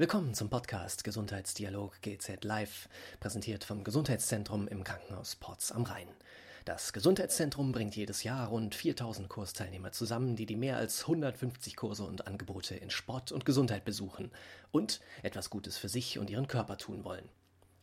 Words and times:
Willkommen 0.00 0.32
zum 0.32 0.48
Podcast 0.48 1.04
Gesundheitsdialog 1.04 2.00
GZ 2.00 2.42
Live, 2.44 2.88
präsentiert 3.20 3.64
vom 3.64 3.84
Gesundheitszentrum 3.84 4.66
im 4.66 4.82
Krankenhaus 4.82 5.36
Porz 5.36 5.72
am 5.72 5.82
Rhein. 5.82 6.08
Das 6.64 6.94
Gesundheitszentrum 6.94 7.70
bringt 7.72 7.94
jedes 7.94 8.22
Jahr 8.22 8.48
rund 8.48 8.74
4000 8.74 9.28
Kursteilnehmer 9.28 9.92
zusammen, 9.92 10.36
die 10.36 10.46
die 10.46 10.56
mehr 10.56 10.78
als 10.78 11.02
150 11.02 11.76
Kurse 11.76 12.04
und 12.04 12.26
Angebote 12.26 12.76
in 12.76 12.88
Sport 12.88 13.30
und 13.30 13.44
Gesundheit 13.44 13.84
besuchen 13.84 14.30
und 14.72 15.02
etwas 15.22 15.50
Gutes 15.50 15.76
für 15.76 15.90
sich 15.90 16.18
und 16.18 16.30
ihren 16.30 16.48
Körper 16.48 16.78
tun 16.78 17.04
wollen. 17.04 17.28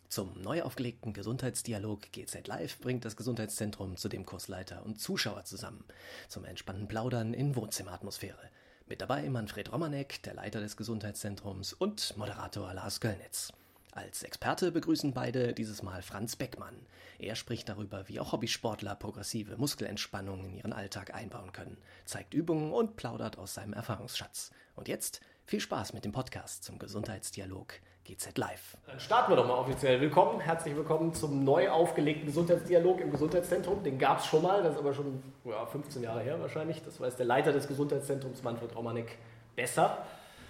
Zum 0.10 0.42
neu 0.42 0.64
aufgelegten 0.64 1.14
Gesundheitsdialog 1.14 2.12
GZ 2.12 2.48
Live 2.48 2.80
bringt 2.80 3.06
das 3.06 3.16
Gesundheitszentrum 3.16 3.96
zudem 3.96 4.26
Kursleiter 4.26 4.84
und 4.84 5.00
Zuschauer 5.00 5.44
zusammen 5.44 5.86
zum 6.30 6.46
entspannten 6.46 6.88
Plaudern 6.88 7.36
in 7.36 7.56
Wohnzimmeratmosphäre. 7.56 8.50
Mit 8.90 9.02
dabei 9.02 9.30
Manfred 9.30 9.74
Romanek, 9.74 10.24
der 10.24 10.34
Leiter 10.34 10.62
des 10.62 10.78
Gesundheitszentrums 10.78 11.74
und 11.74 12.16
Moderator 12.16 12.74
Lars 12.74 13.02
Göllnitz. 13.02 13.52
Als 13.92 14.24
Experte 14.24 14.72
begrüßen 14.72 15.14
beide 15.14 15.54
dieses 15.54 15.84
Mal 15.84 16.02
Franz 16.02 16.38
Beckmann. 16.38 16.86
Er 17.20 17.36
spricht 17.36 17.68
darüber, 17.68 18.08
wie 18.08 18.22
auch 18.22 18.32
Hobbysportler 18.32 18.96
progressive 18.96 19.58
Muskelentspannung 19.58 20.46
in 20.46 20.54
ihren 20.54 20.72
Alltag 20.72 21.14
einbauen 21.14 21.52
können, 21.52 21.78
zeigt 22.06 22.34
Übungen 22.34 22.72
und 22.72 22.96
plaudert 22.96 23.38
aus 23.38 23.56
seinem 23.56 23.74
Erfahrungsschatz. 23.74 24.52
Und 24.76 24.88
jetzt 24.88 25.20
viel 25.44 25.60
Spaß 25.60 25.92
mit 25.92 26.06
dem 26.06 26.14
Podcast 26.14 26.64
zum 26.64 26.80
Gesundheitsdialog 26.80 27.74
GZ 28.08 28.38
Live. 28.38 28.78
Dann 28.86 29.02
starten 29.02 29.34
wir 29.34 29.36
doch 29.36 29.46
mal 29.46 29.56
offiziell. 29.56 30.00
Willkommen, 30.00 30.40
herzlich 30.40 30.74
willkommen 30.78 31.14
zum 31.14 31.44
neu 31.44 31.70
aufgelegten 31.70 32.26
Gesundheitsdialog 32.26 33.02
im 33.02 33.12
Gesundheitszentrum. 33.12 33.84
Den 33.84 34.00
gab 34.00 34.20
es 34.20 34.28
schon 34.28 34.44
mal, 34.44 34.64
das 34.64 34.76
ist 34.76 34.80
aber 34.80 34.94
schon 34.94 35.22
ja, 35.44 35.66
15 35.66 36.04
Jahre 36.04 36.22
her 36.22 36.40
wahrscheinlich. 36.40 36.82
Das 36.86 37.02
weiß 37.02 37.18
der 37.18 37.26
Leiter 37.26 37.52
des 37.52 37.68
Gesundheitszentrums, 37.68 38.44
Manfred 38.44 38.74
Romanek, 38.78 39.18
besser. 39.58 40.06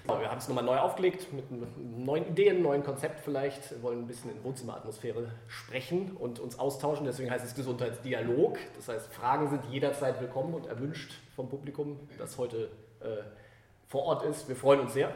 Wir 0.06 0.30
haben 0.30 0.38
es 0.38 0.48
nochmal 0.48 0.64
neu 0.64 0.78
aufgelegt 0.78 1.34
mit 1.34 1.46
neuen 1.52 2.28
Ideen, 2.28 2.62
neuen 2.62 2.84
Konzept 2.84 3.20
vielleicht. 3.22 3.72
Wir 3.72 3.82
wollen 3.82 4.04
ein 4.04 4.08
bisschen 4.08 4.30
in 4.30 4.42
Wohnzimmeratmosphäre 4.44 5.32
sprechen 5.48 6.16
und 6.16 6.40
uns 6.40 6.60
austauschen. 6.60 7.08
Deswegen 7.08 7.32
heißt 7.32 7.44
es 7.44 7.56
Gesundheitsdialog. 7.56 8.60
Das 8.76 8.88
heißt, 8.88 9.12
Fragen 9.12 9.50
sind 9.50 9.66
jederzeit 9.66 10.22
willkommen 10.22 10.54
und 10.54 10.68
erwünscht 10.68 11.12
vom 11.36 11.50
Publikum, 11.50 12.00
das 12.20 12.38
heute 12.38 12.70
äh, 13.02 13.24
vor 13.88 14.04
Ort 14.04 14.24
ist. 14.24 14.48
Wir 14.48 14.56
freuen 14.56 14.80
uns 14.82 14.94
sehr. 14.94 15.12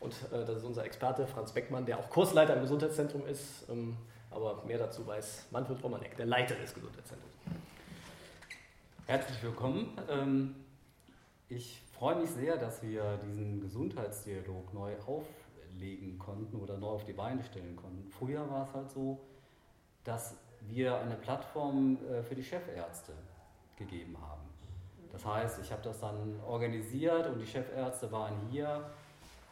Und 0.00 0.14
äh, 0.32 0.44
das 0.44 0.56
ist 0.56 0.64
unser 0.64 0.84
Experte 0.84 1.26
Franz 1.26 1.52
Beckmann, 1.52 1.84
der 1.84 1.98
auch 1.98 2.08
Kursleiter 2.08 2.54
im 2.54 2.62
Gesundheitszentrum 2.62 3.26
ist. 3.26 3.68
Ähm, 3.68 3.96
aber 4.30 4.64
mehr 4.64 4.78
dazu 4.78 5.06
weiß 5.06 5.48
Manfred 5.50 5.82
Romanek, 5.82 6.16
der 6.16 6.26
Leiter 6.26 6.54
des 6.54 6.74
Gesundheitszentrums. 6.74 7.34
Herzlich 9.06 9.42
willkommen. 9.42 9.96
Ähm, 10.08 10.54
ich 11.48 11.82
freue 11.92 12.16
mich 12.16 12.30
sehr, 12.30 12.56
dass 12.56 12.82
wir 12.82 13.18
diesen 13.18 13.60
Gesundheitsdialog 13.60 14.72
neu 14.72 14.94
auflegen 15.06 16.18
konnten 16.18 16.56
oder 16.56 16.78
neu 16.78 16.90
auf 16.90 17.04
die 17.04 17.12
Beine 17.12 17.42
stellen 17.44 17.76
konnten. 17.76 18.08
Früher 18.08 18.48
war 18.48 18.64
es 18.64 18.72
halt 18.72 18.90
so, 18.90 19.20
dass 20.04 20.36
wir 20.62 20.98
eine 20.98 21.16
Plattform 21.16 21.98
äh, 22.08 22.22
für 22.22 22.34
die 22.34 22.44
Chefärzte 22.44 23.12
gegeben 23.76 24.16
haben. 24.20 24.48
Das 25.12 25.26
heißt, 25.26 25.58
ich 25.60 25.72
habe 25.72 25.82
das 25.82 26.00
dann 26.00 26.40
organisiert 26.46 27.26
und 27.26 27.38
die 27.40 27.46
Chefärzte 27.46 28.10
waren 28.12 28.34
hier 28.50 28.88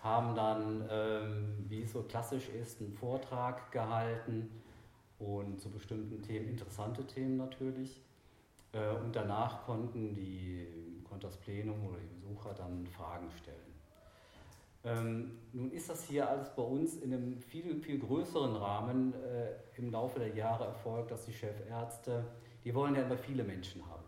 haben 0.03 0.35
dann, 0.35 0.89
ähm, 0.91 1.65
wie 1.69 1.83
es 1.83 1.93
so 1.93 2.03
klassisch 2.03 2.49
ist, 2.49 2.81
einen 2.81 2.93
Vortrag 2.93 3.73
gehalten 3.73 4.51
und 5.19 5.61
zu 5.61 5.71
bestimmten 5.71 6.23
Themen, 6.23 6.49
interessante 6.49 7.07
Themen 7.07 7.37
natürlich. 7.37 8.01
Äh, 8.73 8.91
und 9.03 9.15
danach 9.15 9.65
konnten 9.65 10.15
die, 10.15 10.67
konnte 11.09 11.27
das 11.27 11.37
Plenum 11.37 11.85
oder 11.87 11.99
die 11.99 12.15
Besucher 12.15 12.55
dann 12.55 12.87
Fragen 12.87 13.31
stellen. 13.31 13.57
Ähm, 14.85 15.39
nun 15.53 15.73
ist 15.73 15.91
das 15.91 16.05
hier 16.05 16.29
alles 16.29 16.55
bei 16.55 16.63
uns 16.63 16.97
in 16.97 17.13
einem 17.13 17.41
viel, 17.41 17.81
viel 17.81 17.99
größeren 17.99 18.55
Rahmen 18.55 19.13
äh, 19.15 19.49
im 19.77 19.91
Laufe 19.91 20.21
der 20.21 20.35
Jahre 20.35 20.67
erfolgt, 20.67 21.11
dass 21.11 21.27
die 21.27 21.33
Chefärzte, 21.33 22.25
die 22.65 22.73
wollen 22.73 22.95
ja 22.95 23.03
immer 23.03 23.17
viele 23.17 23.43
Menschen 23.43 23.85
haben 23.85 24.08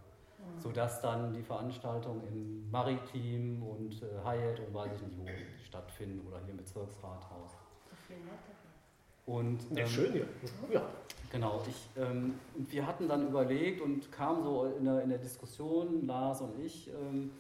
sodass 0.59 1.01
dann 1.01 1.33
die 1.33 1.43
Veranstaltungen 1.43 2.23
im 2.28 2.71
Maritim 2.71 3.62
und 3.62 4.03
äh, 4.03 4.06
Hyatt 4.25 4.61
und 4.61 4.75
weiß 4.75 4.93
ich 4.97 5.03
nicht 5.03 5.19
wo 5.19 5.27
stattfinden 5.65 6.27
oder 6.27 6.41
hier 6.41 6.51
im 6.51 6.56
Bezirksrathaus. 6.59 7.53
Und, 9.27 9.61
ähm, 9.71 9.77
ja, 9.77 9.87
schön 9.87 10.12
hier. 10.12 10.27
Ja. 10.73 10.83
Genau, 11.31 11.62
ich, 11.69 11.89
ähm, 11.97 12.34
wir 12.56 12.84
hatten 12.84 13.06
dann 13.06 13.29
überlegt 13.29 13.81
und 13.81 14.11
kamen 14.11 14.43
so 14.43 14.65
in 14.77 14.84
der, 14.84 15.03
in 15.03 15.11
der 15.11 15.19
Diskussion, 15.19 16.05
Lars 16.06 16.41
und 16.41 16.59
ich, 16.59 16.89
ähm, 16.89 17.31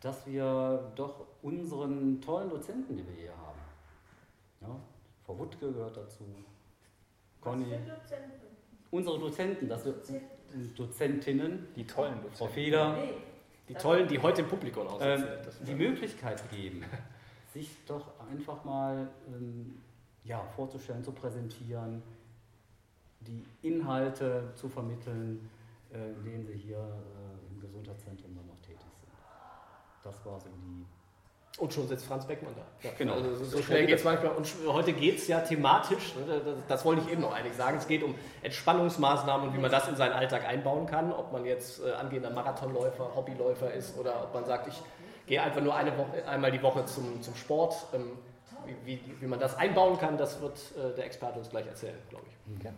dass 0.00 0.24
wir 0.26 0.92
doch 0.94 1.26
unseren 1.42 2.20
tollen 2.20 2.48
Dozenten, 2.48 2.96
die 2.96 3.04
wir 3.04 3.14
hier 3.14 3.36
haben, 3.36 3.58
ja, 4.60 4.80
Frau 5.26 5.36
Wuttke 5.36 5.72
gehört 5.72 5.96
dazu, 5.96 6.22
Conny, 7.40 7.66
unsere 8.92 9.18
Dozenten, 9.18 9.68
das, 9.68 9.82
Dozentinnen, 10.76 11.68
die 11.76 11.86
tollen 11.86 12.14
Dozenten. 12.14 12.36
Frau 12.36 12.46
Feder, 12.46 12.96
die 13.68 13.74
tollen, 13.74 14.08
die 14.08 14.18
heute 14.18 14.42
im 14.42 14.48
Publikum 14.48 14.86
aussitzen, 14.86 15.26
ähm, 15.26 15.66
die 15.66 15.74
Möglichkeit 15.74 16.50
geben, 16.50 16.84
sich 17.52 17.70
doch 17.86 18.18
einfach 18.30 18.64
mal 18.64 19.08
ähm, 19.28 19.80
ja, 20.24 20.42
vorzustellen, 20.56 21.04
zu 21.04 21.12
präsentieren, 21.12 22.02
die 23.20 23.44
Inhalte 23.62 24.52
zu 24.54 24.68
vermitteln, 24.68 25.50
äh, 25.92 26.12
in 26.12 26.24
denen 26.24 26.46
sie 26.46 26.54
hier 26.54 26.78
äh, 26.78 27.52
im 27.52 27.60
Gesundheitszentrum 27.60 28.34
dann 28.34 28.46
noch 28.46 28.60
tätig 28.60 28.80
sind. 28.80 29.12
Das 30.02 30.24
war 30.24 30.40
so 30.40 30.48
die 30.48 30.86
und 31.58 31.72
schon 31.72 31.88
sitzt 31.88 32.06
Franz 32.06 32.24
Beckmann 32.26 32.54
da. 32.54 32.88
Ja, 32.88 32.94
genau. 32.96 33.14
Also 33.14 33.44
so 33.44 33.62
schnell 33.62 33.86
geht 33.86 33.98
es 33.98 34.04
manchmal. 34.04 34.32
Und 34.32 34.48
heute 34.68 34.92
geht 34.92 35.18
es 35.18 35.28
ja 35.28 35.40
thematisch, 35.40 36.14
ne, 36.14 36.40
das, 36.44 36.54
das, 36.68 36.84
wollte 36.84 37.02
ich 37.02 37.12
eben 37.12 37.22
noch 37.22 37.34
eigentlich 37.34 37.54
sagen, 37.54 37.78
es 37.78 37.86
geht 37.86 38.02
um 38.02 38.14
Entspannungsmaßnahmen 38.42 39.48
und 39.48 39.54
wie 39.54 39.60
man 39.60 39.70
das 39.70 39.88
in 39.88 39.96
seinen 39.96 40.12
Alltag 40.12 40.46
einbauen 40.46 40.86
kann. 40.86 41.12
Ob 41.12 41.32
man 41.32 41.44
jetzt 41.44 41.84
äh, 41.84 41.92
angehender 41.92 42.30
Marathonläufer, 42.30 43.14
Hobbyläufer 43.14 43.72
ist 43.72 43.98
oder 43.98 44.22
ob 44.22 44.34
man 44.34 44.44
sagt, 44.44 44.68
ich 44.68 44.80
gehe 45.26 45.42
einfach 45.42 45.60
nur 45.60 45.74
eine 45.74 45.96
Woche, 45.98 46.26
einmal 46.26 46.52
die 46.52 46.62
Woche 46.62 46.84
zum, 46.86 47.20
zum 47.22 47.34
Sport. 47.34 47.74
Ähm, 47.92 48.12
wie, 48.84 49.00
wie, 49.00 49.20
wie, 49.20 49.26
man 49.26 49.40
das 49.40 49.56
einbauen 49.56 49.98
kann, 49.98 50.18
das 50.18 50.40
wird 50.40 50.58
äh, 50.76 50.94
der 50.94 51.06
Experte 51.06 51.38
uns 51.38 51.48
gleich 51.48 51.66
erzählen, 51.66 51.98
glaube 52.10 52.26
ich. 52.28 52.64
Ja. 52.64 52.72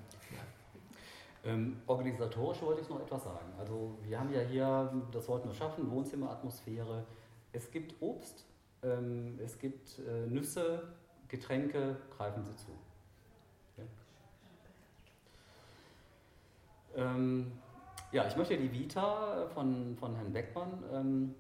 Ähm, 1.44 1.80
organisatorisch 1.86 2.60
wollte 2.62 2.82
ich 2.82 2.88
noch 2.88 3.00
etwas 3.00 3.24
sagen. 3.24 3.52
Also 3.58 3.97
wir 4.02 4.20
haben 4.20 4.32
ja 4.32 4.41
hier, 4.41 4.92
das 5.10 5.26
wollten 5.28 5.48
wir 5.48 5.54
schaffen, 5.54 5.91
Wohnzimmeratmosphäre. 5.91 7.04
Es 7.52 7.70
gibt 7.70 8.00
Obst, 8.00 8.44
ähm, 8.82 9.38
es 9.42 9.58
gibt 9.58 9.98
äh, 9.98 10.26
Nüsse, 10.26 10.82
Getränke, 11.28 11.96
greifen 12.16 12.44
Sie 12.44 12.56
zu. 12.56 12.70
Ja. 13.76 13.84
Ähm, 16.96 17.52
ja, 18.12 18.26
ich 18.26 18.36
möchte 18.36 18.56
die 18.56 18.72
Vita 18.72 19.48
von, 19.54 19.96
von 19.96 20.16
Herrn 20.16 20.32
Beckmann 20.32 20.82
ähm, 20.92 21.34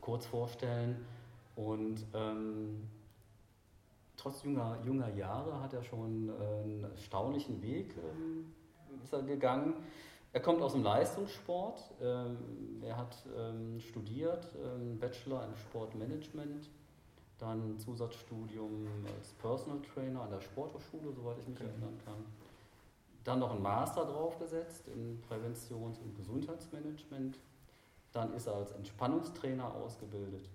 kurz 0.00 0.26
vorstellen. 0.26 1.04
Und 1.56 2.06
ähm, 2.14 2.88
trotz 4.16 4.44
junger, 4.44 4.78
junger 4.84 5.12
Jahre 5.14 5.60
hat 5.60 5.72
er 5.72 5.82
schon 5.82 6.28
äh, 6.28 6.62
einen 6.62 6.84
erstaunlichen 6.84 7.60
Weg 7.62 7.94
ähm, 7.96 8.52
ist 9.02 9.12
er 9.12 9.22
gegangen. 9.22 9.74
Er 10.32 10.40
kommt 10.40 10.60
aus 10.60 10.72
dem 10.72 10.82
Leistungssport. 10.82 11.80
Ähm, 12.00 12.82
er 12.82 12.96
hat 12.96 13.16
ähm, 13.36 13.80
studiert, 13.80 14.46
ähm, 14.62 14.98
Bachelor 14.98 15.46
in 15.46 15.56
Sportmanagement, 15.56 16.68
dann 17.38 17.78
Zusatzstudium 17.78 18.86
als 19.16 19.32
Personal 19.34 19.80
Trainer 19.80 20.22
an 20.22 20.30
der 20.30 20.40
Sporthochschule, 20.40 21.12
soweit 21.12 21.38
ich 21.38 21.48
mich 21.48 21.58
okay. 21.60 21.68
erinnern 21.68 21.98
kann. 22.04 22.24
Dann 23.24 23.38
noch 23.40 23.52
ein 23.52 23.62
Master 23.62 24.04
draufgesetzt 24.04 24.88
in 24.88 25.20
Präventions- 25.28 25.98
und 25.98 26.14
Gesundheitsmanagement. 26.16 27.38
Dann 28.12 28.32
ist 28.34 28.46
er 28.46 28.54
als 28.54 28.72
Entspannungstrainer 28.72 29.74
ausgebildet 29.74 30.48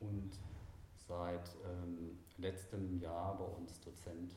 und 0.00 0.30
seit 1.06 1.48
ähm, 1.64 2.18
letztem 2.38 3.00
Jahr 3.00 3.36
bei 3.36 3.44
uns 3.44 3.80
Dozent 3.80 4.34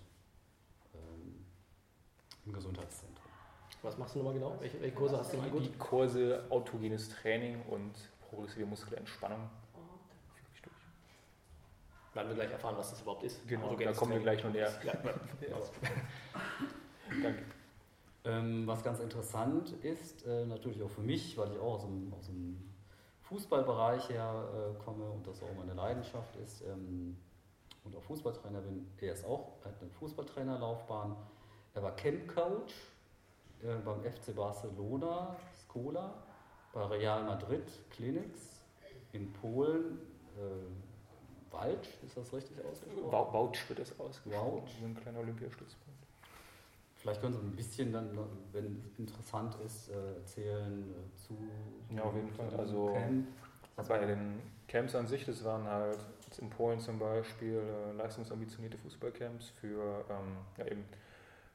ähm, 0.93 1.45
im 2.45 2.53
Gesundheitszentrum. 2.53 3.30
Was 3.81 3.97
machst 3.97 4.13
du 4.13 4.19
nochmal 4.19 4.35
genau? 4.35 4.55
Welche, 4.59 4.79
welche 4.79 4.95
Kurse 4.95 5.17
hast 5.17 5.33
du 5.33 5.37
denn 5.37 5.63
Die 5.63 5.77
Kurse 5.77 6.43
autogenes 6.49 7.09
Training 7.09 7.61
und 7.69 7.93
progressive 8.29 8.65
Muskelentspannung. 8.65 9.49
Werden 12.13 12.27
wir 12.27 12.35
gleich 12.35 12.51
erfahren, 12.51 12.75
was 12.77 12.91
das 12.91 13.01
überhaupt 13.01 13.23
ist. 13.23 13.47
Genau, 13.47 13.75
da 13.75 13.93
kommen 13.93 14.11
wir 14.11 14.19
gleich 14.19 14.43
noch 14.43 14.51
näher. 14.51 14.71
Ja. 14.83 14.93
Danke. 17.23 17.43
Ähm, 18.23 18.67
was 18.67 18.83
ganz 18.83 18.99
interessant 18.99 19.71
ist, 19.83 20.25
äh, 20.27 20.45
natürlich 20.45 20.83
auch 20.83 20.89
für 20.89 21.01
mich, 21.01 21.35
weil 21.37 21.53
ich 21.53 21.59
auch 21.59 21.75
aus 21.75 21.81
dem, 21.81 22.13
aus 22.13 22.27
dem 22.27 22.71
Fußballbereich 23.23 24.09
her 24.09 24.47
äh, 24.53 24.83
komme 24.83 25.05
und 25.05 25.25
das 25.25 25.41
auch 25.41 25.55
meine 25.57 25.73
Leidenschaft 25.73 26.35
ist 26.35 26.61
ähm, 26.61 27.17
und 27.83 27.95
auch 27.95 28.03
Fußballtrainer 28.03 28.61
bin. 28.61 28.85
Er 28.99 29.13
ist 29.13 29.25
auch, 29.25 29.53
er 29.63 29.71
hat 29.71 29.81
eine 29.81 29.89
Fußballtrainerlaufbahn. 29.89 31.15
Er 31.73 31.81
war 31.81 31.95
Campcoach 31.95 32.73
äh, 33.63 33.75
beim 33.83 34.01
FC 34.03 34.35
Barcelona, 34.35 35.35
Skola, 35.63 36.13
bei 36.73 36.83
Real 36.85 37.23
Madrid, 37.23 37.63
Clinics, 37.89 38.61
in 39.13 39.31
Polen, 39.33 39.99
äh, 40.37 41.53
Walch, 41.53 41.89
ist 42.05 42.15
das 42.15 42.31
richtig 42.33 42.63
ausgesprochen? 42.63 43.11
Wouch 43.33 43.69
wird 43.69 43.79
es 43.79 43.99
ausgesprochen. 43.99 44.63
So 44.79 44.85
ein 44.85 44.95
kleiner 44.95 45.19
Olympiastützpunkt. 45.19 45.99
Vielleicht 46.95 47.19
können 47.19 47.33
Sie 47.33 47.39
ein 47.39 47.55
bisschen 47.55 47.91
dann, 47.91 48.17
wenn 48.53 48.83
es 48.85 48.99
interessant 48.99 49.55
ist, 49.65 49.89
äh, 49.89 50.15
erzählen 50.15 50.93
äh, 50.93 51.17
zu. 51.17 51.35
Ja, 51.95 52.03
auf 52.03 52.15
jeden 52.15 52.31
Fall. 52.31 52.49
Also- 52.57 52.93
Camp. 52.93 53.27
Bei 53.87 54.05
den 54.05 54.39
Camps 54.67 54.93
an 54.93 55.07
sich, 55.07 55.25
das 55.25 55.43
waren 55.43 55.65
halt 55.65 55.97
in 56.37 56.49
Polen 56.49 56.79
zum 56.79 56.99
Beispiel 56.99 57.57
äh, 57.57 57.93
leistungsambitionierte 57.93 58.77
Fußballcamps 58.77 59.49
für 59.49 60.05
ähm, 60.09 60.37
ja, 60.57 60.65
eben 60.67 60.85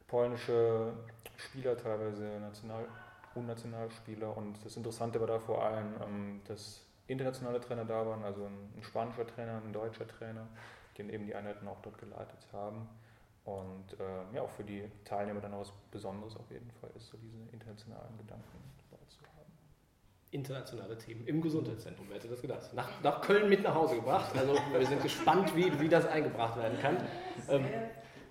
polnische 0.06 0.92
Spieler, 1.36 1.76
teilweise 1.76 2.24
National- 2.40 2.88
und 3.34 3.46
Nationalspieler. 3.46 4.36
Und 4.36 4.64
das 4.64 4.76
Interessante 4.76 5.20
war 5.20 5.26
da 5.26 5.38
vor 5.38 5.64
allem, 5.64 5.94
ähm, 6.02 6.40
dass 6.46 6.82
internationale 7.06 7.60
Trainer 7.60 7.84
da 7.84 8.06
waren, 8.06 8.24
also 8.24 8.44
ein, 8.44 8.72
ein 8.76 8.82
spanischer 8.82 9.26
Trainer, 9.26 9.60
ein 9.64 9.72
deutscher 9.72 10.06
Trainer, 10.06 10.46
die 10.96 11.02
dann 11.02 11.10
eben 11.10 11.26
die 11.26 11.34
Einheiten 11.34 11.68
auch 11.68 11.80
dort 11.82 11.98
geleitet 11.98 12.46
haben. 12.52 12.88
Und 13.44 13.92
äh, 14.00 14.34
ja, 14.34 14.42
auch 14.42 14.50
für 14.50 14.64
die 14.64 14.82
Teilnehmer 15.04 15.40
dann 15.40 15.54
auch 15.54 15.60
was 15.60 15.72
Besonderes 15.92 16.36
auf 16.36 16.50
jeden 16.50 16.70
Fall 16.80 16.90
ist, 16.96 17.08
so 17.08 17.16
diese 17.16 17.38
internationalen 17.52 18.16
Gedanken 18.18 18.58
dabei 18.90 19.04
zu 19.06 19.20
haben. 19.20 19.52
Internationale 20.32 20.98
Themen 20.98 21.24
im 21.28 21.40
Gesundheitszentrum, 21.40 22.06
wer 22.08 22.16
hätte 22.16 22.26
das 22.26 22.42
gedacht? 22.42 22.74
Nach, 22.74 22.88
nach 23.04 23.20
Köln 23.20 23.48
mit 23.48 23.62
nach 23.62 23.74
Hause 23.74 23.96
gebracht. 23.96 24.36
Also 24.36 24.56
wir 24.72 24.86
sind 24.86 25.00
gespannt, 25.00 25.54
wie, 25.54 25.78
wie 25.78 25.88
das 25.88 26.08
eingebracht 26.08 26.56
werden 26.58 26.80
kann. 26.80 26.96
Ähm, 27.48 27.66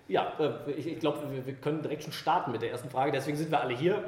ja, 0.08 0.32
äh, 0.38 0.72
ich, 0.72 0.86
ich 0.86 1.00
glaube, 1.00 1.30
wir, 1.30 1.44
wir 1.46 1.54
können 1.54 1.82
direkt 1.82 2.02
schon 2.02 2.12
starten 2.12 2.52
mit 2.52 2.62
der 2.62 2.70
ersten 2.70 2.90
Frage. 2.90 3.12
Deswegen 3.12 3.36
sind 3.36 3.50
wir 3.50 3.60
alle 3.60 3.74
hier. 3.74 4.02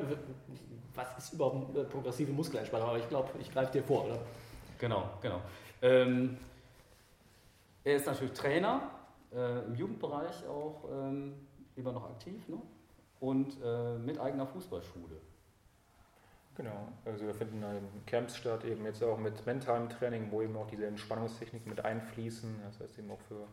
Was 0.95 1.17
ist 1.19 1.33
überhaupt 1.33 1.77
eine 1.77 1.85
progressive 1.85 2.33
Muskelentspannung? 2.33 2.89
Aber 2.89 2.99
ich 2.99 3.09
glaube, 3.09 3.31
ich 3.41 3.53
greife 3.53 3.73
dir 3.73 3.83
vor, 3.83 4.07
oder? 4.07 4.19
Genau, 4.79 5.11
genau. 5.21 5.41
Ähm, 5.83 6.37
er 7.85 7.97
ist 7.97 8.07
natürlich 8.07 8.33
Trainer, 8.33 8.91
äh, 9.33 9.65
im 9.65 9.75
Jugendbereich 9.75 10.47
auch 10.47 10.85
ähm, 10.91 11.35
immer 11.77 11.93
noch 11.93 12.11
aktiv 12.11 12.49
ne? 12.49 12.61
und 13.21 13.57
äh, 13.63 13.99
mit 13.99 14.19
eigener 14.19 14.47
Fußballschule. 14.47 15.21
Genau, 16.57 16.89
also 17.05 17.25
wir 17.25 17.35
finden 17.35 17.63
Camps 18.05 18.37
statt, 18.37 18.65
eben 18.65 18.85
jetzt 18.85 19.03
auch 19.05 19.19
mit 19.19 19.47
mentalem 19.47 19.89
Training, 19.89 20.33
wo 20.33 20.43
eben 20.43 20.57
auch 20.57 20.67
diese 20.67 20.87
Entspannungstechniken 20.87 21.71
mit 21.71 21.85
einfließen, 21.85 22.61
das 22.65 22.81
heißt 22.81 22.99
eben 22.99 23.13
auch 23.13 23.21
für 23.29 23.47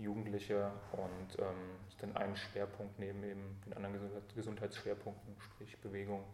Jugendliche 0.00 0.72
und 0.92 1.38
ähm, 1.38 1.76
ist 1.88 2.02
dann 2.02 2.16
ein 2.16 2.34
Schwerpunkt 2.36 2.98
neben 2.98 3.22
eben 3.22 3.60
den 3.66 3.74
anderen 3.74 3.94
Gesundheit- 3.94 4.34
Gesundheitsschwerpunkten, 4.34 5.36
sprich 5.40 5.80
Bewegung, 5.80 6.24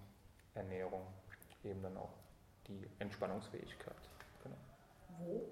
Ernährung, 0.54 1.06
eben 1.64 1.82
dann 1.82 1.96
auch 1.96 2.12
die 2.68 2.88
Entspannungsfähigkeit. 2.98 3.96
Genau. 4.42 4.56
Wo? 5.18 5.48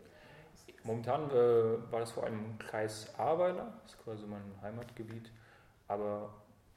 Momentan 0.85 1.31
äh, 1.31 1.93
war 1.93 2.01
das 2.01 2.13
vor 2.13 2.25
allem 2.25 2.45
im 2.45 2.59
Kreis 2.59 3.19
Ahrweiler, 3.19 3.73
das 3.83 3.95
ist 3.95 4.05
quasi 4.05 4.27
mein 4.27 4.43
Heimatgebiet, 4.63 5.33
aber 5.89 6.35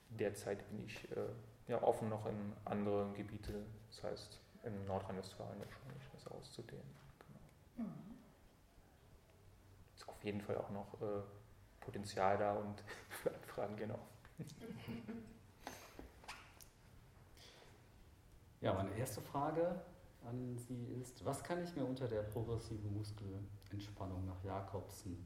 derzeit 0.10 0.68
bin 0.70 0.86
ich 0.86 1.12
äh, 1.12 1.28
ja, 1.68 1.82
offen 1.84 2.10
noch 2.10 2.26
in 2.26 2.54
andere 2.66 3.12
Gebiete, 3.14 3.66
das 3.90 4.04
heißt 4.04 4.40
in 4.64 4.86
Nordrhein-Westfalen 4.86 5.60
wahrscheinlich 5.60 6.04
das 6.14 6.28
auszudehnen. 6.28 6.86
Genau. 7.76 7.90
Ist 7.90 8.07
auf 10.18 10.24
jeden 10.24 10.42
Fall 10.42 10.58
auch 10.58 10.70
noch 10.72 11.02
äh, 11.02 11.22
Potenzial 11.80 12.38
da 12.38 12.54
und 12.54 12.84
für 13.10 13.34
Anfragen 13.34 13.76
genau. 13.78 14.00
Ja, 18.60 18.74
meine 18.74 18.90
erste 18.98 19.22
Frage 19.22 19.80
an 20.28 20.58
Sie 20.58 20.86
ist, 21.00 21.24
was 21.24 21.44
kann 21.44 21.64
ich 21.64 21.76
mir 21.76 21.86
unter 21.86 22.08
der 22.08 22.24
progressiven 22.24 22.92
Muskelentspannung 22.98 24.26
nach 24.26 24.44
Jakobsen, 24.44 25.24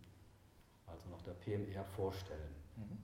also 0.85 1.09
nach 1.09 1.21
der 1.21 1.31
PMR, 1.31 1.85
vorstellen? 1.85 2.53
Mhm. 2.75 2.97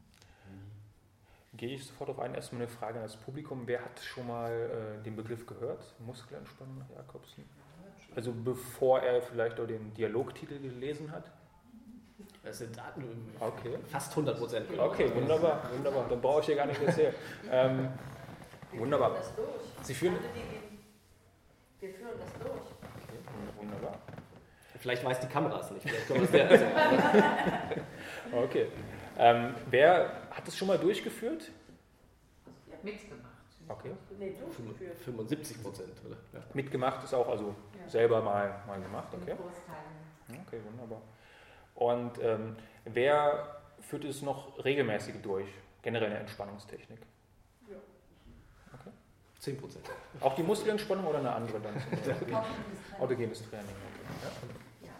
Gehe 1.54 1.76
ich 1.76 1.88
sofort 1.88 2.10
auf 2.10 2.20
ein, 2.20 2.36
erstmal 2.36 2.64
eine 2.64 2.70
Frage 2.70 2.98
an 2.98 3.04
das 3.04 3.16
Publikum. 3.16 3.66
Wer 3.66 3.86
hat 3.86 4.00
schon 4.02 4.28
mal 4.28 4.52
äh, 5.00 5.04
den 5.04 5.16
Begriff 5.16 5.46
gehört? 5.46 5.96
Muskelentspannung 6.06 6.78
nach 6.78 6.90
Jakobsen? 6.90 7.46
Also 8.14 8.34
bevor 8.34 9.00
er 9.00 9.22
vielleicht 9.22 9.60
auch 9.60 9.66
den 9.66 9.94
Dialogtitel 9.94 10.60
gelesen 10.60 11.12
hat? 11.12 11.32
Das 12.48 12.60
sind 12.60 12.78
Daten, 12.78 13.04
Okay. 13.42 13.78
fast 13.90 14.12
100 14.16 14.38
Prozent. 14.40 14.66
Okay, 14.80 15.14
wunderbar, 15.14 15.70
wunderbar. 15.76 16.06
Dann 16.10 16.22
brauche 16.22 16.40
ich 16.40 16.46
hier 16.46 16.56
gar 16.56 16.66
nicht 16.66 16.82
erzählen. 16.82 17.14
Ähm, 17.52 17.90
Wir 18.72 18.80
Wunderbar. 18.82 19.10
Führen 19.12 19.22
das 19.22 19.36
durch. 19.36 19.86
Sie 19.86 19.94
führen- 19.94 20.16
Wir 21.80 21.90
führen 21.94 22.10
das 22.20 22.34
durch. 22.40 22.52
okay, 22.54 23.60
wunderbar. 23.60 24.00
Vielleicht 24.80 25.04
weiß 25.04 25.20
die 25.20 25.28
Kamera 25.28 25.60
es 25.60 25.72
nicht. 25.72 25.84
Vielleicht 25.90 26.08
können 26.08 26.20
wir 26.22 26.26
es 26.26 26.32
dir 26.32 26.42
erzählen. 26.42 27.82
Okay. 28.32 28.68
Ähm, 29.18 29.56
wer 29.70 30.12
hat 30.32 30.48
es 30.48 30.56
schon 30.58 30.68
mal 30.70 30.78
durchgeführt? 30.78 31.52
Ich 32.68 32.74
habe 32.74 32.84
mitgemacht. 32.86 33.24
Okay. 33.68 33.92
Nee, 34.20 34.36
durchgeführt. 34.40 34.98
75 35.00 35.62
Prozent, 35.64 35.92
oder? 36.06 36.16
Ja. 36.34 36.46
Mitgemacht 36.54 37.04
ist 37.04 37.14
auch 37.14 37.28
also 37.28 37.56
Ja. 37.84 37.90
selber 37.90 38.22
mal, 38.22 38.62
mal 38.68 38.80
gemacht. 38.80 39.08
Okay. 39.14 39.36
Großteilen. 39.36 40.46
Okay, 40.48 40.60
wunderbar. 40.70 41.02
Und 41.78 42.20
ähm, 42.22 42.58
wer 42.86 43.62
führt 43.80 44.04
es 44.04 44.22
noch 44.22 44.64
regelmäßig 44.66 45.22
durch? 45.22 45.48
Generell 45.82 46.10
eine 46.10 46.20
Entspannungstechnik. 46.20 47.00
10 49.40 49.58
Prozent. 49.58 49.86
Auch 50.20 50.36
die 50.36 50.44
Muskelentspannung 50.44 51.06
oder 51.06 51.20
eine 51.20 51.32
andere 51.32 51.60
dann? 51.60 51.76
Autogenes 53.00 53.48
Training. 53.50 53.66
Okay. 53.70 54.88
Ja. 54.88 54.92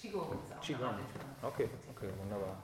Qigong 0.00 0.38
ist 0.44 0.56
auch 0.56 0.60
Qigong. 0.60 0.94
Okay, 1.42 1.68
okay, 1.90 2.08
wunderbar. 2.22 2.56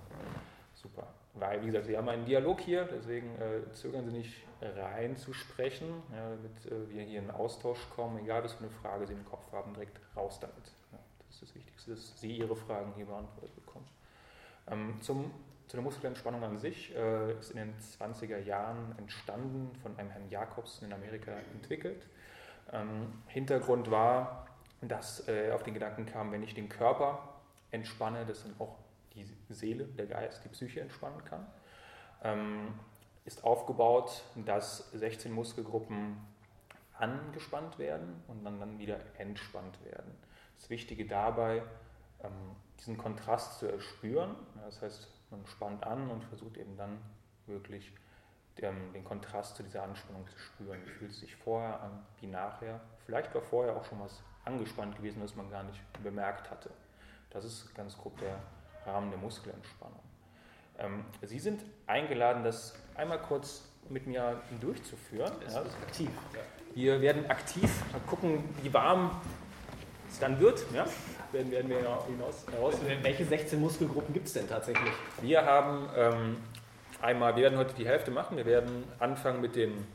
Super. 0.74 1.08
Weil, 1.34 1.62
wie 1.62 1.66
gesagt, 1.66 1.88
wir 1.88 1.98
haben 1.98 2.08
einen 2.08 2.24
Dialog 2.24 2.60
hier, 2.60 2.84
deswegen 2.84 3.28
äh, 3.36 3.70
zögern 3.72 4.04
Sie 4.06 4.16
nicht 4.16 4.34
reinzusprechen, 4.62 5.88
ja, 6.12 6.30
damit 6.30 6.66
äh, 6.66 6.90
wir 6.90 7.02
hier 7.02 7.18
in 7.20 7.30
Austausch 7.30 7.80
kommen, 7.94 8.18
egal 8.18 8.44
was 8.44 8.54
für 8.54 8.64
eine 8.64 8.70
Frage 8.70 9.06
Sie 9.06 9.12
im 9.12 9.24
Kopf 9.24 9.50
haben, 9.52 9.74
direkt 9.74 10.00
raus 10.16 10.38
damit. 10.40 10.72
Ja, 10.92 10.98
das 11.26 11.36
ist 11.36 11.42
das 11.42 11.54
Wichtigste, 11.54 11.69
dass 11.86 12.18
Sie 12.20 12.36
Ihre 12.36 12.56
Fragen 12.56 12.92
hier 12.96 13.06
beantwortet 13.06 13.54
bekommen. 13.54 13.86
Ähm, 14.68 14.98
zum, 15.00 15.30
zu 15.66 15.76
der 15.76 15.82
Muskelentspannung 15.82 16.42
an 16.42 16.58
sich 16.58 16.94
äh, 16.94 17.38
ist 17.38 17.50
in 17.50 17.56
den 17.56 17.74
20er 17.78 18.38
Jahren 18.38 18.94
entstanden, 18.98 19.74
von 19.82 19.96
einem 19.98 20.10
Herrn 20.10 20.28
Jakobsen 20.30 20.88
in 20.88 20.92
Amerika 20.92 21.32
entwickelt. 21.52 22.06
Ähm, 22.72 23.22
Hintergrund 23.26 23.90
war, 23.90 24.46
dass 24.82 25.26
äh, 25.28 25.50
auf 25.52 25.62
den 25.62 25.74
Gedanken 25.74 26.06
kam, 26.06 26.32
wenn 26.32 26.42
ich 26.42 26.54
den 26.54 26.68
Körper 26.68 27.40
entspanne, 27.70 28.24
dass 28.26 28.42
dann 28.42 28.54
auch 28.58 28.76
die 29.14 29.26
Seele, 29.48 29.84
der 29.84 30.06
Geist, 30.06 30.44
die 30.44 30.48
Psyche 30.48 30.80
entspannen 30.80 31.24
kann. 31.24 31.46
Ähm, 32.22 32.74
ist 33.24 33.44
aufgebaut, 33.44 34.22
dass 34.46 34.90
16 34.92 35.30
Muskelgruppen 35.30 36.16
angespannt 36.94 37.78
werden 37.78 38.22
und 38.28 38.44
dann, 38.44 38.60
dann 38.60 38.78
wieder 38.78 38.98
entspannt 39.18 39.78
werden. 39.84 40.14
Das 40.60 40.68
Wichtige 40.70 41.06
dabei, 41.06 41.62
ähm, 42.22 42.30
diesen 42.78 42.98
Kontrast 42.98 43.58
zu 43.58 43.66
erspüren. 43.66 44.36
Das 44.64 44.82
heißt, 44.82 45.08
man 45.30 45.46
spannt 45.46 45.84
an 45.84 46.10
und 46.10 46.22
versucht 46.24 46.58
eben 46.58 46.76
dann 46.76 46.98
wirklich 47.46 47.92
den, 48.60 48.92
den 48.92 49.04
Kontrast 49.04 49.56
zu 49.56 49.62
dieser 49.62 49.82
Anspannung 49.82 50.26
zu 50.28 50.38
spüren. 50.38 50.78
Wie 50.84 50.90
fühlt 50.90 51.10
es 51.12 51.20
sich 51.20 51.34
vorher 51.34 51.80
an, 51.80 52.02
wie 52.20 52.26
nachher? 52.26 52.80
Vielleicht 53.06 53.34
war 53.34 53.42
vorher 53.42 53.74
auch 53.74 53.84
schon 53.84 54.00
was 54.00 54.22
angespannt 54.44 54.96
gewesen, 54.96 55.22
was 55.22 55.34
man 55.34 55.50
gar 55.50 55.62
nicht 55.62 55.80
bemerkt 56.02 56.50
hatte. 56.50 56.70
Das 57.30 57.44
ist 57.44 57.74
ganz 57.74 57.96
grob 57.96 58.18
der 58.18 58.36
Rahmen 58.86 59.10
der 59.10 59.18
Muskelentspannung. 59.18 60.00
Ähm, 60.78 61.04
Sie 61.22 61.38
sind 61.38 61.62
eingeladen, 61.86 62.44
das 62.44 62.74
einmal 62.94 63.20
kurz 63.20 63.62
mit 63.88 64.06
mir 64.06 64.40
durchzuführen. 64.60 65.32
Das 65.44 65.54
Ja, 65.54 65.60
ist 65.62 65.76
aktiv. 65.82 66.10
Wir 66.74 67.00
werden 67.00 67.28
aktiv 67.28 67.82
gucken, 68.06 68.44
wie 68.62 68.72
warm 68.72 69.20
es 70.10 70.18
dann 70.18 70.40
wird. 70.40 70.64
Ja? 70.74 70.86
Werden, 71.32 71.50
werden 71.50 71.70
wir 71.70 71.78
hinaus, 71.78 72.46
heraus. 72.50 72.74
Welche 73.02 73.24
16 73.24 73.60
Muskelgruppen 73.60 74.12
gibt 74.12 74.26
es 74.26 74.32
denn 74.32 74.48
tatsächlich? 74.48 74.92
Wir 75.22 75.44
haben 75.44 75.88
ähm, 75.96 76.36
einmal, 77.00 77.36
wir 77.36 77.44
werden 77.44 77.58
heute 77.58 77.74
die 77.74 77.86
Hälfte 77.86 78.10
machen. 78.10 78.36
Wir 78.36 78.46
werden 78.46 78.84
anfangen 78.98 79.40
mit 79.40 79.56
den 79.56 79.86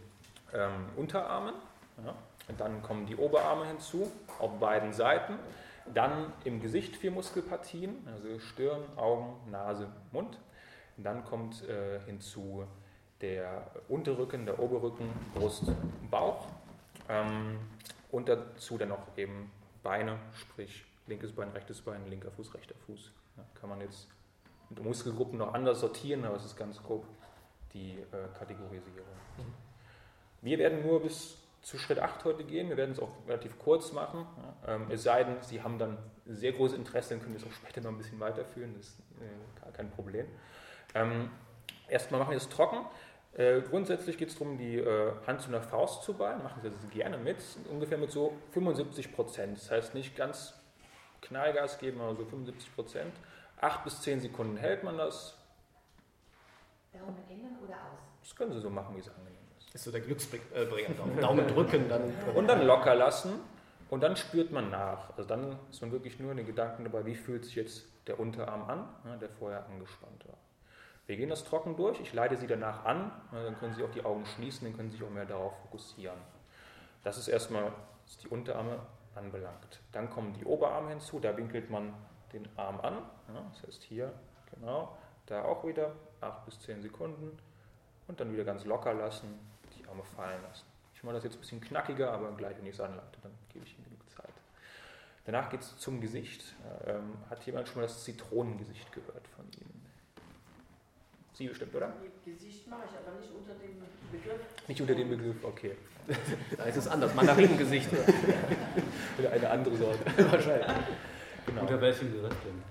ähm, 0.53 0.85
Unterarmen. 0.95 1.53
Ja? 2.05 2.15
Und 2.47 2.59
dann 2.59 2.81
kommen 2.81 3.05
die 3.05 3.15
Oberarme 3.15 3.65
hinzu, 3.67 4.11
auf 4.39 4.59
beiden 4.59 4.93
Seiten. 4.93 5.33
Dann 5.93 6.33
im 6.43 6.61
Gesicht 6.61 6.95
vier 6.95 7.11
Muskelpartien, 7.11 8.07
also 8.11 8.39
Stirn, 8.39 8.81
Augen, 8.95 9.35
Nase, 9.51 9.87
Mund. 10.11 10.37
Und 10.97 11.03
dann 11.03 11.23
kommt 11.25 11.67
äh, 11.67 11.99
hinzu 12.05 12.65
der 13.21 13.67
Unterrücken, 13.87 14.45
der 14.45 14.59
Oberrücken, 14.59 15.09
Brust, 15.33 15.63
Bauch. 16.09 16.47
Ähm, 17.09 17.59
und 18.11 18.29
dazu 18.29 18.77
dann 18.77 18.89
noch 18.89 19.17
eben 19.17 19.51
Beine, 19.85 20.17
sprich 20.33 20.83
linkes 21.05 21.31
Bein, 21.31 21.49
rechtes 21.51 21.79
Bein, 21.81 22.07
linker 22.07 22.31
Fuß, 22.31 22.55
rechter 22.55 22.73
Fuß. 22.87 23.11
Ja, 23.37 23.45
kann 23.53 23.69
man 23.69 23.81
jetzt 23.81 24.07
mit 24.71 24.83
Muskelgruppen 24.83 25.37
noch 25.37 25.53
anders 25.53 25.79
sortieren, 25.79 26.25
aber 26.25 26.37
es 26.37 26.43
ist 26.43 26.57
ganz 26.57 26.81
grob 26.81 27.05
die 27.71 27.91
äh, 27.91 28.27
Kategorisierung. 28.37 29.05
Wir 30.41 30.57
werden 30.57 30.81
nur 30.81 31.03
bis 31.03 31.37
zu 31.61 31.77
Schritt 31.77 31.99
8 31.99 32.25
heute 32.25 32.43
gehen. 32.43 32.69
Wir 32.69 32.77
werden 32.77 32.93
es 32.93 32.99
auch 32.99 33.11
relativ 33.27 33.59
kurz 33.59 33.91
machen. 33.91 34.25
Ja. 34.65 34.75
Ähm, 34.75 34.87
es 34.89 35.03
sei 35.03 35.23
denn, 35.23 35.37
Sie 35.41 35.61
haben 35.61 35.77
dann 35.77 35.97
sehr 36.25 36.53
großes 36.53 36.77
Interesse, 36.77 37.11
dann 37.11 37.19
können 37.19 37.33
wir 37.33 37.41
es 37.41 37.47
auch 37.47 37.55
später 37.55 37.81
noch 37.81 37.91
ein 37.91 37.97
bisschen 37.97 38.19
weiterführen. 38.19 38.73
Das 38.75 38.87
ist 38.87 38.99
äh, 39.21 39.61
gar 39.61 39.71
kein 39.71 39.91
Problem. 39.91 40.25
Ähm, 40.95 41.29
erstmal 41.87 42.19
machen 42.19 42.31
wir 42.31 42.37
es 42.37 42.49
trocken. 42.49 42.85
Äh, 43.35 43.61
grundsätzlich 43.61 44.17
geht 44.17 44.29
es 44.29 44.35
darum, 44.37 44.57
die 44.57 44.77
äh, 44.77 45.11
Hand 45.27 45.41
zu 45.41 45.49
einer 45.49 45.61
Faust 45.61 46.03
zu 46.03 46.13
ballen. 46.13 46.41
Machen 46.41 46.61
Sie 46.61 46.69
das 46.69 46.89
gerne 46.89 47.17
mit, 47.17 47.37
ungefähr 47.69 47.97
mit 47.97 48.11
so 48.11 48.33
75 48.51 49.13
Prozent. 49.13 49.57
Das 49.57 49.69
heißt 49.69 49.93
nicht 49.93 50.15
ganz 50.15 50.53
Knallgas 51.21 51.77
geben, 51.79 51.99
aber 52.01 52.15
so 52.15 52.25
75 52.25 52.73
Prozent. 52.75 53.13
8 53.59 53.83
bis 53.83 54.01
10 54.01 54.21
Sekunden 54.21 54.57
hält 54.57 54.83
man 54.83 54.97
das. 54.97 55.37
Daumen 56.93 57.17
innen 57.29 57.57
oder 57.63 57.73
aus? 57.73 57.99
Das 58.21 58.35
können 58.35 58.53
Sie 58.53 58.61
so 58.61 58.69
machen, 58.69 58.95
wie 58.95 58.99
es 58.99 59.09
angenehm 59.09 59.41
ist. 59.57 59.67
Das 59.67 59.75
ist 59.75 59.83
so 59.83 59.91
der 59.91 60.01
Glücksbringer. 60.01 60.43
Daumen, 60.97 61.19
Daumen 61.19 61.47
drücken, 61.47 61.89
dann. 61.89 62.13
Und 62.35 62.47
dann 62.47 62.65
locker 62.65 62.95
lassen 62.95 63.39
und 63.89 64.01
dann 64.01 64.15
spürt 64.15 64.51
man 64.51 64.71
nach. 64.71 65.09
Also 65.11 65.23
dann 65.23 65.59
ist 65.69 65.81
man 65.81 65.91
wirklich 65.91 66.19
nur 66.19 66.31
in 66.31 66.37
den 66.37 66.45
Gedanken 66.45 66.83
dabei, 66.85 67.05
wie 67.05 67.15
fühlt 67.15 67.45
sich 67.45 67.55
jetzt 67.55 67.85
der 68.07 68.19
Unterarm 68.19 68.63
an, 68.69 68.89
ne, 69.03 69.17
der 69.19 69.29
vorher 69.29 69.65
angespannt 69.67 70.27
war. 70.27 70.37
Wir 71.07 71.17
gehen 71.17 71.29
das 71.29 71.43
trocken 71.43 71.75
durch, 71.75 71.99
ich 71.99 72.13
leite 72.13 72.35
Sie 72.35 72.47
danach 72.47 72.83
an, 72.85 73.11
dann 73.31 73.57
können 73.57 73.73
Sie 73.75 73.83
auch 73.83 73.91
die 73.91 74.03
Augen 74.03 74.25
schließen, 74.25 74.67
dann 74.67 74.75
können 74.75 74.89
Sie 74.89 74.97
sich 74.97 75.05
auch 75.05 75.11
mehr 75.11 75.25
darauf 75.25 75.53
fokussieren. 75.61 76.17
Das 77.03 77.17
ist 77.17 77.27
erstmal, 77.27 77.71
was 78.05 78.17
die 78.17 78.27
Unterarme 78.27 78.79
anbelangt. 79.13 79.81
Dann 79.91 80.09
kommen 80.09 80.33
die 80.33 80.45
Oberarme 80.45 80.89
hinzu, 80.89 81.19
da 81.19 81.37
winkelt 81.37 81.69
man 81.69 81.93
den 82.33 82.47
Arm 82.57 82.79
an, 82.81 82.97
das 83.51 83.67
heißt 83.67 83.83
hier, 83.83 84.13
genau, 84.51 84.97
da 85.27 85.43
auch 85.43 85.65
wieder 85.65 85.91
8 86.21 86.45
bis 86.45 86.59
10 86.61 86.81
Sekunden 86.81 87.37
und 88.07 88.19
dann 88.19 88.33
wieder 88.33 88.43
ganz 88.43 88.65
locker 88.65 88.93
lassen, 88.93 89.39
die 89.77 89.87
Arme 89.87 90.03
fallen 90.03 90.41
lassen. 90.41 90.65
Ich 90.95 91.03
mache 91.03 91.15
das 91.15 91.23
jetzt 91.23 91.35
ein 91.35 91.39
bisschen 91.41 91.61
knackiger, 91.61 92.11
aber 92.11 92.31
gleich, 92.31 92.57
wenn 92.57 92.65
ich 92.65 92.73
es 92.73 92.79
anleite, 92.81 93.19
dann 93.21 93.31
gebe 93.49 93.65
ich 93.65 93.77
Ihnen 93.77 93.85
genug 93.85 94.09
Zeit. 94.09 94.33
Danach 95.25 95.49
geht 95.49 95.61
es 95.61 95.77
zum 95.77 96.01
Gesicht. 96.01 96.55
Ähm, 96.85 97.17
hat 97.29 97.43
jemand 97.45 97.67
schon 97.67 97.81
mal 97.81 97.87
das 97.87 98.03
Zitronengesicht 98.03 98.91
gehört 98.91 99.27
von 99.29 99.45
Ihnen? 99.51 99.74
Sie 101.35 101.47
bestimmt, 101.47 101.75
oder? 101.75 101.91
Gesicht 102.23 102.65
mache 102.69 102.83
ich, 102.85 102.97
aber 102.97 103.19
nicht 103.19 103.29
unter 103.33 103.53
dem 103.55 103.83
Begriff. 104.09 104.67
Nicht 104.69 104.81
unter 104.81 104.95
dem 104.95 105.09
Begriff, 105.09 105.43
okay. 105.43 105.75
Da 106.57 106.63
ist 106.63 106.77
es 106.77 106.87
anders. 106.87 107.13
Mandarinengesicht. 107.13 107.89
Oder 109.19 109.31
eine 109.31 109.49
andere 109.49 109.75
Sorte. 109.75 109.99
Wahrscheinlich. 110.31 110.67
Genau. 111.45 111.61
Unter 111.61 111.81
welchem 111.81 112.11
Begriff 112.11 112.35
denn? 112.45 112.63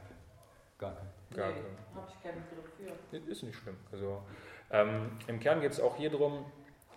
Gar 0.78 0.94
kein. 0.94 1.37
Gar 1.37 1.49
nee, 1.49 1.54
kein. 1.54 1.94
habe 1.94 2.09
ich 2.09 2.23
keinen 2.23 2.44
Begriff 2.49 2.97
für. 3.11 3.30
Ist 3.30 3.42
nicht 3.42 3.56
schlimm. 3.56 3.76
Also, 3.92 4.23
ähm, 4.71 5.11
Im 5.26 5.40
Kern 5.40 5.61
geht 5.61 5.73
es 5.73 5.80
auch 5.80 5.97
hier 5.97 6.11
darum, 6.11 6.47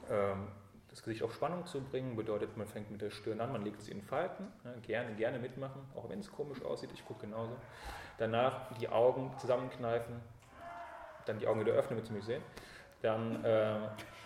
ähm, 0.09 0.47
das 0.89 1.03
Gesicht 1.03 1.23
auf 1.23 1.33
Spannung 1.33 1.65
zu 1.65 1.81
bringen. 1.81 2.15
Bedeutet, 2.15 2.55
man 2.55 2.67
fängt 2.67 2.91
mit 2.91 3.01
der 3.01 3.09
Stirn 3.09 3.41
an, 3.41 3.51
man 3.51 3.63
legt 3.63 3.81
sie 3.81 3.91
in 3.91 4.01
Falten. 4.01 4.47
Ja, 4.63 4.71
gerne, 4.85 5.15
gerne 5.15 5.39
mitmachen, 5.39 5.81
auch 5.95 6.07
wenn 6.07 6.19
es 6.19 6.31
komisch 6.31 6.61
aussieht. 6.63 6.91
Ich 6.93 7.03
gucke 7.03 7.25
genauso. 7.25 7.57
Danach 8.19 8.73
die 8.79 8.89
Augen 8.89 9.31
zusammenkneifen, 9.37 10.21
dann 11.27 11.39
die 11.39 11.47
Augen 11.47 11.59
wieder 11.59 11.73
öffnen, 11.73 11.97
damit 11.97 12.07
Sie 12.07 12.13
mich 12.13 12.25
sehen. 12.25 12.41
Dann 13.01 13.43
äh, 13.43 13.79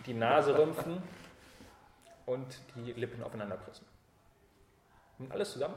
die 0.06 0.14
Nase 0.14 0.56
rümpfen 0.56 1.02
und 2.26 2.58
die 2.74 2.92
Lippen 2.92 3.22
aufeinander 3.22 3.56
pressen. 3.56 3.86
Und 5.18 5.30
alles 5.32 5.52
zusammen 5.52 5.76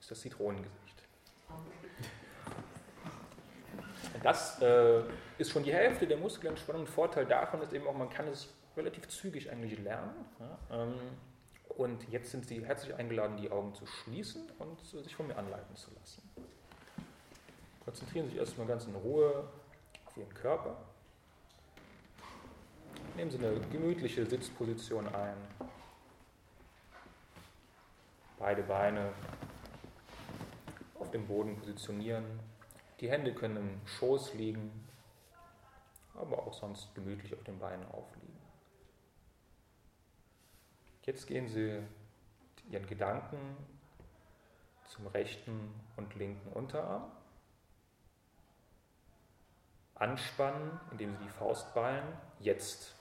ist 0.00 0.10
das 0.10 0.20
Zitronengesicht. 0.20 1.02
Das 4.22 4.60
äh, 4.62 5.02
ist 5.38 5.50
schon 5.50 5.62
die 5.62 5.72
Hälfte 5.72 6.06
der 6.06 6.16
Muskelentspannung. 6.16 6.86
Vorteil 6.86 7.26
davon 7.26 7.60
ist 7.62 7.72
eben 7.72 7.86
auch, 7.86 7.94
man 7.94 8.10
kann 8.10 8.28
es 8.28 8.48
relativ 8.76 9.08
zügig 9.08 9.50
eigentlich 9.50 9.78
lernen. 9.78 10.14
Ja, 10.40 10.82
ähm, 10.82 10.94
und 11.76 12.08
jetzt 12.10 12.30
sind 12.30 12.46
Sie 12.46 12.64
herzlich 12.64 12.94
eingeladen, 12.94 13.36
die 13.36 13.50
Augen 13.50 13.74
zu 13.74 13.84
schließen 13.86 14.50
und 14.58 14.80
sich 14.84 15.14
von 15.14 15.26
mir 15.26 15.36
anleiten 15.36 15.74
zu 15.74 15.90
lassen. 15.94 16.22
Konzentrieren 17.84 18.26
Sie 18.26 18.32
sich 18.32 18.40
erstmal 18.40 18.66
ganz 18.66 18.86
in 18.86 18.94
Ruhe 18.94 19.48
Ihren 20.16 20.32
Körper. 20.34 20.76
Nehmen 23.16 23.30
Sie 23.30 23.38
eine 23.38 23.58
gemütliche 23.68 24.24
Sitzposition 24.26 25.06
ein. 25.08 25.36
Beide 28.38 28.62
Beine 28.62 29.12
auf 30.94 31.10
dem 31.10 31.26
Boden 31.26 31.56
positionieren. 31.56 32.24
Die 33.00 33.10
Hände 33.10 33.34
können 33.34 33.56
im 33.56 33.86
Schoß 33.86 34.34
liegen, 34.34 34.70
aber 36.14 36.38
auch 36.38 36.54
sonst 36.54 36.94
gemütlich 36.94 37.34
auf 37.34 37.42
den 37.44 37.58
Beinen 37.58 37.84
aufliegen. 37.90 38.38
Jetzt 41.04 41.26
gehen 41.26 41.48
Sie 41.48 41.82
Ihren 42.70 42.86
Gedanken 42.86 43.38
zum 44.88 45.06
rechten 45.08 45.74
und 45.96 46.14
linken 46.14 46.52
Unterarm. 46.52 47.10
Anspannen, 49.94 50.80
indem 50.90 51.16
Sie 51.16 51.24
die 51.24 51.30
Faust 51.30 51.72
ballen. 51.74 52.04
Jetzt. 52.40 52.94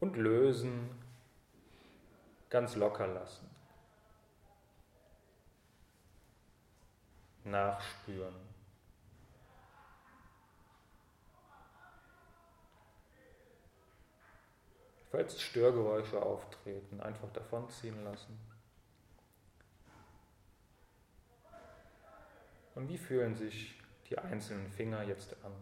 Und 0.00 0.16
lösen, 0.16 0.90
ganz 2.50 2.74
locker 2.74 3.06
lassen. 3.06 3.48
Nachspüren. 7.44 8.51
Falls 15.12 15.42
Störgeräusche 15.42 16.22
auftreten, 16.22 17.02
einfach 17.02 17.30
davonziehen 17.34 18.02
lassen. 18.02 18.40
Und 22.74 22.88
wie 22.88 22.96
fühlen 22.96 23.36
sich 23.36 23.78
die 24.08 24.16
einzelnen 24.16 24.70
Finger 24.70 25.02
jetzt 25.02 25.36
an? 25.44 25.52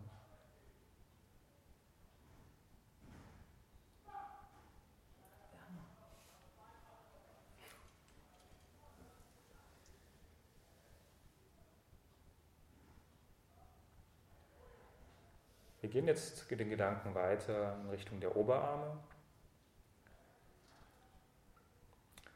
Wir 15.81 15.91
gehen 15.91 16.07
jetzt 16.07 16.49
den 16.49 16.71
Gedanken 16.71 17.17
weiter 17.17 17.77
in 17.81 17.91
Richtung 17.91 18.21
der 18.21 18.37
Oberarme. 18.37 18.97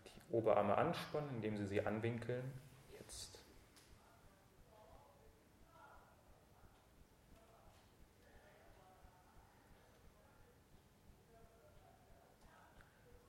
Die 0.07 0.24
Oberarme 0.35 0.77
anspannen, 0.77 1.31
indem 1.37 1.57
Sie 1.57 1.65
sie 1.65 1.87
anwinkeln. 1.87 2.53
Jetzt. 2.99 3.39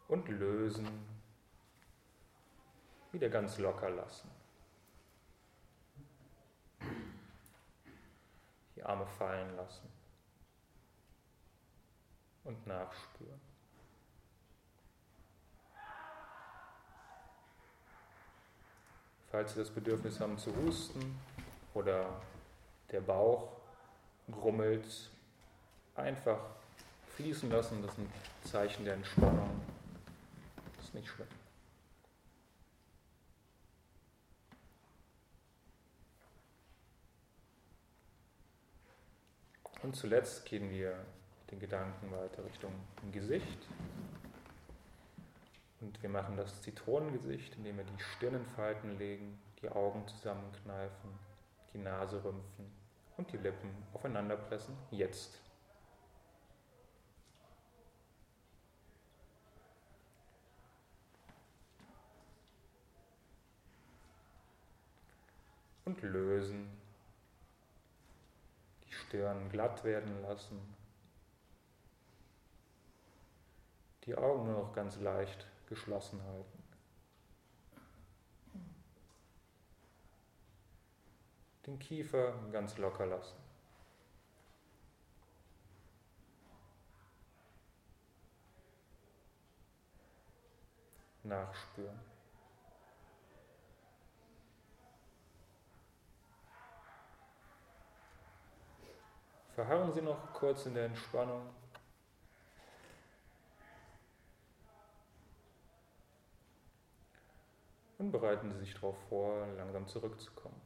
Und 0.08 0.28
lösen. 0.30 0.88
Wieder 3.12 3.30
ganz 3.30 3.60
locker 3.60 3.92
lassen. 3.92 4.32
Die 8.76 8.84
Arme 8.84 9.06
fallen 9.06 9.56
lassen 9.56 9.88
und 12.44 12.66
nachspüren. 12.66 13.45
Falls 19.36 19.52
Sie 19.52 19.60
das 19.60 19.70
Bedürfnis 19.70 20.18
haben 20.22 20.38
zu 20.38 20.50
husten 20.56 21.20
oder 21.74 22.22
der 22.90 23.02
Bauch 23.02 23.52
grummelt, 24.32 24.86
einfach 25.94 26.40
fließen 27.18 27.50
lassen, 27.50 27.82
das 27.82 27.92
ist 27.92 27.98
ein 27.98 28.14
Zeichen 28.50 28.86
der 28.86 28.94
Entspannung. 28.94 29.60
Das 30.78 30.86
ist 30.86 30.96
nicht 30.96 31.10
schlimm. 31.10 31.28
Und 39.84 39.98
zuletzt 39.98 40.46
gehen 40.46 40.70
wir 40.70 40.96
den 41.52 41.60
Gedanken 41.60 42.10
weiter 42.10 42.46
Richtung 42.46 42.72
Gesicht. 43.12 43.68
Und 45.86 46.02
wir 46.02 46.10
machen 46.10 46.36
das 46.36 46.64
Zitronengesicht, 46.64 47.58
indem 47.58 47.78
wir 47.78 47.84
die 47.84 48.00
Stirn 48.00 48.34
in 48.34 48.46
Falten 48.48 48.98
legen, 48.98 49.40
die 49.62 49.70
Augen 49.70 50.08
zusammenkneifen, 50.08 51.12
die 51.74 51.78
Nase 51.78 52.24
rümpfen 52.24 52.72
und 53.18 53.32
die 53.32 53.38
Lippen 53.38 53.70
aufeinander 53.94 54.36
pressen. 54.36 54.76
Jetzt. 54.90 55.40
Und 65.86 66.02
lösen. 66.02 66.68
Die 68.88 68.92
Stirn 68.92 69.50
glatt 69.50 69.84
werden 69.84 70.24
lassen. 70.24 70.60
Die 74.06 74.16
Augen 74.16 74.46
nur 74.46 74.64
noch 74.64 74.74
ganz 74.74 75.00
leicht 75.00 75.46
geschlossen 75.68 76.22
halten. 76.24 76.64
Den 81.66 81.80
Kiefer 81.80 82.34
ganz 82.52 82.78
locker 82.78 83.06
lassen. 83.08 83.38
Nachspüren. 91.24 92.00
Verharren 99.56 99.94
Sie 99.94 100.02
noch 100.02 100.34
kurz 100.34 100.66
in 100.66 100.76
der 100.76 100.86
Entspannung. 100.86 101.50
Und 108.06 108.12
bereiten 108.12 108.52
Sie 108.52 108.60
sich 108.60 108.76
darauf 108.76 108.96
vor, 109.10 109.48
langsam 109.58 109.88
zurückzukommen. 109.88 110.62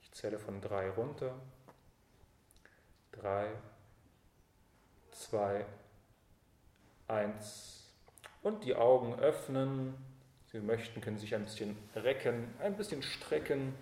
Ich 0.00 0.10
zähle 0.12 0.38
von 0.38 0.62
drei 0.62 0.88
runter. 0.88 1.34
Drei, 3.10 3.52
zwei, 5.10 5.66
eins. 7.06 7.92
Und 8.42 8.64
die 8.64 8.74
Augen 8.74 9.14
öffnen. 9.20 9.94
Sie 10.46 10.60
möchten, 10.60 11.02
können 11.02 11.18
sich 11.18 11.34
ein 11.34 11.44
bisschen 11.44 11.76
recken, 11.94 12.54
ein 12.58 12.74
bisschen 12.74 13.02
strecken 13.02 13.74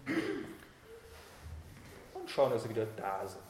und 2.14 2.28
schauen, 2.28 2.50
dass 2.50 2.64
Sie 2.64 2.68
wieder 2.68 2.86
da 2.96 3.28
sind. 3.28 3.42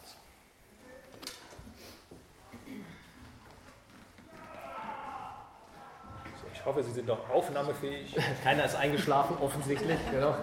So, 6.42 6.49
ich 6.60 6.66
hoffe, 6.66 6.82
Sie 6.82 6.92
sind 6.92 7.06
noch 7.06 7.28
aufnahmefähig. 7.30 8.16
Keiner 8.44 8.64
ist 8.64 8.76
eingeschlafen, 8.76 9.36
offensichtlich. 9.40 9.98
Genau. 10.10 10.34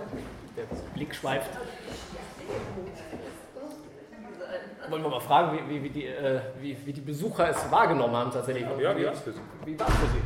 Der 0.55 0.63
Blick 0.93 1.13
schweift. 1.15 1.49
Wollen 4.89 5.03
wir 5.03 5.09
mal 5.09 5.19
fragen, 5.19 5.57
wie, 5.57 5.69
wie, 5.75 5.83
wie, 5.83 5.89
die, 5.89 6.05
äh, 6.07 6.39
wie, 6.59 6.77
wie 6.85 6.93
die 6.93 7.01
Besucher 7.01 7.49
es 7.49 7.69
wahrgenommen 7.69 8.15
haben 8.15 8.31
tatsächlich. 8.31 8.63
Ja, 8.79 8.95
wie 8.97 9.05
war 9.05 9.13
es 9.13 9.19
für 9.19 9.33
Sie? 9.33 9.41
Wie 9.65 9.77
war 9.79 9.87
es 9.87 9.93
für 9.95 10.07
Sie? 10.07 10.21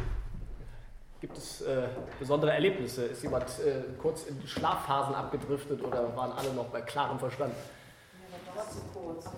Gibt 1.19 1.37
es 1.37 1.61
äh, 1.61 1.87
besondere 2.19 2.51
Erlebnisse? 2.53 3.05
Ist 3.05 3.23
jemand 3.23 3.45
äh, 3.59 3.83
kurz 4.01 4.25
in 4.25 4.45
Schlafphasen 4.47 5.13
abgedriftet 5.15 5.83
oder 5.83 6.15
waren 6.15 6.31
alle 6.31 6.53
noch 6.53 6.65
bei 6.65 6.81
klarem 6.81 7.17
Verstand? 7.19 7.53
Ja, 7.55 8.61
aber 8.61 8.69
zu 8.69 8.79
kurz. 8.93 9.25
War. 9.25 9.33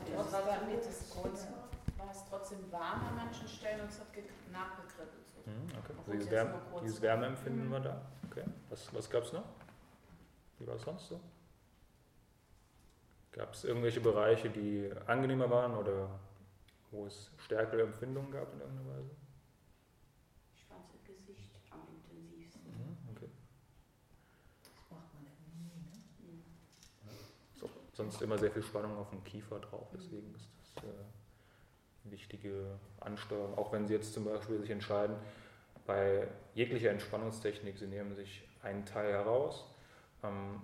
War 2.05 2.11
es 2.11 2.23
trotzdem 2.29 2.59
warm 2.71 3.01
an 3.09 3.15
manchen 3.15 3.47
Stellen 3.47 3.79
und 3.81 3.89
es 3.89 3.99
hat 3.99 4.13
ge- 4.13 4.23
nachgekribbelt. 4.51 5.25
So. 5.27 5.41
Hm, 5.45 5.53
Okay. 5.79 5.92
Obwohl 5.92 5.92
Dieses, 6.07 6.25
es 6.25 6.25
jetzt 6.25 6.31
Wärme, 6.31 6.61
dieses. 6.83 7.01
Wärmeempfinden 7.01 7.71
war 7.71 7.79
da. 7.79 8.01
Okay. 8.29 8.43
Was, 8.69 8.93
was 8.93 9.09
gab 9.09 9.23
es 9.23 9.33
noch? 9.33 9.43
Wie 10.59 10.67
war 10.67 10.75
es 10.75 10.81
sonst 10.83 11.07
so? 11.07 11.19
Gab 13.31 13.53
es 13.53 13.63
irgendwelche 13.63 13.99
Bereiche, 13.99 14.49
die 14.49 14.91
angenehmer 15.07 15.49
waren 15.49 15.75
oder 15.75 16.07
wo 16.91 17.05
es 17.07 17.31
stärkere 17.37 17.81
Empfindungen 17.81 18.31
gab 18.31 18.53
in 18.53 18.59
irgendeiner 18.61 18.89
Weise? 18.97 19.09
Das 20.69 21.03
Gesicht 21.03 21.49
am 21.71 21.79
intensivsten. 21.89 22.61
Mhm, 22.71 22.97
Okay. 23.15 23.29
Das 24.63 24.71
macht 24.91 25.13
man 25.15 25.25
irgendwie 25.25 25.61
nie, 26.21 26.37
ne? 26.37 27.11
So, 27.55 27.69
sonst 27.93 28.21
immer 28.21 28.37
sehr 28.37 28.51
viel 28.51 28.61
Spannung 28.63 28.95
auf 28.97 29.09
dem 29.09 29.23
Kiefer 29.23 29.59
drauf, 29.59 29.87
deswegen 29.93 30.33
ist 30.35 30.47
das 30.75 30.83
äh, 30.83 30.87
eine 30.87 32.11
wichtige 32.11 32.77
Ansteuerung. 32.99 33.57
Auch 33.57 33.71
wenn 33.71 33.87
Sie 33.87 33.93
jetzt 33.95 34.13
zum 34.13 34.25
Beispiel 34.25 34.59
sich 34.59 34.69
entscheiden, 34.69 35.15
bei 35.85 36.27
jeglicher 36.53 36.91
Entspannungstechnik, 36.91 37.77
Sie 37.77 37.87
nehmen 37.87 38.15
sich 38.15 38.47
einen 38.61 38.85
Teil 38.85 39.11
heraus, 39.11 39.65
ähm, 40.23 40.61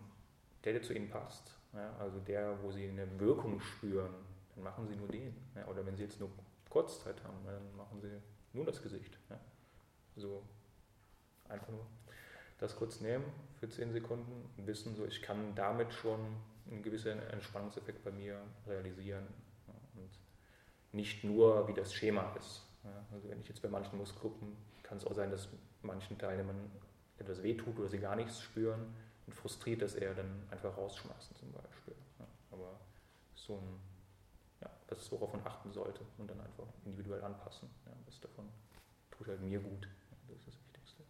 der, 0.63 0.73
der 0.73 0.81
zu 0.81 0.93
Ihnen 0.93 1.09
passt. 1.09 1.55
Ja, 1.73 1.95
also 1.99 2.19
der, 2.19 2.61
wo 2.63 2.71
Sie 2.71 2.87
eine 2.87 3.07
Wirkung 3.19 3.59
spüren, 3.59 4.13
dann 4.55 4.63
machen 4.63 4.87
Sie 4.87 4.95
nur 4.95 5.07
den. 5.07 5.35
Ja, 5.55 5.67
oder 5.67 5.85
wenn 5.85 5.95
Sie 5.95 6.03
jetzt 6.03 6.19
nur 6.19 6.29
Kurzzeit 6.69 7.23
haben, 7.23 7.37
dann 7.45 7.75
machen 7.75 8.01
Sie 8.01 8.09
nur 8.53 8.65
das 8.65 8.81
Gesicht. 8.81 9.17
Ja. 9.29 9.39
So 10.15 10.43
einfach 11.47 11.69
nur 11.69 11.85
das 12.59 12.75
kurz 12.75 12.99
nehmen 13.01 13.25
für 13.59 13.69
10 13.69 13.93
Sekunden 13.93 14.49
und 14.57 14.67
wissen, 14.67 14.95
so 14.95 15.05
ich 15.05 15.21
kann 15.21 15.55
damit 15.55 15.93
schon 15.93 16.19
einen 16.69 16.83
gewissen 16.83 17.19
Entspannungseffekt 17.31 18.03
bei 18.03 18.11
mir 18.11 18.41
realisieren. 18.67 19.27
Und 19.95 20.09
nicht 20.91 21.23
nur, 21.23 21.67
wie 21.67 21.73
das 21.73 21.93
Schema 21.93 22.35
ist. 22.37 22.63
Also 23.11 23.29
wenn 23.29 23.39
ich 23.41 23.47
jetzt 23.47 23.61
bei 23.61 23.69
manchen 23.69 23.97
Muskelgruppen, 23.97 24.55
kann 24.89 24.97
es 24.97 25.05
auch 25.05 25.13
sein, 25.13 25.29
dass 25.29 25.47
manchen 25.83 26.17
Teilnehmern 26.17 26.71
etwas 27.19 27.43
wehtut 27.43 27.77
oder 27.77 27.89
sie 27.89 27.99
gar 27.99 28.15
nichts 28.15 28.41
spüren 28.41 28.91
und 29.27 29.33
frustriert 29.33 29.83
das 29.83 29.93
eher 29.93 30.15
dann 30.15 30.47
einfach 30.49 30.75
rausschmeißen 30.75 31.35
zum 31.35 31.51
Beispiel. 31.51 31.93
Ja, 32.17 32.25
aber 32.51 32.79
so 33.35 33.57
ein, 33.57 33.79
ja, 34.61 34.69
das 34.87 35.03
ist, 35.03 35.11
worauf 35.11 35.31
man 35.31 35.45
achten 35.45 35.71
sollte 35.71 36.01
und 36.17 36.27
dann 36.27 36.41
einfach 36.41 36.65
individuell 36.85 37.23
anpassen. 37.23 37.69
Ja, 37.85 37.91
was 38.07 38.19
davon 38.19 38.49
tut 39.11 39.27
halt 39.27 39.41
mir 39.41 39.59
gut. 39.59 39.85
Ja, 39.85 40.17
das 40.27 40.37
ist 40.39 40.47
das 40.47 40.55
Wichtigste. 40.55 41.03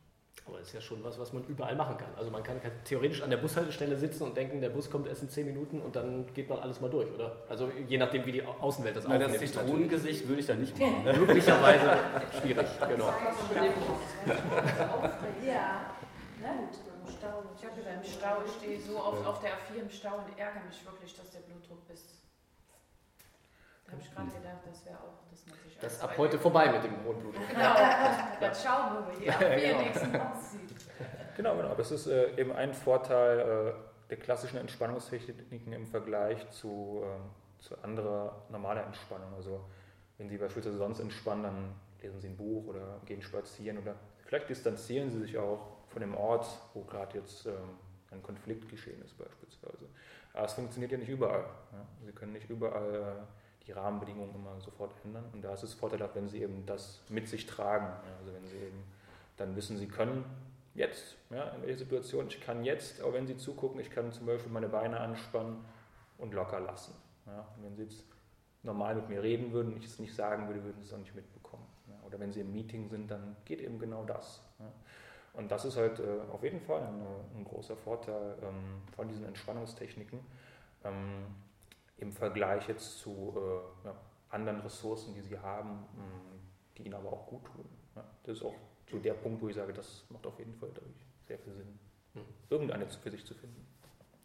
Aber 0.50 0.58
das 0.58 0.68
ist 0.68 0.74
ja 0.74 0.82
schon 0.82 1.04
was, 1.04 1.20
was 1.20 1.32
man 1.32 1.44
überall 1.46 1.76
machen 1.76 1.96
kann. 1.98 2.10
Also 2.18 2.32
man 2.32 2.42
kann, 2.44 2.60
theoretisch 2.84 3.22
an 3.22 3.30
der 3.30 3.38
Bushaltestelle 3.38 3.96
sitzen 3.96 4.24
und 4.24 4.36
denken, 4.36 4.60
der 4.62 4.70
Bus 4.70 4.90
kommt 4.90 5.08
erst 5.08 5.22
in 5.22 5.30
10 5.30 5.46
Minuten 5.46 5.80
und 5.80 5.96
dann 5.96 6.26
geht 6.34 6.50
man 6.50 6.60
alles 6.60 6.82
mal 6.82 6.90
durch, 6.90 7.10
oder? 7.14 7.38
Also 7.48 7.72
je 7.88 7.98
nachdem, 7.98 8.26
wie 8.26 8.32
die 8.32 8.44
Au- 8.46 8.56
Außenwelt 8.60 8.96
das 8.96 9.04
das 9.04 9.12
aufnimmt. 9.12 9.32
natürlich. 9.32 9.52
Zitronengesicht 9.54 10.28
würde 10.28 10.42
ich 10.42 10.48
da 10.48 10.56
nicht 10.56 10.78
machen. 10.80 11.04
Ne? 11.04 11.14
Möglicherweise 11.20 11.98
schwierig, 12.42 12.68
genau. 12.88 13.14
Ja, 15.46 15.96
na 16.42 16.50
gut, 16.54 16.76
im 17.06 17.12
Stau. 17.12 17.44
Ich 17.58 17.66
habe 17.66 17.78
wieder 17.78 17.94
im 17.94 18.04
Stau, 18.04 18.38
ich 18.46 18.52
stehe 18.54 18.80
so 18.80 18.98
oft 19.04 19.26
auf 19.26 19.40
der 19.42 19.52
A4 19.52 19.82
im 19.84 19.90
Stau 19.90 20.16
und 20.18 20.38
ärgere 20.38 20.64
mich 20.68 20.84
wirklich, 20.86 21.16
dass 21.16 21.30
der 21.32 21.40
Blutdruck 21.40 21.88
bis. 21.88 22.16
Da 23.90 23.94
habe 23.94 24.02
ich 24.02 24.14
gerade 24.14 24.30
gedacht, 24.30 24.58
das 24.70 24.86
wäre 24.86 24.98
auch, 24.98 25.30
dass 25.32 25.48
man 25.48 25.58
sich. 25.64 25.78
Das 25.80 25.94
ist 25.94 26.04
ab 26.04 26.18
heute 26.18 26.38
vorbei 26.38 26.72
mit 26.72 26.84
dem 26.84 26.94
Blutdruck. 26.98 27.34
Genau, 27.50 27.74
dann 28.40 28.56
schauen 28.56 29.08
wir, 29.08 29.20
wie 29.20 29.32
A4 29.32 29.60
genau. 29.62 29.82
nächsten 29.82 30.16
aussieht. 30.16 30.76
Genau, 31.36 31.56
genau. 31.56 31.74
Das 31.76 31.92
ist 31.92 32.08
äh, 32.08 32.36
eben 32.38 32.52
ein 32.52 32.74
Vorteil 32.74 33.40
äh, 33.40 33.74
der 34.10 34.18
klassischen 34.18 34.58
Entspannungstechniken 34.58 35.74
im 35.74 35.88
Vergleich 35.88 36.48
zu, 36.50 37.02
ähm, 37.04 37.30
zu 37.60 37.82
anderer 37.82 38.44
normaler 38.50 38.86
Entspannung. 38.86 39.34
Also 39.36 39.62
wenn 40.18 40.30
Sie 40.30 40.38
beispielsweise 40.38 40.78
sonst 40.78 41.00
entspannen, 41.00 41.44
dann 41.44 41.76
lesen 42.02 42.20
Sie 42.20 42.28
ein 42.28 42.38
Buch 42.38 42.68
oder 42.68 43.00
gehen 43.06 43.22
spazieren 43.22 43.80
oder 43.80 43.96
vielleicht 44.26 44.50
distanzieren 44.50 45.10
Sie 45.10 45.20
sich 45.20 45.38
auch 45.38 45.78
von 45.88 46.02
dem 46.02 46.16
Ort, 46.16 46.46
wo 46.74 46.84
gerade 46.84 47.18
jetzt 47.18 47.46
ähm, 47.46 47.78
ein 48.12 48.22
Konflikt 48.22 48.70
geschehen 48.70 49.02
ist 49.04 49.18
beispielsweise. 49.18 49.88
Aber 50.34 50.46
es 50.46 50.54
funktioniert 50.54 50.92
ja 50.92 50.98
nicht 50.98 51.10
überall. 51.10 51.46
Ja? 51.72 51.86
Sie 52.06 52.12
können 52.12 52.34
nicht 52.34 52.50
überall 52.50 52.94
äh, 52.94 53.39
die 53.70 53.74
Rahmenbedingungen 53.74 54.34
immer 54.34 54.60
sofort 54.60 54.94
ändern. 55.06 55.26
Und 55.32 55.44
da 55.44 55.54
ist 55.54 55.62
es 55.62 55.76
vorteilhaft, 55.76 56.16
wenn 56.16 56.28
Sie 56.28 56.42
eben 56.42 56.66
das 56.66 57.02
mit 57.08 57.28
sich 57.28 57.46
tragen. 57.46 57.86
Ja? 57.86 58.18
Also 58.20 58.34
wenn 58.34 58.48
Sie 58.48 58.58
eben 58.58 58.84
dann 59.38 59.56
wissen, 59.56 59.78
Sie 59.78 59.88
können 59.88 60.26
jetzt, 60.74 61.16
ja, 61.30 61.50
in 61.50 61.62
welcher 61.62 61.78
Situation, 61.78 62.28
ich 62.28 62.42
kann 62.42 62.64
jetzt, 62.64 63.04
auch 63.04 63.14
wenn 63.14 63.28
Sie 63.28 63.38
zugucken, 63.38 63.80
ich 63.80 63.92
kann 63.92 64.12
zum 64.12 64.26
Beispiel 64.26 64.52
meine 64.52 64.70
Beine 64.70 65.00
anspannen 65.00 65.64
und 66.18 66.34
locker 66.34 66.60
lassen. 66.60 66.96
Ja. 67.28 67.48
Und 67.56 67.64
wenn 67.64 67.76
Sie 67.76 67.84
jetzt 67.84 68.04
normal 68.64 68.96
mit 68.96 69.08
mir 69.08 69.22
reden 69.22 69.54
würden, 69.54 69.78
ich 69.78 69.86
es 69.86 70.00
nicht 70.00 70.16
sagen 70.16 70.48
würde, 70.48 70.64
würden 70.64 70.82
Sie 70.82 70.88
es 70.88 70.94
auch 70.94 70.98
nicht 70.98 71.14
mitbekommen. 71.14 71.66
Ja. 71.88 72.08
Oder 72.08 72.20
wenn 72.20 72.32
Sie 72.32 72.42
im 72.42 72.52
Meeting 72.52 72.90
sind, 72.90 73.12
dann 73.12 73.36
geht 73.46 73.62
eben 73.62 73.78
genau 73.78 74.04
das. 74.04 74.42
Ja. 74.58 74.72
Und 75.34 75.52
das 75.52 75.64
ist 75.64 75.78
halt 75.78 76.00
äh, 76.00 76.04
auf 76.32 76.42
jeden 76.44 76.60
Fall 76.60 76.82
ein, 76.82 77.02
ein 77.38 77.46
großer 77.46 77.78
Vorteil 77.78 78.36
ähm, 78.42 78.82
von 78.96 79.08
diesen 79.08 79.26
Entspannungstechniken 79.26 80.20
ähm, 80.84 81.28
im 82.00 82.12
Vergleich 82.12 82.68
jetzt 82.68 83.00
zu 83.00 83.34
äh, 83.36 83.88
ja, 83.88 83.96
anderen 84.30 84.60
Ressourcen, 84.62 85.14
die 85.14 85.22
Sie 85.22 85.38
haben, 85.38 85.72
mh, 85.96 86.04
die 86.78 86.84
Ihnen 86.86 86.96
aber 86.96 87.12
auch 87.12 87.28
gut 87.28 87.46
tun. 87.46 87.66
Ja. 87.96 88.04
Das 88.24 88.38
ist 88.38 88.44
auch 88.44 88.56
so 88.90 88.98
der 89.00 89.14
Punkt, 89.14 89.42
wo 89.42 89.50
ich 89.50 89.56
sage, 89.56 89.74
das 89.74 90.06
macht 90.10 90.26
auf 90.26 90.38
jeden 90.40 90.54
Fall 90.56 90.70
dadurch 90.74 91.06
sehr 91.28 91.38
viel 91.40 91.54
Sinn, 91.54 91.80
Mhm. 92.16 92.22
irgendeine 92.50 92.88
für 92.88 93.12
sich 93.12 93.24
zu 93.24 93.36
finden. 93.36 93.68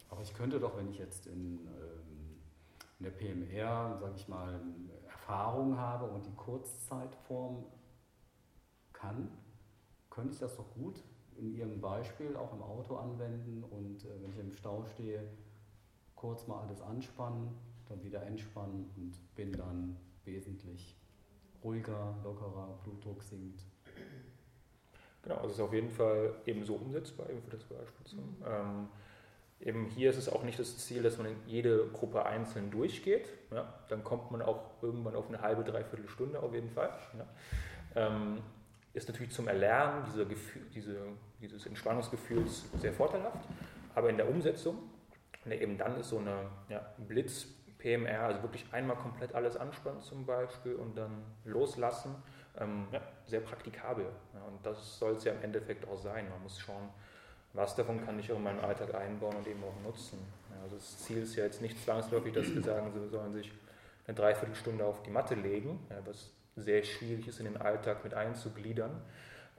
Aber 0.09 0.21
ich 0.21 0.33
könnte 0.33 0.59
doch, 0.59 0.75
wenn 0.75 0.89
ich 0.89 0.97
jetzt 0.97 1.27
in, 1.27 1.59
ähm, 1.67 2.39
in 2.99 3.03
der 3.03 3.11
PMR, 3.11 3.97
sage 3.99 4.13
ich 4.15 4.27
mal, 4.27 4.59
Erfahrung 5.07 5.77
habe 5.77 6.05
und 6.05 6.25
die 6.25 6.33
Kurzzeitform 6.33 7.63
kann, 8.93 9.29
könnte 10.09 10.33
ich 10.33 10.39
das 10.39 10.55
doch 10.55 10.71
gut 10.73 11.03
in 11.37 11.53
Ihrem 11.53 11.79
Beispiel 11.81 12.35
auch 12.37 12.53
im 12.53 12.63
Auto 12.63 12.95
anwenden 12.95 13.63
und 13.63 14.03
äh, 14.05 14.21
wenn 14.23 14.31
ich 14.31 14.39
im 14.39 14.51
Stau 14.53 14.85
stehe, 14.85 15.27
kurz 16.25 16.47
mal 16.47 16.61
alles 16.61 16.81
anspannen, 16.81 17.49
dann 17.87 18.03
wieder 18.03 18.23
entspannen 18.23 18.89
und 18.97 19.13
bin 19.35 19.51
dann 19.51 19.95
wesentlich 20.23 20.95
ruhiger, 21.63 22.15
lockerer, 22.23 22.79
Blutdruck 22.83 23.21
sinkt. 23.23 23.61
Genau, 25.21 25.35
also 25.35 25.47
es 25.47 25.53
ist 25.53 25.59
auf 25.59 25.73
jeden 25.73 25.89
Fall 25.89 26.35
eben 26.45 26.63
so 26.65 26.75
umsetzbar, 26.75 27.29
eben 27.29 27.41
für 27.41 27.51
das 27.51 27.63
Beispiel. 27.63 28.07
So. 28.07 28.17
Ähm, 28.45 28.87
Eben 29.61 29.85
hier 29.85 30.09
ist 30.09 30.17
es 30.17 30.27
auch 30.27 30.43
nicht 30.43 30.59
das 30.59 30.77
Ziel, 30.77 31.01
dass 31.01 31.17
man 31.17 31.27
in 31.27 31.35
jede 31.47 31.87
Gruppe 31.87 32.25
einzeln 32.25 32.71
durchgeht. 32.71 33.29
Ja, 33.51 33.73
dann 33.87 34.03
kommt 34.03 34.29
man 34.29 34.41
auch 34.41 34.59
irgendwann 34.81 35.15
auf 35.15 35.29
eine 35.29 35.41
halbe, 35.41 35.63
dreiviertel 35.63 36.09
Stunde 36.09 36.41
auf 36.41 36.53
jeden 36.53 36.69
Fall. 36.69 36.89
Ja. 37.17 37.25
Ähm, 37.95 38.39
ist 38.93 39.07
natürlich 39.07 39.31
zum 39.31 39.47
Erlernen 39.47 40.03
dieser 40.11 40.25
Gefühl, 40.25 40.61
diese, 40.73 40.97
dieses 41.41 41.65
Entspannungsgefühls 41.65 42.65
sehr 42.79 42.93
vorteilhaft, 42.93 43.47
aber 43.95 44.09
in 44.09 44.17
der 44.17 44.29
Umsetzung, 44.29 44.77
ne, 45.45 45.61
eben 45.61 45.77
dann 45.77 45.99
ist 45.99 46.09
so 46.09 46.19
eine 46.19 46.49
ja, 46.69 46.85
Blitz-PMR, 46.97 48.21
also 48.21 48.41
wirklich 48.41 48.65
einmal 48.71 48.97
komplett 48.97 49.33
alles 49.33 49.57
anspannen 49.57 50.01
zum 50.01 50.25
Beispiel 50.25 50.75
und 50.75 50.97
dann 50.97 51.23
loslassen, 51.43 52.15
ähm, 52.59 52.87
ja, 52.91 53.01
sehr 53.25 53.41
praktikabel. 53.41 54.05
Ja, 54.33 54.41
und 54.43 54.65
das 54.65 54.99
soll 54.99 55.13
es 55.13 55.23
ja 55.23 55.33
im 55.33 55.43
Endeffekt 55.43 55.87
auch 55.87 55.97
sein. 55.97 56.29
Man 56.29 56.41
muss 56.43 56.59
schauen, 56.59 56.89
was 57.53 57.75
davon 57.75 58.05
kann 58.05 58.19
ich 58.19 58.31
auch 58.31 58.37
in 58.37 58.43
meinen 58.43 58.59
Alltag 58.59 58.93
einbauen 58.95 59.35
und 59.35 59.47
eben 59.47 59.63
auch 59.63 59.81
nutzen. 59.83 60.19
Also 60.63 60.75
das 60.77 60.97
Ziel 60.99 61.23
ist 61.23 61.35
ja 61.35 61.43
jetzt 61.43 61.61
nicht 61.61 61.81
zwangsläufig, 61.83 62.33
dass 62.33 62.53
wir 62.53 62.61
sagen, 62.63 62.91
sie 62.91 63.07
sollen 63.07 63.33
sich 63.33 63.51
eine 64.07 64.15
Dreiviertelstunde 64.15 64.85
auf 64.85 65.03
die 65.03 65.09
Matte 65.09 65.35
legen, 65.35 65.79
was 66.05 66.31
sehr 66.55 66.83
schwierig 66.83 67.27
ist 67.27 67.39
in 67.39 67.45
den 67.45 67.57
Alltag 67.57 68.03
mit 68.03 68.13
einzugliedern, 68.13 69.01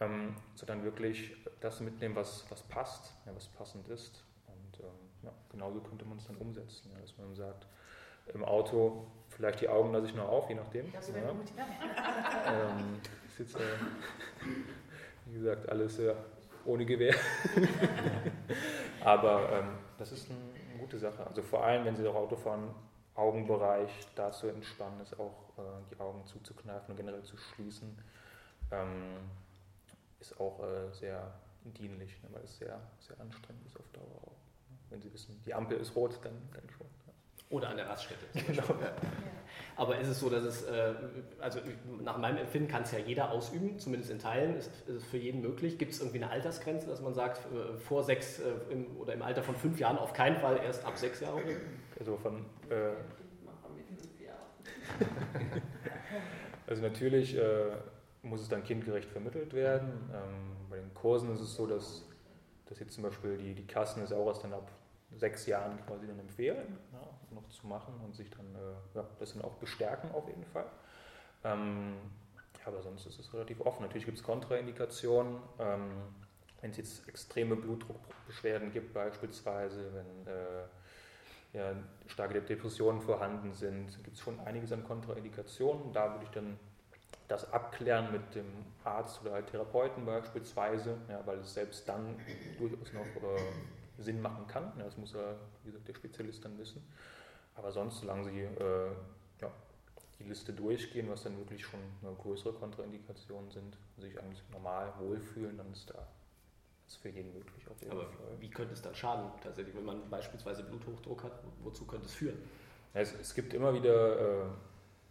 ähm, 0.01 0.35
sondern 0.55 0.83
wirklich 0.83 1.37
das 1.61 1.81
mitnehmen, 1.81 2.16
was, 2.16 2.44
was 2.51 2.62
passt, 2.62 3.14
was 3.25 3.49
passend 3.49 3.88
ist. 3.88 4.25
Ja, 5.26 5.32
genauso 5.50 5.80
könnte 5.80 6.04
man 6.04 6.18
es 6.18 6.26
dann 6.26 6.36
umsetzen, 6.36 6.90
ja, 6.94 7.00
dass 7.00 7.18
man 7.18 7.34
sagt, 7.34 7.66
im 8.32 8.44
Auto 8.44 9.06
vielleicht 9.30 9.60
die 9.60 9.68
Augen 9.68 9.92
lasse 9.92 10.06
ich 10.06 10.14
noch 10.14 10.28
auf, 10.28 10.48
je 10.48 10.54
nachdem. 10.54 10.92
Das 10.92 11.12
wäre 11.12 11.34
gut, 11.34 11.52
ja. 11.56 11.66
Ähm, 12.46 13.00
ist 13.28 13.38
jetzt, 13.40 13.56
äh, 13.56 13.76
wie 15.26 15.34
gesagt, 15.34 15.68
alles 15.68 15.98
äh, 15.98 16.14
ohne 16.64 16.86
Gewehr. 16.86 17.14
Aber 19.04 19.52
ähm, 19.52 19.68
das 19.98 20.12
ist 20.12 20.30
ein, 20.30 20.36
eine 20.70 20.78
gute 20.78 20.98
Sache. 20.98 21.26
Also 21.26 21.42
vor 21.42 21.64
allem, 21.64 21.84
wenn 21.84 21.96
Sie 21.96 22.06
auch 22.06 22.14
Auto 22.14 22.36
fahren, 22.36 22.72
Augenbereich 23.16 23.90
da 24.14 24.30
zu 24.30 24.46
entspannen, 24.48 25.00
ist 25.00 25.18
auch 25.18 25.52
äh, 25.58 25.62
die 25.90 25.98
Augen 26.00 26.24
zuzukneifen 26.26 26.90
und 26.90 26.96
generell 26.96 27.22
zu 27.22 27.36
schließen, 27.36 27.98
ähm, 28.70 29.16
ist 30.20 30.38
auch 30.38 30.60
äh, 30.62 30.92
sehr 30.92 31.32
dienlich, 31.64 32.22
ne, 32.22 32.28
weil 32.32 32.44
es 32.44 32.58
sehr, 32.58 32.78
sehr 33.00 33.18
anstrengend 33.20 33.66
ist 33.66 33.76
auf 33.78 33.88
Dauer 33.92 34.22
auch. 34.22 34.36
Wenn 34.90 35.01
Sie 35.01 35.12
wissen, 35.12 35.40
die 35.44 35.55
Ampel 35.55 35.79
ist 35.79 35.94
rot, 35.96 36.18
dann, 36.22 36.33
dann 36.53 36.62
schon. 36.70 36.87
Ja. 37.07 37.12
Oder 37.51 37.70
an 37.70 37.77
der 37.77 37.88
Raststätte. 37.88 38.27
Genau. 38.46 38.81
Ja. 38.81 38.94
Aber 39.77 39.99
ist 39.99 40.09
es 40.09 40.20
so, 40.20 40.31
dass 40.31 40.42
es, 40.42 40.62
äh, 40.64 40.94
also 41.38 41.61
nach 42.03 42.16
meinem 42.16 42.38
Empfinden 42.38 42.68
kann 42.68 42.83
es 42.83 42.92
ja 42.92 42.99
jeder 42.99 43.31
ausüben, 43.31 43.79
zumindest 43.79 44.11
in 44.11 44.18
Teilen, 44.18 44.57
ist, 44.57 44.68
ist 44.87 44.96
es 44.96 45.05
für 45.05 45.18
jeden 45.18 45.42
möglich. 45.42 45.79
Gibt 45.79 45.92
es 45.92 46.01
irgendwie 46.01 46.22
eine 46.22 46.31
Altersgrenze, 46.31 46.87
dass 46.87 47.03
man 47.03 47.14
sagt, 47.14 47.40
äh, 47.53 47.77
vor 47.77 48.03
sechs 48.03 48.38
äh, 48.38 48.53
im, 48.70 48.96
oder 48.96 49.12
im 49.12 49.22
Alter 49.22 49.42
von 49.42 49.55
fünf 49.55 49.79
Jahren 49.79 49.99
auf 49.99 50.12
keinen 50.14 50.38
Fall, 50.38 50.61
erst 50.64 50.85
ab 50.85 50.96
sechs 50.96 51.20
Jahren? 51.20 51.42
Also 51.99 52.16
von 52.16 52.44
äh, 52.70 52.92
Also 56.66 56.83
natürlich 56.83 57.37
äh, 57.37 57.77
muss 58.22 58.40
es 58.40 58.49
dann 58.49 58.64
kindgerecht 58.64 59.09
vermittelt 59.11 59.53
werden. 59.55 60.11
Ähm, 60.12 60.57
bei 60.68 60.77
den 60.79 60.92
Kursen 60.94 61.33
ist 61.33 61.40
es 61.40 61.55
so, 61.55 61.66
dass, 61.66 62.05
dass 62.66 62.79
jetzt 62.79 62.94
zum 62.94 63.05
Beispiel 63.05 63.38
die, 63.38 63.55
die 63.55 63.66
Kassen 63.66 64.02
es 64.02 64.12
auch 64.12 64.26
erst 64.26 64.44
dann 64.44 64.52
ab 64.52 64.70
sechs 65.14 65.46
Jahren 65.46 65.79
quasi 65.87 66.07
dann 66.07 66.18
empfehlen, 66.18 66.79
ja, 66.92 67.00
noch 67.31 67.48
zu 67.48 67.66
machen 67.66 67.94
und 68.05 68.14
sich 68.14 68.31
dann 68.31 68.55
äh, 68.55 68.96
ja, 68.96 69.07
das 69.18 69.33
dann 69.33 69.42
auch 69.42 69.55
bestärken 69.55 70.11
auf 70.12 70.26
jeden 70.29 70.44
Fall. 70.44 70.66
Ähm, 71.44 71.94
aber 72.64 72.83
sonst 72.83 73.07
ist 73.07 73.18
es 73.18 73.33
relativ 73.33 73.61
offen. 73.61 73.83
Natürlich 73.83 74.07
gibt 74.07 74.18
es 74.18 74.24
Kontraindikationen. 74.24 75.40
Ähm, 75.59 75.90
wenn 76.61 76.70
es 76.70 76.79
jetzt 76.79 77.09
extreme 77.09 77.55
Blutdruckbeschwerden 77.55 78.72
gibt, 78.72 78.92
beispielsweise, 78.92 79.92
wenn 79.94 80.26
äh, 80.26 80.64
ja, 81.52 81.72
starke 82.09 82.40
Depressionen 82.40 83.00
vorhanden 83.00 83.55
sind, 83.55 84.02
gibt 84.02 84.16
es 84.16 84.22
schon 84.22 84.40
einiges 84.40 84.72
an 84.72 84.83
Kontraindikationen. 84.83 85.92
Da 85.92 86.12
würde 86.12 86.24
ich 86.24 86.31
dann 86.31 86.59
das 87.28 87.52
abklären 87.52 88.12
mit 88.12 88.34
dem 88.34 88.46
Arzt 88.84 89.20
oder 89.22 89.44
Therapeuten 89.44 90.04
beispielsweise, 90.04 90.96
ja, 91.08 91.20
weil 91.26 91.38
es 91.38 91.54
selbst 91.54 91.88
dann 91.88 92.16
durchaus 92.58 92.92
noch 92.92 93.06
äh, 93.06 94.02
Sinn 94.02 94.20
machen 94.20 94.46
kann. 94.46 94.72
Ja, 94.78 94.84
das 94.84 94.96
muss 94.96 95.12
ja, 95.12 95.34
wie 95.62 95.70
gesagt, 95.70 95.88
der 95.88 95.94
Spezialist 95.94 96.44
dann 96.44 96.58
wissen. 96.58 96.82
Aber 97.54 97.72
sonst, 97.72 98.00
solange 98.00 98.24
Sie 98.24 98.40
äh, 98.40 98.90
ja, 99.40 99.50
die 100.18 100.24
Liste 100.24 100.52
durchgehen, 100.52 101.08
was 101.10 101.24
dann 101.24 101.36
wirklich 101.38 101.64
schon 101.64 101.80
eine 102.02 102.14
größere 102.14 102.52
Kontraindikationen 102.52 103.50
sind, 103.50 103.76
sich 103.98 104.20
eigentlich 104.20 104.42
normal 104.50 104.92
wohlfühlen, 104.98 105.56
dann 105.56 105.72
ist 105.72 105.90
da 105.90 106.06
das 106.86 106.94
ist 106.94 107.02
für 107.02 107.08
jeden 107.08 107.32
möglich 107.32 107.68
auf 107.68 107.80
jeden 107.80 107.92
Aber 107.92 108.04
Fall. 108.04 108.40
wie 108.40 108.48
könnte 108.48 108.74
es 108.74 108.80
dann 108.80 108.94
schaden, 108.94 109.28
tatsächlich, 109.42 109.74
wenn 109.74 109.84
man 109.84 110.08
beispielsweise 110.08 110.62
Bluthochdruck 110.62 111.24
hat? 111.24 111.32
Wozu 111.64 111.84
könnte 111.84 112.06
es 112.06 112.14
führen? 112.14 112.38
Ja, 112.94 113.00
es, 113.00 113.12
es, 113.20 113.34
gibt 113.34 113.52
immer 113.54 113.74
wieder 113.74 114.44
äh, 114.44 114.44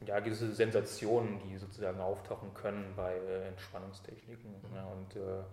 ja, 0.05 0.19
gewisse 0.19 0.53
Sensationen, 0.53 1.39
die 1.39 1.57
sozusagen 1.57 1.99
auftauchen 1.99 2.53
können 2.53 2.93
bei 2.95 3.15
äh, 3.15 3.47
Entspannungstechniken. 3.47 4.51
Mhm. 4.51 4.75
Ja, 4.75 4.85
und 4.85 5.15
äh, 5.15 5.43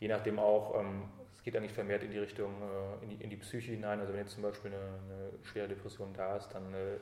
je 0.00 0.08
nachdem 0.08 0.38
auch, 0.38 0.78
ähm, 0.80 1.04
es 1.34 1.42
geht 1.42 1.56
eigentlich 1.56 1.72
vermehrt 1.72 2.02
in 2.02 2.10
die 2.10 2.18
Richtung, 2.18 2.52
äh, 2.62 3.04
in 3.04 3.10
die, 3.10 3.24
in, 3.24 3.30
die, 3.30 3.36
Psyche 3.36 3.72
hinein. 3.72 4.00
Also 4.00 4.12
wenn 4.12 4.20
jetzt 4.20 4.32
zum 4.32 4.42
Beispiel 4.42 4.72
eine, 4.72 4.80
eine 4.80 5.44
schwere 5.44 5.68
Depression 5.68 6.12
da 6.14 6.36
ist, 6.36 6.48
dann 6.48 6.74
äh, 6.74 6.96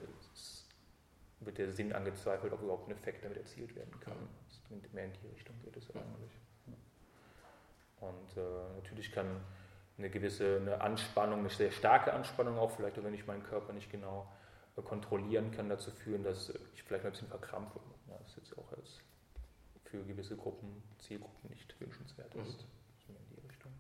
wird 1.40 1.59
der 1.59 1.73
Sinn 1.73 1.92
angezweifelt, 1.92 2.53
ob 2.53 2.62
überhaupt 2.62 2.88
ein 2.88 2.92
Effekt 2.92 3.25
damit 3.25 3.38
erzielt 3.38 3.75
werden 3.75 3.99
kann. 4.01 4.16
Mhm. 4.70 4.83
Mehr 4.92 5.07
in 5.07 5.12
die 5.12 5.29
Richtung 5.29 5.57
geht 5.64 5.77
es 5.77 5.88
eigentlich. 5.90 6.38
Und 8.01 8.37
äh, 8.37 8.75
natürlich 8.77 9.11
kann 9.12 9.40
eine 9.97 10.11
gewisse 10.11 10.59
eine 10.61 10.81
Anspannung, 10.81 11.40
eine 11.40 11.49
sehr 11.49 11.70
starke 11.70 12.12
Anspannung 12.12 12.59
auch, 12.59 12.70
vielleicht 12.73 12.99
auch 12.99 13.05
wenn 13.05 13.14
ich 13.14 13.27
meinen 13.27 13.44
Körper 13.44 13.73
nicht 13.73 13.90
genau 13.90 14.27
kontrollieren 14.82 15.50
kann, 15.52 15.68
dazu 15.68 15.90
führen, 15.90 16.24
dass 16.24 16.52
ich 16.74 16.82
vielleicht 16.82 17.04
ein 17.04 17.12
bisschen 17.12 17.28
verkrampfe. 17.28 17.80
Ja, 18.08 18.18
das 18.18 18.30
ist 18.30 18.37
jetzt 18.37 18.58
auch 18.58 18.72
als 18.72 19.00
für 19.84 20.02
gewisse 20.04 20.37
Gruppen, 20.37 20.82
Zielgruppen 20.98 21.50
nicht 21.50 21.80
wünschenswert 21.80 22.34
ist. 22.34 22.66
Mhm. 23.08 23.14
In 23.16 23.37
die 23.37 23.46
Richtung. 23.46 23.72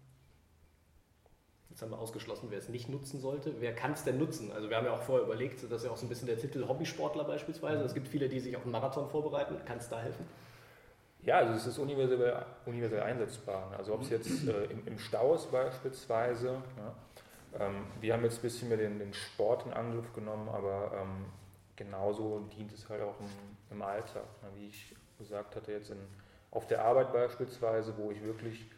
Jetzt 1.70 1.82
haben 1.82 1.90
wir 1.90 1.98
ausgeschlossen, 1.98 2.46
wer 2.50 2.58
es 2.58 2.68
nicht 2.68 2.88
nutzen 2.88 3.20
sollte. 3.20 3.60
Wer 3.60 3.74
kann 3.74 3.92
es 3.92 4.04
denn 4.04 4.18
nutzen? 4.18 4.52
Also 4.52 4.70
wir 4.70 4.76
haben 4.76 4.86
ja 4.86 4.92
auch 4.92 5.02
vorher 5.02 5.26
überlegt, 5.26 5.64
das 5.64 5.72
ist 5.72 5.84
ja 5.84 5.90
auch 5.90 5.96
so 5.96 6.06
ein 6.06 6.08
bisschen 6.08 6.26
der 6.26 6.38
Titel 6.38 6.68
Hobbysportler 6.68 7.24
beispielsweise. 7.24 7.80
Mhm. 7.80 7.86
Es 7.86 7.94
gibt 7.94 8.08
viele, 8.08 8.28
die 8.28 8.38
sich 8.38 8.56
auf 8.56 8.62
einen 8.62 8.72
Marathon 8.72 9.08
vorbereiten. 9.08 9.56
Kann 9.64 9.78
es 9.78 9.88
da 9.88 10.00
helfen? 10.00 10.24
Ja, 11.24 11.38
also 11.38 11.54
es 11.54 11.66
ist 11.66 11.78
universell, 11.78 12.44
universell 12.66 13.00
einsetzbar. 13.00 13.74
Also 13.76 13.94
ob 13.94 14.02
es 14.02 14.10
jetzt 14.10 14.46
äh, 14.46 14.64
im, 14.64 14.86
im, 14.86 14.98
Stau 14.98 15.34
ist 15.34 15.50
beispielsweise. 15.50 16.62
Ja. 16.76 16.94
Ähm, 17.58 17.86
wir 18.00 18.12
haben 18.12 18.24
jetzt 18.24 18.38
ein 18.38 18.42
bisschen 18.42 18.68
mehr 18.68 18.78
den, 18.78 18.98
den 18.98 19.14
Sport 19.14 19.66
in 19.66 19.72
Angriff 19.72 20.12
genommen, 20.12 20.48
aber 20.48 20.92
ähm, 21.00 21.26
genauso 21.76 22.40
dient 22.56 22.72
es 22.72 22.88
halt 22.88 23.02
auch 23.02 23.18
im, 23.20 23.26
im 23.70 23.82
Alltag. 23.82 24.24
Ne. 24.42 24.48
Wie 24.54 24.68
ich 24.68 24.94
gesagt 25.18 25.56
hatte, 25.56 25.72
jetzt 25.72 25.90
in, 25.90 25.98
auf 26.50 26.66
der 26.66 26.84
Arbeit 26.84 27.12
beispielsweise, 27.12 27.96
wo 27.96 28.10
ich 28.10 28.22
wirklich 28.22 28.70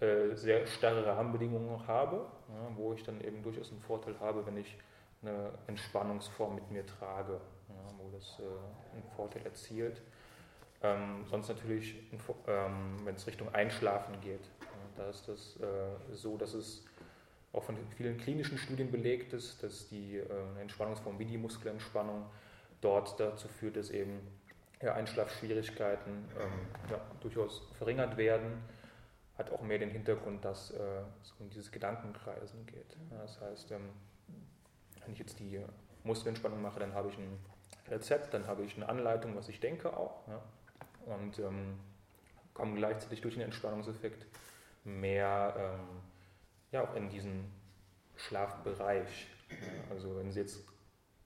äh, 0.00 0.34
sehr 0.34 0.66
starre 0.66 1.06
Rahmenbedingungen 1.06 1.86
habe, 1.86 2.26
ja, 2.48 2.76
wo 2.76 2.92
ich 2.92 3.02
dann 3.02 3.20
eben 3.20 3.42
durchaus 3.42 3.70
einen 3.70 3.80
Vorteil 3.80 4.18
habe, 4.20 4.44
wenn 4.46 4.56
ich 4.56 4.76
eine 5.22 5.50
Entspannungsform 5.66 6.54
mit 6.54 6.70
mir 6.70 6.86
trage, 6.86 7.40
ja, 7.68 7.94
wo 7.98 8.10
das 8.10 8.38
äh, 8.40 8.94
einen 8.94 9.08
Vorteil 9.16 9.44
erzielt. 9.44 10.02
Ähm, 10.82 11.24
sonst 11.30 11.48
natürlich, 11.48 11.96
ähm, 12.46 13.00
wenn 13.04 13.14
es 13.14 13.26
Richtung 13.26 13.54
Einschlafen 13.54 14.20
geht, 14.20 14.40
äh, 14.40 14.96
da 14.96 15.08
ist 15.08 15.28
das 15.28 15.56
äh, 15.60 16.14
so, 16.14 16.36
dass 16.36 16.52
es 16.52 16.84
auch 17.54 17.62
von 17.62 17.76
vielen 17.96 18.18
klinischen 18.18 18.58
Studien 18.58 18.90
belegt 18.90 19.32
ist, 19.32 19.62
dass 19.62 19.88
die 19.88 20.18
äh, 20.18 20.60
Entspannungsform 20.60 21.18
wie 21.18 21.24
die 21.24 21.38
Muskelentspannung 21.38 22.26
dort 22.80 23.18
dazu 23.18 23.48
führt, 23.48 23.76
dass 23.76 23.90
eben 23.90 24.20
ja, 24.82 24.94
Einschlafschwierigkeiten 24.94 26.12
ähm, 26.12 26.90
ja, 26.90 27.00
durchaus 27.20 27.62
verringert 27.78 28.16
werden. 28.16 28.62
Hat 29.38 29.50
auch 29.50 29.62
mehr 29.62 29.78
den 29.78 29.90
Hintergrund, 29.90 30.44
dass 30.44 30.70
äh, 30.70 30.78
es 31.22 31.32
um 31.38 31.48
dieses 31.48 31.70
Gedankenkreisen 31.70 32.66
geht. 32.66 32.96
Ja, 33.10 33.22
das 33.22 33.40
heißt, 33.40 33.70
ähm, 33.72 33.90
wenn 35.02 35.12
ich 35.12 35.18
jetzt 35.18 35.38
die 35.38 35.60
Muskelentspannung 36.02 36.60
mache, 36.60 36.80
dann 36.80 36.94
habe 36.94 37.08
ich 37.08 37.18
ein 37.18 37.38
Rezept, 37.88 38.34
dann 38.34 38.46
habe 38.46 38.62
ich 38.62 38.76
eine 38.76 38.88
Anleitung, 38.88 39.36
was 39.36 39.48
ich 39.48 39.60
denke 39.60 39.96
auch. 39.96 40.22
Und 41.06 41.38
ähm, 41.38 41.78
kommen 42.52 42.76
gleichzeitig 42.76 43.20
durch 43.20 43.34
den 43.34 43.42
Entspannungseffekt 43.42 44.26
mehr 44.84 45.54
ähm, 45.58 46.00
ja, 46.74 46.82
auch 46.82 46.94
in 46.96 47.08
diesen 47.08 47.50
Schlafbereich. 48.16 49.28
Also 49.90 50.16
wenn 50.16 50.30
Sie 50.30 50.40
jetzt 50.40 50.64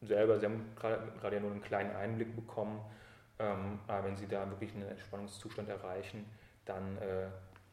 selber, 0.02 0.38
Sie 0.38 0.46
haben 0.46 0.74
gerade 0.76 1.36
ja 1.36 1.40
nur 1.40 1.50
einen 1.50 1.62
kleinen 1.62 1.96
Einblick 1.96 2.36
bekommen, 2.36 2.80
ähm, 3.38 3.80
aber 3.86 4.04
wenn 4.04 4.16
Sie 4.16 4.28
da 4.28 4.48
wirklich 4.50 4.74
einen 4.74 4.88
Entspannungszustand 4.88 5.68
erreichen, 5.68 6.26
dann 6.66 6.98
äh, 6.98 7.28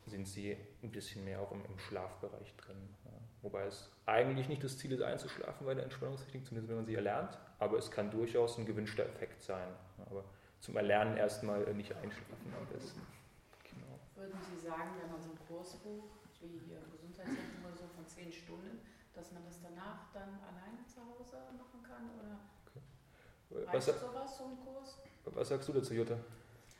sind 0.05 0.27
Sie 0.27 0.55
ein 0.81 0.91
bisschen 0.91 1.25
mehr 1.25 1.41
auch 1.41 1.51
im, 1.51 1.65
im 1.65 1.77
Schlafbereich 1.77 2.55
drin. 2.55 2.77
Ja. 3.03 3.11
Wobei 3.41 3.65
es 3.65 3.91
eigentlich 4.05 4.47
nicht 4.47 4.63
das 4.63 4.77
Ziel 4.77 4.93
ist, 4.93 5.01
einzuschlafen 5.01 5.67
bei 5.67 5.73
der 5.73 5.83
Entspannungstechnik, 5.83 6.45
zumindest 6.45 6.69
wenn 6.69 6.77
man 6.77 6.85
sie 6.85 6.95
erlernt, 6.95 7.37
aber 7.59 7.77
es 7.77 7.91
kann 7.91 8.09
durchaus 8.09 8.57
ein 8.57 8.65
gewünschter 8.65 9.05
Effekt 9.05 9.43
sein. 9.43 9.67
Aber 10.09 10.23
zum 10.61 10.77
Erlernen 10.77 11.17
erstmal 11.17 11.61
nicht 11.73 11.93
einschlafen 11.93 12.53
am 12.57 12.65
besten. 12.67 13.01
Genau. 13.69 13.99
Würden 14.15 14.39
Sie 14.49 14.65
sagen, 14.65 14.91
wenn 14.99 15.11
man 15.11 15.21
so 15.21 15.29
einen 15.29 15.39
Kurs 15.47 15.75
bucht, 15.77 16.25
wie 16.41 16.59
hier 16.67 16.77
im 16.77 16.91
Gesundheitszentrum 16.91 17.64
zehn 18.25 18.33
Stunden, 18.33 18.79
dass 19.13 19.31
man 19.31 19.45
das 19.45 19.61
danach 19.61 20.11
dann 20.13 20.39
alleine 20.41 20.85
zu 20.87 21.01
Hause 21.05 21.37
machen 21.57 21.83
kann? 21.83 22.09
Oder 22.17 22.39
Was, 23.67 23.73
reicht 23.73 23.85
sa- 23.99 24.07
sowas, 24.11 24.37
so 24.37 24.45
ein 24.45 24.57
Kurs? 24.65 24.97
was 25.25 25.47
sagst 25.49 25.69
du 25.69 25.73
dazu, 25.73 25.93
Jutta? 25.93 26.17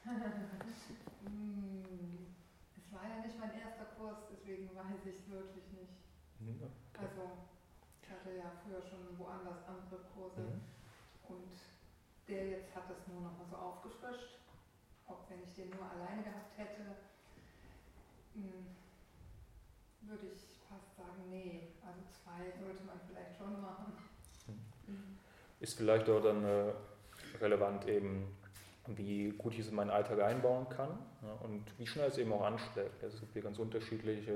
Hm, 0.04 0.12
Es 2.78 2.92
war 2.94 3.08
ja 3.10 3.18
nicht 3.26 3.38
mein 3.40 3.54
erster 3.60 3.86
Kurs, 3.98 4.18
deswegen 4.32 4.70
weiß 4.76 5.06
ich 5.06 5.16
es 5.16 5.30
wirklich 5.30 5.66
nicht. 5.74 5.94
Mhm. 6.40 6.62
Also, 6.98 7.38
ich 8.02 8.10
hatte 8.10 8.36
ja 8.38 8.52
früher 8.64 8.82
schon 8.82 9.18
woanders 9.20 9.68
andere 9.68 10.00
Kurse 10.16 10.42
Mhm. 10.42 10.62
und 11.30 11.52
der 12.28 12.48
jetzt 12.50 12.76
hat 12.76 12.90
es 12.90 13.08
nur 13.08 13.22
noch 13.22 13.38
mal 13.38 13.46
so 13.50 13.56
aufgefrischt. 13.56 14.40
Ob 15.08 15.30
wenn 15.30 15.44
ich 15.44 15.54
den 15.54 15.70
nur 15.70 15.86
alleine 15.90 16.24
gehabt 16.24 16.58
hätte, 16.58 16.82
hm, 18.34 18.66
würde 20.02 20.28
ich 20.34 20.55
fast 20.70 20.96
sagen, 20.96 21.30
nee. 21.30 21.68
Also 21.86 22.02
zwei 22.10 22.52
sollte 22.60 22.84
man 22.84 23.00
vielleicht 23.08 23.38
schon 23.38 23.62
machen. 23.62 23.94
Ist 25.60 25.78
vielleicht 25.78 26.10
auch 26.10 26.22
dann 26.22 26.44
äh, 26.44 26.74
relevant 27.42 27.88
eben, 27.88 28.38
wie 28.88 29.30
gut 29.30 29.54
ich 29.54 29.60
es 29.62 29.70
in 29.70 29.76
meinen 29.76 29.90
Alltag 29.90 30.22
einbauen 30.22 30.70
kann 30.70 31.00
ja, 31.24 31.32
und 31.44 31.64
wie 31.80 31.88
schnell 31.88 32.10
es 32.10 32.18
eben 32.18 32.32
auch 32.34 32.44
anschlägt. 32.44 33.04
Also 33.04 33.16
es 33.16 33.20
gibt 33.22 33.34
hier 33.34 33.42
ganz 33.42 33.58
unterschiedliche 33.58 34.32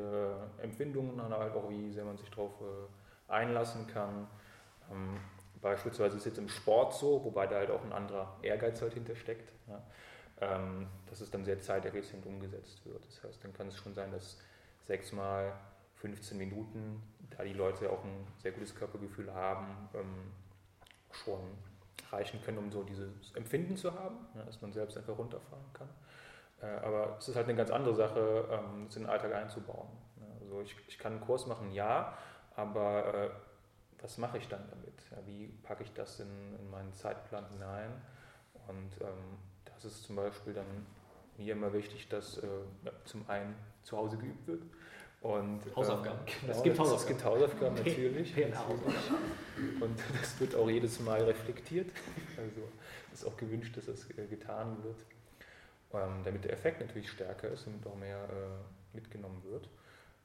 äh, 0.59 0.63
Empfindungen, 0.63 1.17
dann 1.17 1.31
halt 1.33 1.53
auch 1.53 1.69
wie 1.69 1.91
sehr 1.91 2.05
man 2.05 2.17
sich 2.17 2.29
darauf 2.29 2.53
äh, 2.61 3.31
einlassen 3.31 3.85
kann. 3.87 4.27
Ähm, 4.91 5.19
beispielsweise 5.61 6.15
ist 6.15 6.21
es 6.21 6.25
jetzt 6.25 6.37
im 6.39 6.49
Sport 6.49 6.95
so, 6.95 7.23
wobei 7.23 7.45
da 7.47 7.57
halt 7.57 7.69
auch 7.69 7.83
ein 7.83 7.93
anderer 7.93 8.35
Ehrgeiz 8.41 8.81
halt 8.81 8.93
hintersteckt, 8.93 9.51
ja, 9.67 9.81
ähm, 10.41 10.87
dass 11.09 11.21
es 11.21 11.29
dann 11.29 11.45
sehr 11.45 11.59
zeiteffizient 11.59 12.25
umgesetzt 12.25 12.85
wird. 12.85 13.05
Das 13.05 13.23
heißt, 13.23 13.43
dann 13.43 13.53
kann 13.53 13.67
es 13.67 13.77
schon 13.77 13.93
sein, 13.93 14.11
dass 14.11 14.37
sechs 14.85 15.11
mal 15.11 15.53
15 15.99 16.37
Minuten, 16.37 17.01
da 17.29 17.43
die 17.43 17.53
Leute 17.53 17.89
auch 17.91 18.03
ein 18.03 18.27
sehr 18.37 18.51
gutes 18.51 18.75
Körpergefühl 18.75 19.33
haben, 19.33 19.89
ähm, 19.93 20.31
schon 21.11 21.39
reichen 22.11 22.41
können, 22.43 22.57
um 22.57 22.71
so 22.71 22.83
dieses 22.83 23.33
Empfinden 23.35 23.77
zu 23.77 23.93
haben, 23.93 24.17
ja, 24.35 24.43
dass 24.43 24.61
man 24.61 24.71
selbst 24.71 24.97
einfach 24.97 25.17
runterfahren 25.17 25.65
kann. 25.73 25.89
Äh, 26.61 26.85
aber 26.85 27.17
es 27.19 27.27
ist 27.27 27.35
halt 27.35 27.47
eine 27.47 27.55
ganz 27.55 27.71
andere 27.71 27.95
Sache, 27.95 28.47
ähm, 28.51 28.85
das 28.85 28.95
in 28.95 29.03
den 29.03 29.09
Alltag 29.09 29.33
einzubauen. 29.33 29.89
Ja, 30.19 30.25
also 30.41 30.61
ich, 30.61 30.75
ich 30.87 30.97
kann 30.97 31.13
einen 31.13 31.21
Kurs 31.21 31.47
machen, 31.47 31.71
ja, 31.71 32.17
aber 32.55 33.13
äh, 33.13 33.29
was 34.01 34.17
mache 34.17 34.37
ich 34.37 34.47
dann 34.47 34.67
damit? 34.69 34.93
Ja, 35.11 35.17
wie 35.25 35.47
packe 35.63 35.83
ich 35.83 35.93
das 35.93 36.19
in, 36.19 36.55
in 36.59 36.69
meinen 36.69 36.93
Zeitplan 36.93 37.45
hinein? 37.49 37.91
Und 38.67 39.01
ähm, 39.01 39.37
das 39.65 39.85
ist 39.85 40.03
zum 40.03 40.15
Beispiel 40.15 40.53
dann 40.53 40.85
mir 41.37 41.53
immer 41.53 41.73
wichtig, 41.73 42.09
dass 42.09 42.37
äh, 42.37 42.47
zum 43.05 43.27
einen 43.29 43.55
zu 43.83 43.97
Hause 43.97 44.17
geübt 44.17 44.47
wird. 44.47 44.63
Und, 45.21 45.59
Hausaufgaben. 45.75 46.19
Ähm, 46.19 46.49
Es 46.49 46.63
genau, 46.63 46.63
gibt 46.63 46.75
Es 46.75 46.79
Hausaufgaben. 46.79 47.07
gibt 47.07 47.25
Hausaufgaben 47.25 47.75
natürlich. 47.83 48.35
Natürlich. 48.37 48.51
Und 49.81 49.99
das 50.21 50.39
wird 50.39 50.55
auch 50.55 50.69
jedes 50.69 50.99
Mal 51.01 51.21
reflektiert. 51.23 51.89
Also 52.37 52.61
es 53.11 53.21
ist 53.21 53.27
auch 53.27 53.35
gewünscht, 53.35 53.75
dass 53.75 53.87
das 53.87 54.09
äh, 54.11 54.25
getan 54.27 54.81
wird, 54.83 54.95
ähm, 55.93 56.21
damit 56.23 56.45
der 56.45 56.53
Effekt 56.53 56.79
natürlich 56.79 57.11
stärker 57.11 57.49
ist 57.49 57.67
und 57.67 57.85
auch 57.85 57.95
mehr 57.95 58.23
äh, 58.23 58.95
mitgenommen 58.95 59.43
wird. 59.43 59.67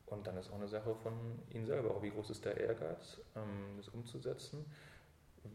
Und 0.06 0.26
dann 0.28 0.36
ist 0.36 0.50
auch 0.52 0.56
eine 0.56 0.68
Sache 0.68 0.94
von 1.02 1.12
Ihnen 1.50 1.66
selber, 1.66 1.90
auch 1.90 2.02
wie 2.02 2.10
groß 2.10 2.30
ist 2.30 2.44
der 2.44 2.56
Ehrgeiz, 2.56 3.20
ähm, 3.34 3.76
das 3.78 3.88
umzusetzen, 3.88 4.64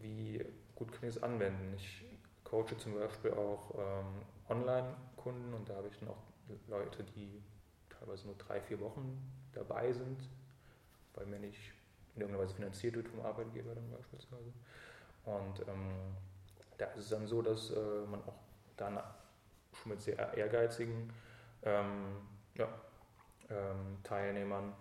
wie 0.02 0.44
gut 0.76 0.92
kann 0.92 1.08
ich 1.08 1.16
es 1.16 1.24
anwenden. 1.24 1.74
Ich 1.78 2.04
coache 2.44 2.76
zum 2.78 2.96
Beispiel 2.96 3.32
auch 3.32 3.74
Online-Kunden 4.50 5.54
und 5.54 5.70
da 5.70 5.76
habe 5.76 5.88
ich 5.88 5.98
dann 6.00 6.10
auch 6.10 6.18
Leute, 6.68 7.04
die 7.04 7.42
teilweise 8.00 8.26
nur 8.28 8.36
drei, 8.36 8.62
vier 8.62 8.80
Wochen 8.80 9.18
dabei 9.54 9.92
sind, 9.92 10.30
weil 11.16 11.26
mir 11.26 11.40
nicht 11.40 11.74
in 12.16 12.22
irgendeiner 12.22 12.44
Weise 12.44 12.56
finanziert 12.56 12.96
wird 12.96 13.08
vom 13.08 13.22
Arbeitgeber 13.22 13.76
dann 13.76 13.90
beispielsweise. 13.92 14.52
Und 15.26 15.60
ähm, 15.68 16.16
da 16.78 16.86
ist 16.88 17.04
es 17.04 17.10
dann 17.10 17.28
so, 17.28 17.42
dass 17.42 17.72
äh, 17.72 18.06
man 18.10 18.22
auch 18.24 18.40
dann 18.78 19.00
schon 19.74 19.92
mit 19.92 20.02
sehr 20.02 20.34
ehrgeizigen 20.36 21.12
ähm, 21.64 22.16
ja, 22.56 22.68
ähm, 23.50 23.98
Teilnehmern 24.04 24.74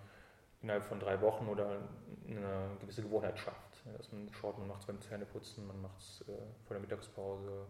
innerhalb 0.62 0.84
von 0.84 0.98
drei 0.98 1.20
Wochen 1.20 1.46
oder 1.48 1.78
eine 2.26 2.76
gewisse 2.80 3.02
Gewohnheit 3.02 3.38
schafft. 3.38 3.84
Dass 3.96 4.12
man 4.12 4.28
schaut, 4.32 4.58
man 4.58 4.68
macht 4.68 4.80
es 4.80 4.86
beim 4.86 5.00
Zähneputzen, 5.00 5.66
man 5.66 5.80
macht 5.82 5.98
es 5.98 6.22
äh, 6.22 6.32
vor 6.66 6.74
der 6.74 6.80
Mittagspause, 6.80 7.66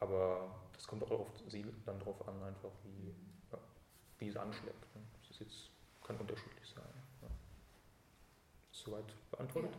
aber 0.00 0.50
das 0.72 0.86
kommt 0.86 1.04
auch 1.04 1.10
auf 1.10 1.28
sie 1.48 1.64
dann 1.84 1.98
drauf 2.00 2.26
an, 2.26 2.42
einfach 2.42 2.70
wie, 2.84 3.14
wie 4.22 4.28
es 4.28 4.36
anschlägt. 4.36 4.80
ne. 4.94 5.02
Das 5.20 5.30
ist 5.30 5.40
jetzt, 5.40 5.70
kann 6.06 6.16
unterschiedlich 6.16 6.68
sein. 6.68 6.84
Ja. 7.22 7.28
Soweit 8.70 9.04
beantwortet? 9.30 9.72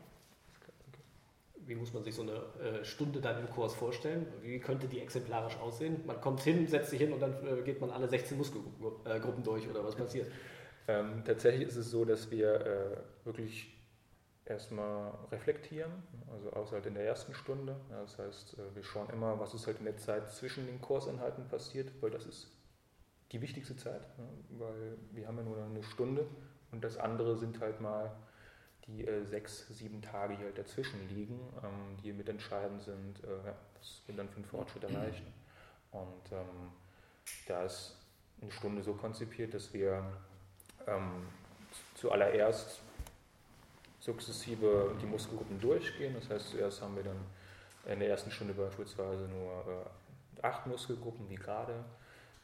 Wie 1.66 1.76
muss 1.76 1.94
man 1.94 2.04
sich 2.04 2.14
so 2.14 2.24
eine 2.24 2.34
äh, 2.34 2.84
Stunde 2.84 3.22
dann 3.22 3.40
im 3.40 3.50
Kurs 3.50 3.74
vorstellen? 3.74 4.28
Wie 4.42 4.60
könnte 4.60 4.88
die 4.88 5.00
exemplarisch 5.00 5.56
aussehen? 5.58 6.06
Man 6.06 6.20
kommt 6.20 6.42
hin, 6.42 6.68
setzt 6.68 6.90
sich 6.90 7.00
hin 7.00 7.14
und 7.14 7.22
dann 7.22 7.36
äh, 7.48 7.62
geht 7.62 7.80
man 7.80 7.90
alle 7.90 8.10
16 8.10 8.38
Muskelgruppen 8.38 9.44
durch 9.44 9.70
oder 9.70 9.82
was 9.84 9.96
passiert? 9.96 10.30
Ähm, 10.90 11.24
tatsächlich 11.26 11.70
ist 11.70 11.78
es 11.78 11.90
so, 11.90 12.04
dass 12.04 12.30
wir 12.32 12.54
äh, 12.54 12.98
wirklich 13.26 13.74
erstmal 14.44 15.14
reflektieren, 15.32 15.92
also 16.34 16.52
außer 16.52 16.74
halt 16.74 16.86
in 16.86 16.96
der 16.96 17.06
ersten 17.06 17.34
Stunde. 17.34 17.78
Ja, 17.90 18.02
das 18.02 18.20
heißt, 18.20 18.58
äh, 18.60 18.76
wir 18.76 18.84
schauen 18.84 19.10
immer, 19.10 19.40
was 19.40 19.54
ist 19.54 19.66
halt 19.66 19.80
in 19.80 19.86
der 19.86 19.96
Zeit 19.96 20.30
zwischen 20.34 20.66
den 20.66 20.82
Kursinhalten 20.82 21.48
passiert, 21.48 21.90
weil 22.02 22.12
das 22.12 22.26
ist 22.26 22.52
die 23.34 23.42
wichtigste 23.42 23.76
Zeit, 23.76 24.02
ja, 24.18 24.60
weil 24.60 24.98
wir 25.12 25.28
haben 25.28 25.38
ja 25.38 25.44
nur 25.44 25.58
eine 25.58 25.84
Stunde 25.84 26.26
und 26.72 26.84
das 26.84 26.98
andere 26.98 27.36
sind 27.36 27.60
halt 27.60 27.82
mal 27.82 28.12
die 28.88 29.06
äh, 29.08 29.26
sechs, 29.26 29.68
sieben 29.70 30.02
Tage, 30.02 30.38
die 30.38 30.44
halt 30.44 30.58
dazwischen 30.58 31.08
liegen, 31.10 31.40
ähm, 31.64 31.98
die 32.04 32.14
mitentscheidend 32.14 32.82
sind, 32.84 33.24
äh, 33.24 33.54
was 33.80 34.02
wir 34.06 34.16
dann 34.16 34.30
für 34.30 34.38
einen 34.38 34.46
Fortschritt 34.46 34.84
erreichen. 34.84 35.34
Und 35.92 36.32
ähm, 36.32 36.72
da 37.48 37.64
ist 37.64 37.96
eine 38.42 38.52
Stunde 38.52 38.84
so 38.84 38.94
konzipiert, 38.94 39.54
dass 39.54 39.74
wir 39.74 40.04
ähm, 40.86 41.28
zuallererst 41.96 42.82
sukzessive 44.00 44.96
die 45.02 45.06
Muskelgruppen 45.06 45.60
durchgehen. 45.60 46.14
Das 46.14 46.30
heißt, 46.30 46.50
zuerst 46.50 46.82
haben 46.82 46.96
wir 46.96 47.04
dann 47.04 47.26
in 47.86 48.00
der 48.00 48.10
ersten 48.10 48.32
Stunde 48.32 48.54
beispielsweise 48.54 49.28
nur 49.30 49.86
äh, 50.42 50.46
acht 50.46 50.68
Muskelgruppen 50.68 51.30
wie 51.30 51.36
gerade. 51.36 51.86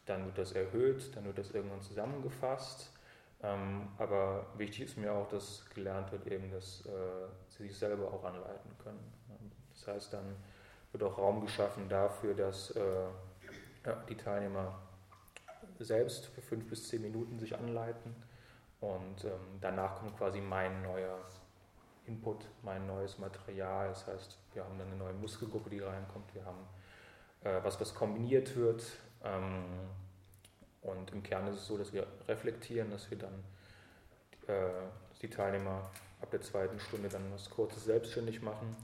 Dann 0.09 0.25
wird 0.25 0.37
das 0.39 0.53
erhöht, 0.53 1.15
dann 1.15 1.25
wird 1.25 1.37
das 1.37 1.51
irgendwann 1.51 1.81
zusammengefasst. 1.81 2.91
Ähm, 3.43 3.89
aber 3.97 4.47
wichtig 4.57 4.85
ist 4.85 4.97
mir 4.97 5.13
auch, 5.13 5.29
dass 5.29 5.69
gelernt 5.73 6.11
wird 6.11 6.25
eben, 6.27 6.51
dass 6.51 6.85
äh, 6.85 6.89
sie 7.47 7.67
sich 7.67 7.77
selber 7.77 8.11
auch 8.11 8.23
anleiten 8.23 8.71
können. 8.83 9.13
Das 9.73 9.87
heißt, 9.87 10.13
dann 10.13 10.35
wird 10.91 11.03
auch 11.03 11.17
Raum 11.17 11.41
geschaffen 11.41 11.87
dafür, 11.87 12.33
dass 12.33 12.71
äh, 12.71 13.05
die 14.09 14.15
Teilnehmer 14.15 14.81
selbst 15.77 16.25
für 16.25 16.41
fünf 16.41 16.67
bis 16.67 16.87
zehn 16.89 17.01
Minuten 17.01 17.39
sich 17.39 17.55
anleiten 17.55 18.15
und 18.81 19.23
ähm, 19.25 19.59
danach 19.61 19.97
kommt 19.99 20.17
quasi 20.17 20.41
mein 20.41 20.81
neuer 20.81 21.19
Input, 22.05 22.45
mein 22.63 22.87
neues 22.87 23.19
Material. 23.19 23.89
Das 23.89 24.07
heißt, 24.07 24.37
wir 24.53 24.63
haben 24.63 24.77
dann 24.77 24.87
eine 24.87 24.97
neue 24.97 25.13
Muskelgruppe, 25.13 25.69
die 25.69 25.79
reinkommt, 25.79 26.33
wir 26.33 26.43
haben 26.43 26.67
äh, 27.43 27.63
was, 27.63 27.79
was 27.79 27.93
kombiniert 27.93 28.55
wird. 28.55 28.83
Ähm, 29.23 29.63
und 30.82 31.12
im 31.12 31.23
Kern 31.23 31.47
ist 31.47 31.58
es 31.58 31.67
so, 31.67 31.77
dass 31.77 31.93
wir 31.93 32.08
reflektieren, 32.27 32.89
dass 32.91 33.10
wir 33.12 33.17
dann 33.17 33.43
äh, 34.47 34.71
die 35.21 35.29
Teilnehmer 35.29 35.89
ab 36.21 36.32
der 36.32 36.41
zweiten 36.41 36.79
Stunde 36.79 37.10
dann 37.10 37.32
was 37.34 37.49
Kurzes 37.49 37.86
selbstständig 37.86 38.41
machen. 38.41 38.75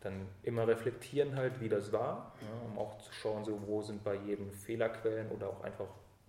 Dann 0.00 0.28
immer 0.44 0.66
reflektieren 0.68 1.36
halt, 1.36 1.60
wie 1.60 1.68
das 1.68 1.92
war, 1.92 2.32
ja, 2.40 2.66
um 2.66 2.78
auch 2.78 2.98
zu 2.98 3.12
schauen, 3.12 3.44
so, 3.44 3.60
wo 3.66 3.82
sind 3.82 4.04
bei 4.04 4.14
jedem 4.14 4.52
Fehlerquellen 4.52 5.28
oder 5.30 5.48
auch 5.48 5.60
einfach, 5.62 5.88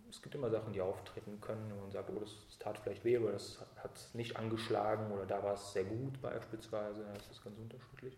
es 0.09 0.21
gibt 0.23 0.33
immer 0.33 0.49
Sachen, 0.49 0.73
die 0.73 0.81
auftreten 0.81 1.39
können, 1.39 1.71
wo 1.75 1.81
man 1.81 1.91
sagt, 1.91 2.09
oh, 2.09 2.19
das, 2.19 2.35
das 2.47 2.57
tat 2.57 2.79
vielleicht 2.79 3.05
weh 3.05 3.19
oder 3.19 3.33
das 3.33 3.59
hat 3.83 3.91
nicht 4.13 4.37
angeschlagen 4.37 5.11
oder 5.11 5.27
da 5.27 5.43
war 5.43 5.53
es 5.53 5.71
sehr 5.71 5.83
gut 5.83 6.19
beispielsweise, 6.19 7.05
das 7.13 7.29
ist 7.29 7.43
ganz 7.43 7.59
unterschiedlich, 7.59 8.17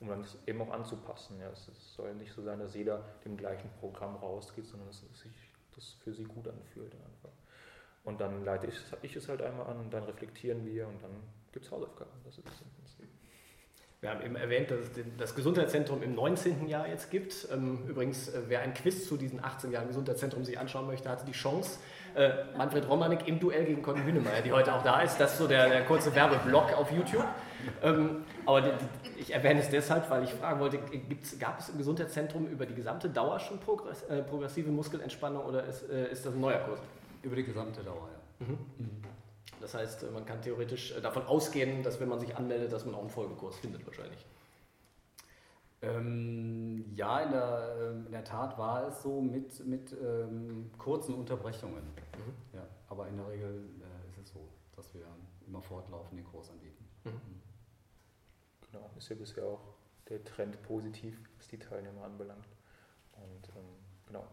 um 0.00 0.08
dann 0.08 0.22
das 0.22 0.36
eben 0.46 0.60
auch 0.62 0.70
anzupassen. 0.70 1.40
Ja. 1.40 1.50
Es, 1.50 1.68
es 1.68 1.94
soll 1.94 2.14
nicht 2.14 2.32
so 2.32 2.42
sein, 2.42 2.58
dass 2.58 2.74
jeder 2.74 3.04
dem 3.24 3.36
gleichen 3.36 3.70
Programm 3.80 4.16
rausgeht, 4.16 4.66
sondern 4.66 4.88
dass 4.88 5.00
sich 5.00 5.34
das 5.74 5.96
für 6.02 6.12
sie 6.12 6.24
gut 6.24 6.48
anfühlt 6.48 6.92
einfach. 6.94 7.32
Und 8.04 8.20
dann 8.20 8.44
leite 8.44 8.66
ich, 8.66 8.76
ich 9.02 9.16
es 9.16 9.28
halt 9.28 9.42
einmal 9.42 9.66
an, 9.66 9.90
dann 9.90 10.04
reflektieren 10.04 10.64
wir 10.64 10.88
und 10.88 11.02
dann 11.02 11.10
gibt 11.52 11.66
es 11.66 11.70
Hausaufgaben. 11.70 12.10
Das 12.24 12.38
ist 12.38 12.46
im 12.46 12.70
Prinzip. 12.76 13.08
Wir 14.00 14.10
haben 14.10 14.22
eben 14.22 14.36
erwähnt, 14.36 14.70
dass 14.70 14.78
es 14.78 14.90
das 15.18 15.34
Gesundheitszentrum 15.34 16.02
im 16.04 16.14
19. 16.14 16.68
Jahr 16.68 16.86
jetzt 16.86 17.10
gibt. 17.10 17.48
Ähm, 17.52 17.84
Übrigens, 17.88 18.28
äh, 18.28 18.42
wer 18.46 18.60
ein 18.60 18.72
Quiz 18.72 19.08
zu 19.08 19.16
diesen 19.16 19.42
18 19.42 19.72
Jahren 19.72 19.88
Gesundheitszentrum 19.88 20.44
sich 20.44 20.56
anschauen 20.56 20.86
möchte, 20.86 21.08
hatte 21.08 21.24
die 21.26 21.32
Chance. 21.32 21.80
Äh, 22.14 22.30
Manfred 22.56 22.88
Romanek 22.88 23.26
im 23.26 23.40
Duell 23.40 23.64
gegen 23.64 23.82
Conny 23.82 24.00
Hünemeyer, 24.00 24.42
die 24.42 24.52
heute 24.52 24.72
auch 24.72 24.82
da 24.84 25.02
ist. 25.02 25.18
Das 25.18 25.32
ist 25.32 25.38
so 25.38 25.48
der, 25.48 25.68
der 25.68 25.84
kurze 25.84 26.14
Werbeblock 26.14 26.78
auf 26.78 26.92
YouTube. 26.92 27.26
Ähm, 27.82 28.24
Aber 28.46 28.60
die, 28.60 28.70
die, 28.70 29.20
ich 29.20 29.34
erwähne 29.34 29.60
es 29.60 29.70
deshalb, 29.70 30.08
weil 30.10 30.24
ich 30.24 30.32
fragen 30.32 30.60
wollte, 30.60 30.78
gab 31.38 31.60
es 31.60 31.68
im 31.68 31.78
Gesundheitszentrum 31.78 32.46
über 32.46 32.66
die 32.66 32.74
gesamte 32.74 33.08
Dauer 33.08 33.38
schon 33.40 33.58
progress, 33.58 34.02
äh, 34.04 34.22
progressive 34.22 34.70
Muskelentspannung 34.70 35.44
oder 35.44 35.64
ist, 35.64 35.88
äh, 35.90 36.10
ist 36.10 36.24
das 36.24 36.34
ein 36.34 36.40
neuer 36.40 36.60
Kurs? 36.60 36.80
Über 37.22 37.36
die 37.36 37.44
gesamte 37.44 37.82
Dauer, 37.82 38.08
ja. 38.12 38.46
Mhm. 38.46 38.58
Das 39.60 39.74
heißt, 39.74 40.10
man 40.12 40.24
kann 40.24 40.40
theoretisch 40.40 40.92
äh, 40.92 41.00
davon 41.00 41.26
ausgehen, 41.26 41.82
dass 41.82 42.00
wenn 42.00 42.08
man 42.08 42.20
sich 42.20 42.36
anmeldet, 42.36 42.72
dass 42.72 42.84
man 42.84 42.94
auch 42.94 43.00
einen 43.00 43.10
Folgekurs 43.10 43.56
findet 43.56 43.84
wahrscheinlich. 43.86 44.24
Ähm, 45.80 46.84
ja, 46.96 47.20
in 47.20 47.30
der, 47.30 47.76
ähm, 47.80 48.06
in 48.06 48.12
der 48.12 48.24
Tat 48.24 48.58
war 48.58 48.88
es 48.88 49.02
so 49.02 49.20
mit, 49.20 49.64
mit 49.66 49.92
ähm, 49.92 50.70
kurzen 50.76 51.14
Unterbrechungen. 51.14 51.82
Mhm. 51.84 52.34
Ja, 52.54 52.66
aber 52.88 53.08
in 53.08 53.16
der 53.16 53.28
Regel 53.28 53.68
äh, 53.80 54.10
ist 54.10 54.18
es 54.18 54.32
so, 54.32 54.40
dass 54.74 54.92
wir 54.94 55.02
immer 55.46 55.62
fortlaufend 55.62 56.18
den 56.18 56.26
Kurs 56.26 56.50
anbieten. 56.50 56.67
Genau, 58.78 58.90
ist 58.96 59.08
ja 59.08 59.16
bisher 59.16 59.44
auch 59.44 59.60
der 60.08 60.24
Trend 60.24 60.62
positiv, 60.62 61.18
was 61.36 61.48
die 61.48 61.58
Teilnehmer 61.58 62.04
anbelangt. 62.04 62.46
Und 63.12 63.48
ähm, 63.56 63.64
genau, 64.06 64.24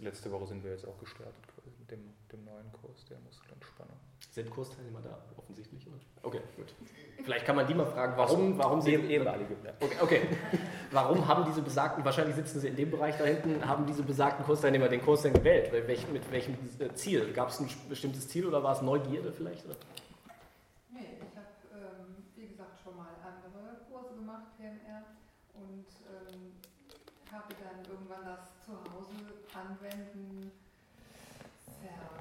letzte 0.00 0.30
Woche 0.30 0.46
sind 0.46 0.62
wir 0.62 0.72
jetzt 0.72 0.86
auch 0.86 0.98
gestartet 0.98 1.34
mit 1.78 1.90
dem, 1.90 2.12
dem 2.30 2.44
neuen 2.44 2.70
Kurs 2.72 3.04
der 3.06 3.18
Muskelentspannung. 3.20 3.96
Sind 4.30 4.50
Kursteilnehmer 4.50 5.00
da 5.00 5.18
offensichtlich? 5.36 5.86
Oder? 5.86 5.96
Okay, 6.22 6.40
gut. 6.56 6.74
Vielleicht 7.24 7.46
kann 7.46 7.56
man 7.56 7.66
die 7.66 7.74
mal 7.74 7.86
fragen, 7.86 8.16
warum, 8.16 8.58
warum 8.58 8.82
sie. 8.82 8.94
Ehemalige. 8.94 9.56
Okay, 9.80 9.96
okay. 10.00 10.28
Warum 10.92 11.26
haben 11.26 11.44
diese 11.46 11.62
besagten, 11.62 12.04
wahrscheinlich 12.04 12.36
sitzen 12.36 12.60
sie 12.60 12.68
in 12.68 12.76
dem 12.76 12.90
Bereich 12.90 13.16
da 13.18 13.24
hinten, 13.24 13.66
haben 13.66 13.86
diese 13.86 14.02
besagten 14.02 14.44
Kursteilnehmer 14.44 14.88
den 14.88 15.02
Kurs 15.02 15.22
denn 15.22 15.32
gewählt? 15.32 15.72
Mit 15.72 16.30
welchem 16.30 16.54
äh, 16.78 16.94
Ziel? 16.94 17.32
Gab 17.32 17.48
es 17.48 17.60
ein 17.60 17.68
bestimmtes 17.88 18.28
Ziel 18.28 18.46
oder 18.46 18.62
war 18.62 18.72
es 18.72 18.82
Neugierde 18.82 19.32
vielleicht? 19.32 19.64
Oder? 19.66 19.74
Nee, 20.90 21.18
ich 21.18 21.36
habe, 21.36 21.48
ähm, 21.74 22.24
wie 22.36 22.46
gesagt, 22.46 22.78
schon 22.82 22.96
mal 22.96 23.08
andere 23.24 23.80
Kurse 23.90 24.14
gemacht, 24.14 24.56
PMR, 24.56 25.02
und 25.54 25.86
ähm, 26.06 26.52
habe 27.36 27.52
dann 27.60 27.84
irgendwann 27.84 28.24
das 28.24 28.48
zu 28.64 28.72
Hause 28.72 29.44
anwenden 29.52 30.50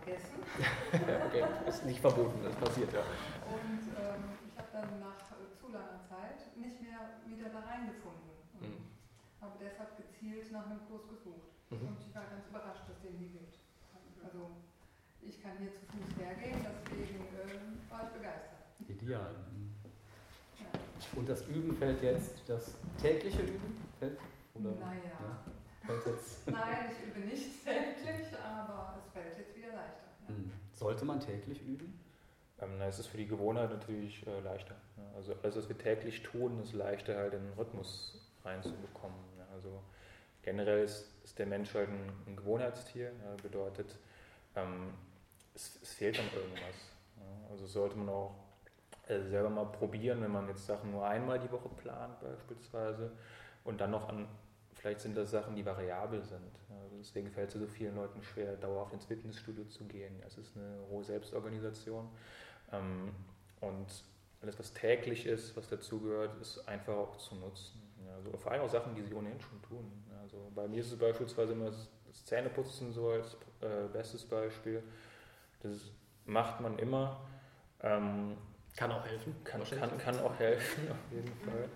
vergessen. 0.06 0.44
okay, 1.26 1.44
ist 1.68 1.86
nicht 1.86 2.00
verboten, 2.00 2.44
das 2.44 2.56
passiert 2.56 2.92
ja. 2.92 3.00
Und 3.48 3.82
ähm, 3.96 4.22
ich 4.46 4.58
habe 4.58 4.68
dann 4.74 5.00
nach 5.00 5.24
zu 5.56 5.72
langer 5.72 6.04
Zeit 6.04 6.44
nicht 6.58 6.82
mehr 6.82 7.24
wieder 7.26 7.50
da 7.50 7.60
reingefunden. 7.64 8.36
Mhm. 8.60 8.92
Habe 9.40 9.56
deshalb 9.60 9.96
gezielt 9.98 10.52
nach 10.52 10.66
einem 10.68 10.84
Kurs 10.88 11.08
gesucht. 11.08 11.56
Mhm. 11.72 11.88
Und 11.88 11.98
ich 12.04 12.14
war 12.14 12.28
ganz 12.28 12.46
überrascht, 12.48 12.84
dass 12.88 13.00
den 13.02 13.18
hier 13.18 13.30
gibt. 13.40 13.58
Also 14.22 14.52
ich 15.22 15.42
kann 15.42 15.58
hier 15.58 15.72
zu 15.74 15.86
Fuß 15.90 16.20
hergehen, 16.20 16.60
deswegen 16.62 17.24
ähm, 17.40 17.80
war 17.90 18.04
ich 18.04 18.12
begeistert. 18.14 18.68
Ideal. 18.88 19.34
Ja. 20.60 20.80
Und 21.16 21.30
das 21.30 21.48
Üben 21.48 21.76
fällt 21.78 22.04
jetzt, 22.04 22.44
das 22.48 22.76
tägliche 23.02 23.42
Üben 23.42 23.78
fällt? 24.00 24.20
Oder? 24.56 24.72
Naja. 24.72 25.02
Ja, 25.20 25.44
fällt 25.86 26.06
jetzt. 26.06 26.48
Nein, 26.52 26.92
ich 26.92 27.08
übe 27.08 27.28
nicht 27.28 27.64
täglich, 27.64 28.28
aber 28.40 28.98
es 28.98 29.12
fällt 29.12 29.38
jetzt 29.38 29.56
wieder 29.56 29.68
leichter. 29.68 30.08
Ja. 30.28 30.30
Hm. 30.30 30.52
Sollte 30.74 31.06
man 31.06 31.20
täglich 31.20 31.62
üben? 31.62 32.00
Ähm, 32.62 32.78
na, 32.78 32.88
es 32.88 33.00
ist 33.00 33.08
für 33.08 33.18
die 33.18 33.28
Gewohnheit 33.28 33.70
natürlich 33.70 34.26
äh, 34.28 34.40
leichter. 34.40 34.76
Ja. 34.98 35.04
Also 35.16 35.36
alles, 35.44 35.58
was 35.58 35.70
wir 35.70 35.78
täglich 35.78 36.24
tun, 36.24 36.62
ist 36.62 36.74
leichter, 36.74 37.18
halt 37.18 37.34
in 37.34 37.44
den 37.44 37.54
Rhythmus 37.54 38.32
reinzubekommen. 38.44 39.18
Ja. 39.38 39.46
Also 39.54 39.82
generell 40.42 40.84
ist, 40.84 41.08
ist, 41.24 41.38
der 41.38 41.48
Mensch 41.48 41.74
halt 41.74 41.90
ein, 41.90 42.12
ein 42.28 42.36
Gewohnheitstier. 42.36 43.12
Ja. 43.24 43.36
Bedeutet, 43.42 43.98
ähm, 44.56 44.94
es, 45.54 45.80
es, 45.82 45.94
fehlt 45.94 46.18
dann 46.18 46.32
irgendwas. 46.34 46.76
Also 47.50 47.68
sollte 47.68 47.98
man 47.98 48.10
auch 48.10 48.36
äh, 49.08 49.22
selber 49.22 49.50
mal 49.50 49.66
probieren, 49.66 50.22
wenn 50.22 50.32
man 50.32 50.48
jetzt 50.48 50.66
Sachen 50.66 50.92
nur 50.92 51.06
einmal 51.06 51.40
die 51.40 51.52
Woche 51.52 51.70
plant 51.70 52.20
beispielsweise 52.20 53.12
und 53.64 53.80
dann 53.82 53.92
noch 53.92 54.10
an 54.10 54.28
Vielleicht 54.86 55.02
sind 55.02 55.18
das 55.18 55.32
Sachen, 55.32 55.56
die 55.56 55.66
variabel 55.66 56.22
sind. 56.22 56.52
Also 56.70 56.98
deswegen 57.00 57.32
fällt 57.32 57.48
es 57.48 57.60
so 57.60 57.66
vielen 57.66 57.96
Leuten 57.96 58.22
schwer, 58.22 58.56
dauerhaft 58.56 58.94
ins 58.94 59.06
Fitnessstudio 59.06 59.66
zu 59.66 59.84
gehen. 59.86 60.22
Es 60.28 60.38
ist 60.38 60.56
eine 60.56 60.78
hohe 60.92 61.04
Selbstorganisation. 61.04 62.08
Ähm, 62.72 63.12
und 63.62 63.88
alles, 64.44 64.60
was 64.60 64.72
täglich 64.76 65.26
ist, 65.26 65.58
was 65.58 65.68
dazugehört, 65.70 66.40
ist 66.40 66.68
einfach 66.68 66.94
auch 66.94 67.18
zu 67.18 67.34
nutzen. 67.34 67.82
Also 68.16 68.38
vor 68.38 68.52
allem 68.52 68.62
auch 68.62 68.70
Sachen, 68.70 68.94
die 68.94 69.02
sie 69.02 69.16
ohnehin 69.16 69.42
schon 69.42 69.60
tun. 69.64 69.92
Also 70.22 70.52
bei 70.54 70.68
mir 70.68 70.82
ist 70.82 70.92
es 70.92 71.00
beispielsweise 71.00 71.54
immer 71.54 71.72
das 71.72 72.24
Zähneputzen 72.24 72.94
so 72.94 73.10
als 73.10 73.34
äh, 73.62 73.88
bestes 73.92 74.24
Beispiel. 74.24 74.84
Das 75.64 75.90
macht 76.26 76.62
man 76.62 76.78
immer. 76.78 77.22
Ähm, 77.82 78.38
kann 78.78 78.92
auch 78.92 79.04
helfen. 79.04 79.36
Kann, 79.44 79.64
kann, 79.64 79.98
kann 79.98 80.20
auch 80.20 80.38
helfen, 80.38 80.84
auf 80.92 81.12
jeden 81.12 81.34
Fall. 81.40 81.70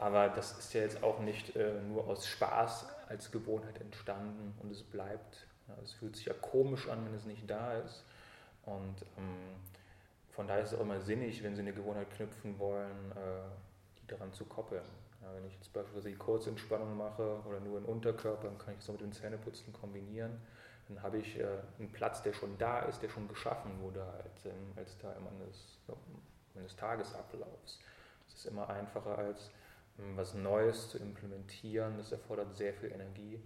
Aber 0.00 0.30
das 0.30 0.58
ist 0.58 0.72
ja 0.72 0.80
jetzt 0.80 1.02
auch 1.02 1.20
nicht 1.20 1.54
äh, 1.56 1.78
nur 1.82 2.08
aus 2.08 2.26
Spaß 2.26 2.86
als 3.08 3.30
Gewohnheit 3.30 3.82
entstanden 3.82 4.54
und 4.62 4.72
es 4.72 4.82
bleibt. 4.82 5.46
Ja, 5.68 5.74
es 5.84 5.92
fühlt 5.92 6.16
sich 6.16 6.24
ja 6.24 6.32
komisch 6.32 6.88
an, 6.88 7.04
wenn 7.04 7.14
es 7.14 7.26
nicht 7.26 7.48
da 7.48 7.74
ist. 7.74 8.02
Und 8.64 9.02
ähm, 9.18 9.56
von 10.30 10.48
daher 10.48 10.62
ist 10.62 10.72
es 10.72 10.78
auch 10.78 10.82
immer 10.82 11.02
sinnig, 11.02 11.42
wenn 11.42 11.54
Sie 11.54 11.60
eine 11.60 11.74
Gewohnheit 11.74 12.10
knüpfen 12.12 12.58
wollen, 12.58 13.12
äh, 13.12 13.50
die 14.00 14.06
daran 14.06 14.32
zu 14.32 14.46
koppeln. 14.46 14.84
Ja, 15.20 15.34
wenn 15.34 15.46
ich 15.46 15.52
jetzt 15.52 15.70
beispielsweise 15.74 16.08
die 16.08 16.16
Kurzentspannung 16.16 16.96
mache 16.96 17.42
oder 17.46 17.60
nur 17.60 17.76
im 17.76 17.84
Unterkörper, 17.84 18.48
dann 18.48 18.56
kann 18.56 18.72
ich 18.72 18.80
das 18.80 18.88
mit 18.88 19.02
dem 19.02 19.12
Zähneputzen 19.12 19.70
kombinieren. 19.74 20.40
Dann 20.88 21.02
habe 21.02 21.18
ich 21.18 21.38
äh, 21.38 21.44
einen 21.78 21.92
Platz, 21.92 22.22
der 22.22 22.32
schon 22.32 22.56
da 22.56 22.78
ist, 22.80 23.02
der 23.02 23.10
schon 23.10 23.28
geschaffen 23.28 23.78
wurde 23.82 24.02
halt, 24.06 24.46
ähm, 24.46 24.72
als 24.76 24.96
Teil 24.96 25.16
meines, 25.20 25.78
meines 26.54 26.74
Tagesablaufs. 26.74 27.80
Es 28.28 28.34
ist 28.36 28.46
immer 28.46 28.70
einfacher 28.70 29.18
als 29.18 29.50
was 30.16 30.34
Neues 30.34 30.90
zu 30.90 30.98
implementieren, 30.98 31.96
das 31.98 32.12
erfordert 32.12 32.54
sehr 32.56 32.74
viel 32.74 32.92
Energie 32.92 33.40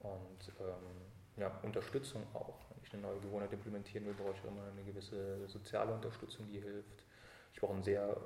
und 0.00 0.52
ähm, 0.60 1.40
ja, 1.40 1.50
Unterstützung 1.62 2.22
auch. 2.34 2.58
Wenn 2.70 2.82
ich 2.84 2.92
eine 2.92 3.02
neue 3.02 3.20
Gewohnheit 3.20 3.52
implementieren 3.52 4.06
will, 4.06 4.14
brauche 4.14 4.34
ich 4.36 4.44
immer 4.44 4.70
eine 4.70 4.82
gewisse 4.84 5.46
soziale 5.48 5.92
Unterstützung, 5.92 6.46
die 6.46 6.60
hilft. 6.60 7.04
Ich 7.52 7.60
brauche 7.60 7.74
ein 7.74 7.82
sehr, 7.82 8.16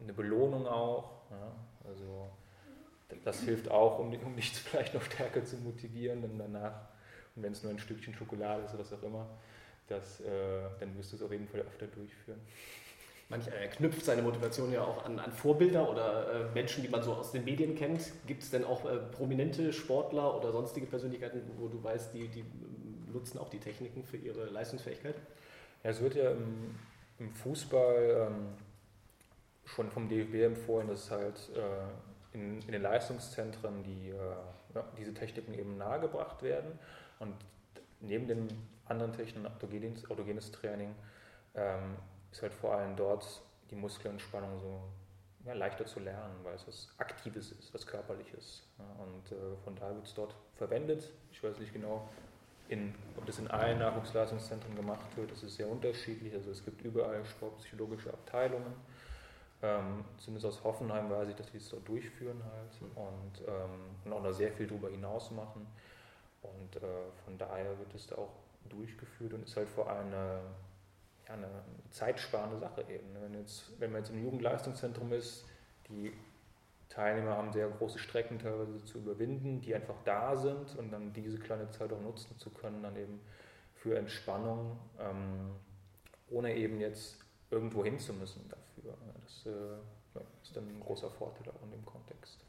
eine 0.00 0.12
Belohnung 0.12 0.66
auch. 0.66 1.22
Ja, 1.30 1.52
also 1.88 2.30
das 3.24 3.40
hilft 3.40 3.70
auch, 3.70 3.98
um, 3.98 4.12
um 4.14 4.36
dich 4.36 4.50
vielleicht 4.52 4.94
noch 4.94 5.02
stärker 5.02 5.44
zu 5.44 5.56
motivieren, 5.56 6.22
dann 6.22 6.38
danach, 6.38 6.88
und 7.36 7.42
wenn 7.42 7.52
es 7.52 7.62
nur 7.62 7.72
ein 7.72 7.78
Stückchen 7.78 8.14
Schokolade 8.14 8.64
ist 8.64 8.74
oder 8.74 8.80
was 8.80 8.92
auch 8.92 9.02
immer, 9.02 9.26
das, 9.86 10.20
äh, 10.20 10.62
dann 10.80 10.96
wirst 10.96 11.12
du 11.12 11.16
es 11.16 11.22
auf 11.22 11.32
jeden 11.32 11.48
Fall 11.48 11.60
öfter 11.60 11.86
durchführen. 11.86 12.40
Manch 13.30 13.46
er 13.48 13.68
knüpft 13.68 14.06
seine 14.06 14.22
Motivation 14.22 14.72
ja 14.72 14.82
auch 14.82 15.04
an, 15.04 15.18
an 15.18 15.32
Vorbilder 15.32 15.90
oder 15.90 16.32
äh, 16.32 16.54
Menschen, 16.54 16.82
die 16.82 16.88
man 16.88 17.02
so 17.02 17.12
aus 17.12 17.32
den 17.32 17.44
Medien 17.44 17.76
kennt. 17.76 18.10
Gibt 18.26 18.42
es 18.42 18.50
denn 18.50 18.64
auch 18.64 18.88
äh, 18.88 18.96
prominente 18.96 19.72
Sportler 19.74 20.34
oder 20.34 20.50
sonstige 20.50 20.86
Persönlichkeiten, 20.86 21.42
wo 21.58 21.68
du 21.68 21.82
weißt, 21.82 22.14
die, 22.14 22.28
die 22.28 22.44
nutzen 23.12 23.38
auch 23.38 23.50
die 23.50 23.58
Techniken 23.58 24.02
für 24.02 24.16
ihre 24.16 24.46
Leistungsfähigkeit? 24.46 25.16
Ja, 25.84 25.90
es 25.90 26.00
wird 26.00 26.14
ja 26.14 26.30
im, 26.30 26.74
im 27.18 27.30
Fußball 27.30 28.28
ähm, 28.30 28.48
schon 29.66 29.90
vom 29.90 30.08
DFB 30.08 30.34
empfohlen, 30.44 30.88
dass 30.88 31.10
halt 31.10 31.50
äh, 31.54 32.36
in, 32.36 32.62
in, 32.62 32.72
den 32.72 32.82
Leistungszentren 32.82 33.82
die, 33.82 34.08
äh, 34.08 34.74
ja, 34.74 34.84
diese 34.96 35.12
Techniken 35.12 35.52
eben 35.52 35.76
nahegebracht 35.76 36.42
werden. 36.42 36.78
Und 37.18 37.34
neben 38.00 38.26
den 38.26 38.48
anderen 38.86 39.12
Techniken, 39.12 39.46
autogenes, 39.46 40.10
autogenes 40.10 40.50
Training, 40.50 40.94
ähm, 41.54 41.96
ist 42.32 42.42
halt 42.42 42.54
vor 42.54 42.74
allem 42.74 42.96
dort 42.96 43.24
die 43.70 43.74
Muskelentspannung 43.74 44.58
so 44.58 44.80
ja, 45.44 45.54
leichter 45.54 45.86
zu 45.86 46.00
lernen, 46.00 46.34
weil 46.42 46.54
es 46.54 46.66
was 46.66 46.88
Aktives 46.98 47.52
ist, 47.52 47.72
was 47.72 47.86
Körperliches. 47.86 48.64
Ja, 48.78 48.84
und 49.02 49.32
äh, 49.32 49.56
von 49.64 49.74
daher 49.76 49.94
wird 49.94 50.06
es 50.06 50.14
dort 50.14 50.34
verwendet. 50.56 51.10
Ich 51.32 51.42
weiß 51.42 51.58
nicht 51.58 51.72
genau, 51.72 52.08
in, 52.68 52.94
ob 53.16 53.24
das 53.26 53.38
in 53.38 53.48
allen 53.48 53.78
Nachwuchsleistungszentren 53.78 54.74
gemacht 54.76 55.16
wird. 55.16 55.30
Das 55.30 55.42
ist 55.42 55.56
sehr 55.56 55.68
unterschiedlich. 55.68 56.34
Also 56.34 56.50
es 56.50 56.64
gibt 56.64 56.82
überall 56.82 57.24
sportpsychologische 57.24 58.12
Abteilungen. 58.12 58.74
Ähm, 59.60 60.04
zumindest 60.18 60.46
aus 60.46 60.64
Hoffenheim 60.64 61.10
weiß 61.10 61.30
ich, 61.30 61.34
dass 61.34 61.50
die 61.50 61.56
es 61.56 61.68
dort 61.68 61.88
durchführen 61.88 62.40
halt 62.44 62.80
mhm. 62.80 62.96
und, 62.96 63.48
ähm, 63.48 63.80
und 64.04 64.12
auch 64.12 64.22
noch 64.22 64.32
sehr 64.32 64.52
viel 64.52 64.66
darüber 64.66 64.88
hinaus 64.88 65.30
machen. 65.30 65.66
Und 66.42 66.76
äh, 66.76 66.80
von 67.24 67.36
daher 67.38 67.76
wird 67.78 67.92
es 67.94 68.06
da 68.06 68.16
auch 68.16 68.32
durchgeführt 68.68 69.32
und 69.32 69.44
ist 69.44 69.56
halt 69.56 69.68
vor 69.68 69.90
allem 69.90 70.08
eine 70.08 70.40
ja, 71.28 71.34
eine 71.34 71.48
zeitsparende 71.90 72.58
Sache 72.58 72.82
eben. 72.82 73.12
Ne? 73.12 73.20
Wenn, 73.22 73.34
jetzt, 73.34 73.78
wenn 73.80 73.92
man 73.92 74.02
jetzt 74.02 74.10
im 74.10 74.22
Jugendleistungszentrum 74.22 75.12
ist, 75.12 75.44
die 75.88 76.12
Teilnehmer 76.88 77.36
haben 77.36 77.52
sehr 77.52 77.68
große 77.68 77.98
Strecken 77.98 78.38
teilweise 78.38 78.82
zu 78.84 78.98
überwinden, 78.98 79.60
die 79.60 79.74
einfach 79.74 80.02
da 80.04 80.36
sind 80.36 80.76
und 80.76 80.90
dann 80.90 81.12
diese 81.12 81.38
kleine 81.38 81.70
Zeit 81.70 81.92
auch 81.92 82.00
nutzen 82.00 82.36
zu 82.38 82.50
können, 82.50 82.82
dann 82.82 82.96
eben 82.96 83.20
für 83.74 83.96
Entspannung, 83.96 84.78
ähm, 84.98 85.50
ohne 86.30 86.54
eben 86.56 86.80
jetzt 86.80 87.18
irgendwo 87.50 87.84
hin 87.84 87.98
zu 87.98 88.12
müssen 88.14 88.48
dafür. 88.48 88.94
Das 89.24 89.46
äh, 89.46 90.22
ist 90.42 90.56
dann 90.56 90.66
ein 90.66 90.80
großer 90.80 91.10
Vorteil 91.10 91.52
auch 91.52 91.62
in 91.62 91.70
dem 91.70 91.84
Kontext. 91.84 92.40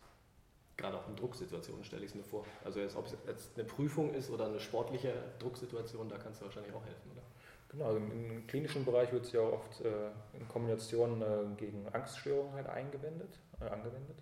Gerade 0.77 0.97
auch 0.97 1.07
in 1.09 1.15
Drucksituationen 1.17 1.83
stelle 1.83 2.03
ich 2.03 2.11
es 2.11 2.15
mir 2.15 2.23
vor. 2.23 2.45
Also 2.63 2.79
jetzt, 2.79 2.95
ob 2.95 3.05
es 3.05 3.15
jetzt 3.27 3.57
eine 3.57 3.67
Prüfung 3.67 4.13
ist 4.13 4.29
oder 4.29 4.45
eine 4.45 4.61
sportliche 4.61 5.13
Drucksituation, 5.39 6.07
da 6.07 6.17
kannst 6.17 6.39
du 6.39 6.45
wahrscheinlich 6.45 6.73
auch 6.73 6.85
helfen, 6.85 7.11
oder? 7.11 7.21
Genau, 7.69 7.85
also 7.85 7.97
im, 7.97 8.47
klinischen 8.47 8.83
Bereich 8.83 9.11
wird 9.11 9.25
es 9.25 9.31
ja 9.31 9.41
oft 9.41 9.81
äh, 9.81 10.09
in 10.33 10.47
Kombination 10.47 11.21
äh, 11.21 11.25
gegen 11.55 11.87
Angststörungen 11.93 12.53
halt 12.53 12.67
eingewendet, 12.67 13.39
äh, 13.61 13.65
angewendet. 13.65 14.17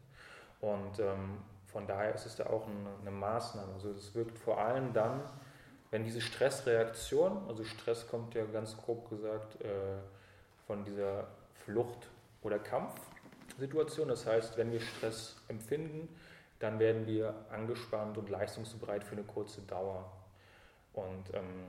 Und 0.60 1.00
ähm, 1.00 1.38
von 1.66 1.88
daher 1.88 2.14
ist 2.14 2.26
es 2.26 2.36
da 2.36 2.48
auch 2.48 2.68
eine, 2.68 3.12
Maßnahme. 3.12 3.74
Also 3.74 3.92
es 3.92 4.14
wirkt 4.16 4.38
vor 4.38 4.58
allem 4.60 4.94
dann, 4.94 5.22
wenn 5.92 6.04
diese 6.04 6.20
Stressreaktion, 6.20 7.48
also 7.48 7.64
Stress 7.64 8.08
kommt 8.08 8.34
ja 8.34 8.46
ganz 8.46 8.76
grob 8.76 9.10
gesagt 9.10 9.58
von 10.66 10.84
dieser 10.84 11.28
Flucht- 11.54 12.10
oder 12.42 12.60
Kampfsituation, 12.60 14.10
das 14.10 14.26
heißt, 14.26 14.58
wenn 14.58 14.72
wir 14.72 14.82
Stress 14.82 15.38
empfinden, 15.48 16.10
dann 16.60 16.80
werden 16.80 17.06
wir 17.06 17.34
angespannt 17.52 18.18
und 18.18 18.30
leistungsbereit 18.30 19.04
für 19.04 19.14
eine 19.14 19.24
kurze 19.24 19.62
Dauer. 19.62 20.12
Und 20.94 21.34
ähm, 21.34 21.68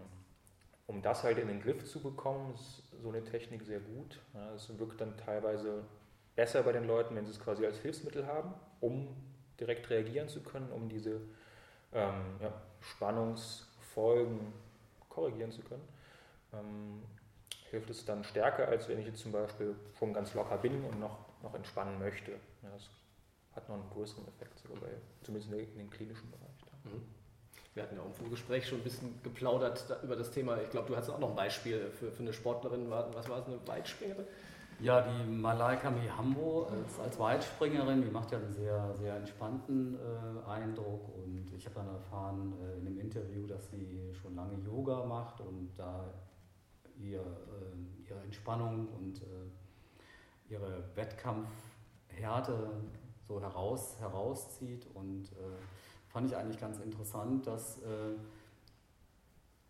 um 0.89 1.03
das 1.03 1.23
halt 1.23 1.39
in 1.39 1.49
den 1.49 1.61
Griff 1.61 1.85
zu 1.85 2.03
bekommen, 2.03 2.55
ist 2.55 2.83
so 3.03 3.11
eine 3.11 3.23
Technik 3.23 3.63
sehr 3.63 3.79
gut. 3.79 4.19
Es 4.57 4.77
wirkt 4.79 5.01
dann 5.01 5.17
teilweise 5.19 5.85
besser 6.35 6.63
bei 6.63 6.73
den 6.73 6.87
Leuten, 6.87 7.15
wenn 7.15 7.27
sie 7.27 7.33
es 7.33 7.39
quasi 7.39 7.65
als 7.65 7.79
Hilfsmittel 7.79 8.27
haben, 8.27 8.55
um 8.81 9.15
direkt 9.61 9.89
reagieren 9.91 10.29
zu 10.29 10.43
können, 10.43 10.73
um 10.73 10.89
diese 10.89 11.21
ähm, 11.93 12.37
ja, 12.41 12.53
Spannungsfolgen 12.81 14.53
korrigieren 15.11 15.53
zu 15.53 15.63
können. 15.63 15.87
Ähm, 16.55 17.03
hilft 17.71 17.91
es 17.91 18.07
dann 18.07 18.25
stärker, 18.25 18.69
als 18.69 18.89
wenn 18.89 18.99
ich 18.99 19.07
jetzt 19.07 19.21
zum 19.21 19.33
Beispiel 19.33 19.77
schon 19.99 20.15
ganz 20.15 20.33
locker 20.33 20.57
bin 20.57 20.85
und 20.85 20.99
noch, 20.99 21.19
noch 21.43 21.55
entspannen 21.55 21.99
möchte. 21.99 22.33
Ja, 22.63 22.71
das 22.73 22.89
hat 23.55 23.69
noch 23.69 23.77
einen 23.77 23.91
größeren 23.91 24.27
Effekt, 24.27 24.59
sogar 24.59 24.81
bei, 24.81 24.89
zumindest 25.23 25.53
in 25.53 25.77
den 25.77 25.91
klinischen 25.91 26.31
Bereich. 26.31 26.49
Mhm. 26.85 27.18
Wir 27.79 27.85
hatten 27.85 27.95
ja 27.95 28.03
auch 28.03 28.07
im 28.07 28.15
Vorgespräch 28.15 28.67
schon 28.67 28.79
ein 28.79 28.83
bisschen 28.83 29.23
geplaudert 29.23 29.85
über 30.03 30.17
das 30.17 30.33
Thema. 30.33 30.61
Ich 30.61 30.69
glaube, 30.71 30.89
du 30.89 30.97
hast 30.97 31.09
auch 31.11 31.21
noch 31.21 31.31
ein 31.31 31.37
Beispiel 31.37 31.93
für, 31.93 32.11
für 32.11 32.25
eine 32.25 32.33
Sportlerin. 32.33 32.91
Was 32.91 33.29
war 33.29 33.39
es, 33.39 33.47
eine 33.47 33.57
Weitspringerin? 33.67 34.25
Ja, 34.81 35.01
die 35.03 35.31
Malaika 35.31 35.89
Mihambo 35.89 36.65
als, 36.65 36.99
als 36.99 37.21
Weitspringerin, 37.21 38.03
die 38.03 38.11
macht 38.11 38.33
ja 38.33 38.39
einen 38.39 38.53
sehr, 38.53 38.97
sehr 38.97 39.15
entspannten 39.15 39.95
äh, 39.95 40.51
Eindruck. 40.51 41.09
Und 41.15 41.53
ich 41.57 41.67
habe 41.67 41.77
dann 41.77 41.87
erfahren 41.87 42.53
äh, 42.61 42.81
in 42.81 42.89
einem 42.89 42.99
Interview, 42.99 43.47
dass 43.47 43.71
sie 43.71 44.13
schon 44.21 44.35
lange 44.35 44.59
Yoga 44.65 45.05
macht 45.05 45.41
und 45.41 45.71
da 45.77 46.13
ihr, 46.99 47.21
äh, 47.21 48.09
ihre 48.09 48.19
Entspannung 48.25 48.89
und 48.89 49.23
äh, 49.23 50.53
ihre 50.53 50.83
Wettkampfhärte 50.97 52.71
so 53.23 53.41
heraus, 53.41 53.95
herauszieht. 54.01 54.85
Und 54.95 55.31
äh, 55.31 55.59
fand 56.09 56.31
ich 56.31 56.37
eigentlich 56.37 56.61
ganz 56.61 56.79
interessant, 56.81 57.47
dass 57.47 57.79
äh, 57.79 58.15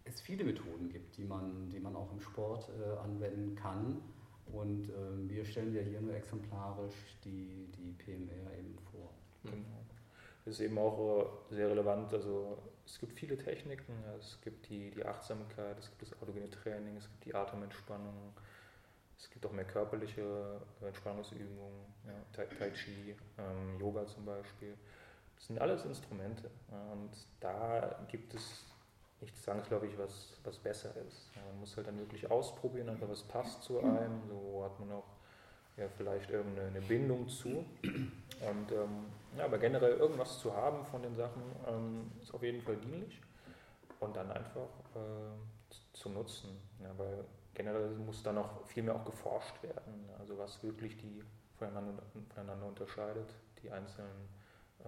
es 0.05 0.21
viele 0.21 0.45
Methoden 0.45 0.89
gibt, 0.89 1.17
die 1.17 1.25
man, 1.25 1.71
die 1.71 1.81
man 1.81 1.95
auch 1.95 2.13
im 2.13 2.21
Sport 2.21 2.69
äh, 2.69 2.99
anwenden 2.99 3.55
kann. 3.55 4.01
Und 4.47 4.89
äh, 4.89 5.29
wir 5.29 5.45
stellen 5.45 5.75
ja 5.75 5.83
hier 5.83 6.01
nur 6.01 6.15
exemplarisch 6.15 7.19
die, 7.25 7.69
die 7.77 7.93
PMR 7.93 8.59
eben 8.59 8.79
vor. 8.91 9.11
Genau. 9.45 9.85
Das 10.45 10.55
ist 10.55 10.61
eben 10.61 10.79
auch 10.79 11.51
äh, 11.51 11.55
sehr 11.55 11.69
relevant. 11.69 12.15
Also 12.15 12.57
es 12.87 12.99
gibt 12.99 13.13
viele 13.13 13.37
Techniken. 13.37 13.93
Es 14.19 14.41
gibt 14.41 14.69
die, 14.71 14.91
die 14.91 15.05
Achtsamkeit, 15.05 15.79
es 15.79 15.91
gibt 15.91 16.03
das 16.03 16.23
autogene 16.23 16.49
Training, 16.49 16.97
es 16.97 17.09
gibt 17.11 17.27
die 17.27 17.35
Atementspannung, 17.35 18.33
es 19.19 19.29
gibt 19.29 19.45
auch 19.45 19.53
mehr 19.53 19.67
körperliche 19.67 20.61
Entspannungsübungen, 20.81 21.85
ja, 22.07 22.15
tai, 22.33 22.47
tai, 22.47 22.71
Chi, 22.71 23.15
ähm, 23.37 23.79
Yoga 23.79 24.07
zum 24.07 24.25
Beispiel. 24.25 24.75
Das 25.39 25.47
sind 25.47 25.61
alles 25.61 25.85
Instrumente. 25.85 26.51
Und 26.71 27.11
da 27.41 27.97
gibt 28.09 28.35
es 28.35 28.65
nicht 29.21 29.37
zwangsläufig 29.39 29.97
was, 29.97 30.39
was 30.45 30.59
besser 30.59 30.91
ist. 31.07 31.31
Man 31.35 31.61
muss 31.61 31.77
halt 31.77 31.87
dann 31.87 31.99
wirklich 31.99 32.31
ausprobieren, 32.31 32.89
einfach 32.89 33.09
was 33.09 33.23
passt 33.23 33.63
zu 33.63 33.79
einem. 33.81 34.21
So 34.29 34.65
hat 34.65 34.79
man 34.81 34.93
auch 34.93 35.07
ja, 35.77 35.89
vielleicht 35.97 36.31
irgendeine 36.31 36.81
Bindung 36.81 37.29
zu. 37.29 37.49
Und, 37.49 38.73
ähm, 38.73 39.07
ja, 39.37 39.45
aber 39.45 39.59
generell 39.59 39.97
irgendwas 39.97 40.39
zu 40.41 40.55
haben 40.55 40.85
von 40.87 41.03
den 41.03 41.15
Sachen 41.15 41.43
ähm, 41.67 42.11
ist 42.21 42.35
auf 42.35 42.43
jeden 42.43 42.63
Fall 42.63 42.77
dienlich 42.77 43.21
und 44.01 44.17
dann 44.17 44.31
einfach 44.31 44.69
äh, 44.95 45.77
zu 45.93 46.09
nutzen. 46.11 46.51
Ja, 46.83 46.91
weil 46.97 47.25
generell 47.55 47.91
muss 47.91 48.23
dann 48.23 48.37
noch 48.37 48.65
viel 48.67 48.83
mehr 48.83 48.95
auch 48.95 49.05
geforscht 49.05 49.63
werden, 49.63 50.09
also 50.19 50.39
was 50.39 50.63
wirklich 50.63 50.97
die 50.97 51.23
voneinander, 51.59 52.03
voneinander 52.35 52.67
unterscheidet, 52.67 53.35
die 53.63 53.71
einzelnen 53.71 54.29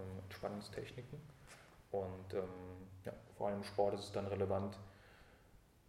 ähm, 0.00 0.22
Entspannungstechniken. 0.24 1.20
Und 1.90 2.34
ähm, 2.34 2.48
ja, 3.04 3.12
vor 3.36 3.48
allem 3.48 3.58
im 3.58 3.64
Sport 3.64 3.94
ist 3.94 4.04
es 4.04 4.12
dann 4.12 4.26
relevant, 4.26 4.78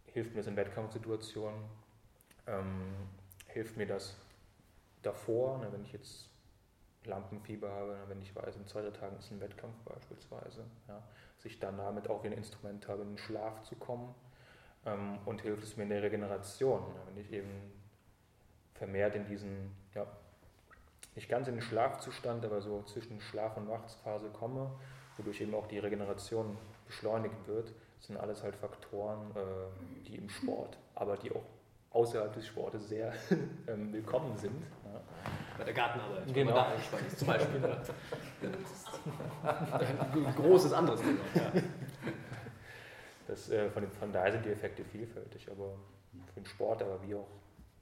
hilft 0.08 0.32
mir 0.32 0.38
das 0.38 0.48
in 0.48 0.56
Wettkampfsituationen, 0.56 1.62
ähm, 2.48 3.10
hilft 3.48 3.78
mir 3.78 3.86
das 3.86 4.16
davor, 5.02 5.60
ne, 5.60 5.72
wenn 5.72 5.84
ich 5.84 5.94
jetzt 5.94 6.30
Lampenfieber 7.06 7.72
habe, 7.72 7.94
ne, 7.94 8.04
wenn 8.08 8.22
ich 8.22 8.36
weiß, 8.36 8.56
in 8.56 8.68
zwei, 8.68 8.82
drei 8.82 8.92
Tagen 8.92 9.18
ist 9.18 9.32
ein 9.32 9.40
Wettkampf 9.40 9.76
beispielsweise, 9.86 10.66
ja, 10.88 11.02
dass 11.44 11.60
dann 11.60 11.78
damit 11.78 12.10
auch 12.10 12.24
wieder 12.24 12.34
ein 12.34 12.38
Instrument 12.38 12.88
habe, 12.88 13.04
in 13.04 13.10
den 13.10 13.18
Schlaf 13.18 13.64
zu 13.64 13.76
kommen 13.76 14.14
ähm, 14.86 15.20
und 15.26 15.42
hilft 15.42 15.64
es 15.64 15.78
mir 15.78 15.84
in 15.84 15.90
der 15.90 16.04
Regeneration, 16.04 16.82
ne, 16.82 17.00
wenn 17.08 17.18
ich 17.18 17.32
eben 17.32 17.72
vermehrt 18.74 19.16
in 19.16 19.26
diesen 19.26 19.76
ja, 19.94 20.08
nicht 21.16 21.30
ganz 21.30 21.48
in 21.48 21.56
den 21.56 21.62
Schlafzustand, 21.62 22.46
aber 22.46 22.62
so 22.62 22.84
zwischen 22.84 23.20
Schlaf- 23.20 23.58
und 23.58 23.68
Wachsphase 23.70 24.30
komme, 24.30 24.72
wodurch 25.18 25.42
eben 25.42 25.54
auch 25.54 25.68
die 25.68 25.80
Regeneration 25.80 26.58
beschleunigt 26.88 27.48
wird, 27.48 27.74
sind 28.00 28.18
alles 28.18 28.44
halt 28.44 28.56
Faktoren, 28.56 29.32
äh, 29.36 30.04
die 30.08 30.16
im 30.16 30.30
Sport, 30.30 30.78
aber 30.96 31.18
die 31.18 31.32
auch 31.32 31.44
außerhalb 31.92 32.34
des 32.34 32.48
Sportes 32.48 32.88
sehr 32.88 33.14
ähm, 33.68 33.92
willkommen 33.92 34.38
sind. 34.38 34.64
Ja. 34.86 35.02
Bei 35.58 35.64
der 35.66 35.74
Gartenarbeit, 35.74 36.34
genau. 36.34 36.54
da 36.54 36.74
ist, 36.74 37.20
zum 37.20 37.28
Beispiel. 37.28 37.62
Ein 39.44 40.36
großes 40.36 40.74
anderes 40.74 41.02
Thema. 41.02 41.20
Ja. 41.36 41.62
Das, 43.28 43.50
äh, 43.50 43.70
von, 43.70 43.90
von 43.92 44.12
daher 44.12 44.32
sind 44.32 44.46
die 44.46 44.50
Effekte 44.50 44.84
vielfältig, 44.84 45.50
aber 45.52 45.76
für 46.34 46.40
den 46.40 46.46
Sport, 46.46 46.82
aber 46.82 47.02
wie 47.04 47.16
auch 47.16 47.28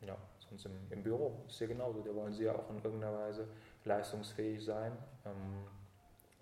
ja, 0.05 0.15
sonst 0.49 0.65
im, 0.65 0.71
im 0.89 1.03
Büro 1.03 1.43
ist 1.47 1.59
ja 1.59 1.67
genauso. 1.67 2.01
Da 2.01 2.13
wollen 2.13 2.33
sie 2.33 2.43
ja 2.43 2.55
auch 2.55 2.69
in 2.69 2.83
irgendeiner 2.83 3.17
Weise 3.17 3.47
leistungsfähig 3.85 4.63
sein 4.63 4.97
ähm, 5.25 5.65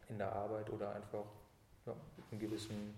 in 0.10 0.18
der 0.18 0.32
Arbeit 0.32 0.70
oder 0.70 0.96
einfach 0.96 1.26
ja, 1.86 1.94
einen 2.32 2.40
gewissen 2.40 2.94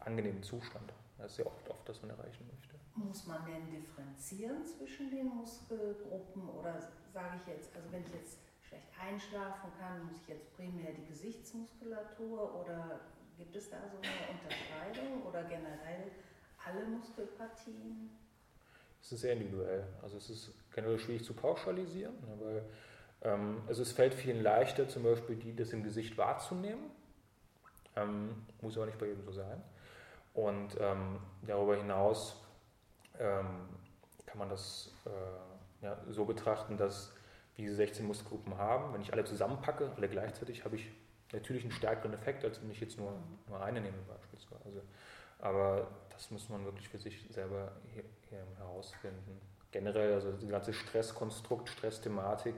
angenehmen 0.00 0.42
Zustand. 0.42 0.92
Das 1.18 1.32
ist 1.32 1.38
ja 1.38 1.46
oft, 1.46 1.68
oft 1.68 1.88
das 1.88 2.00
man 2.02 2.10
erreichen 2.10 2.46
möchte. 2.46 2.74
Muss 2.94 3.26
man 3.26 3.44
denn 3.44 3.70
differenzieren 3.70 4.64
zwischen 4.64 5.10
den 5.10 5.26
Muskelgruppen 5.28 6.48
oder 6.48 6.80
sage 7.12 7.40
ich 7.40 7.54
jetzt, 7.54 7.74
also 7.76 7.90
wenn 7.92 8.02
ich 8.02 8.12
jetzt 8.12 8.38
schlecht 8.62 8.88
einschlafen 9.00 9.70
kann, 9.78 10.04
muss 10.06 10.16
ich 10.22 10.28
jetzt 10.28 10.54
primär 10.56 10.92
die 10.92 11.06
Gesichtsmuskulatur 11.06 12.60
oder 12.60 13.00
gibt 13.36 13.54
es 13.54 13.70
da 13.70 13.78
so 13.88 13.98
eine 13.98 14.38
Unterscheidung 14.38 15.22
oder 15.22 15.44
generell 15.44 16.10
alle 16.64 16.84
Muskelpartien? 16.86 18.10
Es 19.00 19.12
ist 19.12 19.20
sehr 19.20 19.32
individuell. 19.32 19.86
Also 20.02 20.16
es 20.16 20.28
ist 20.30 20.52
generell 20.74 20.98
schwierig 20.98 21.24
zu 21.24 21.34
pauschalisieren, 21.34 22.14
ne, 22.14 22.36
weil 22.40 22.62
ähm, 23.22 23.62
also 23.66 23.82
es 23.82 23.92
fällt 23.92 24.14
vielen 24.14 24.42
leichter, 24.42 24.88
zum 24.88 25.02
Beispiel 25.02 25.36
die, 25.36 25.54
das 25.54 25.72
im 25.72 25.82
Gesicht 25.82 26.16
wahrzunehmen. 26.18 26.90
Ähm, 27.96 28.46
muss 28.60 28.76
aber 28.76 28.86
nicht 28.86 28.98
bei 28.98 29.06
jedem 29.06 29.24
so 29.24 29.32
sein. 29.32 29.62
Und 30.34 30.76
ähm, 30.80 31.18
darüber 31.42 31.76
hinaus 31.76 32.36
ähm, 33.18 33.68
kann 34.26 34.38
man 34.38 34.50
das 34.50 34.92
äh, 35.06 35.84
ja, 35.84 35.98
so 36.10 36.24
betrachten, 36.24 36.76
dass 36.76 37.12
wir 37.56 37.64
diese 37.64 37.76
16 37.76 38.06
Muskelgruppen 38.06 38.56
haben. 38.56 38.94
Wenn 38.94 39.00
ich 39.00 39.12
alle 39.12 39.24
zusammenpacke, 39.24 39.90
alle 39.96 40.08
gleichzeitig, 40.08 40.64
habe 40.64 40.76
ich 40.76 40.88
natürlich 41.32 41.64
einen 41.64 41.72
stärkeren 41.72 42.14
Effekt, 42.14 42.44
als 42.44 42.62
wenn 42.62 42.70
ich 42.70 42.80
jetzt 42.80 42.98
nur, 42.98 43.12
nur 43.48 43.62
eine 43.62 43.80
nehme 43.80 43.96
beispielsweise. 44.06 44.82
Aber 45.40 45.88
das 46.10 46.30
muss 46.30 46.48
man 46.48 46.64
wirklich 46.64 46.88
für 46.88 46.98
sich 46.98 47.26
selber 47.30 47.72
hier, 48.30 48.44
herausfinden. 48.58 49.40
Generell, 49.70 50.14
also 50.14 50.32
die 50.32 50.48
ganze 50.48 50.72
Stresskonstrukt, 50.72 51.68
Stressthematik, 51.68 52.54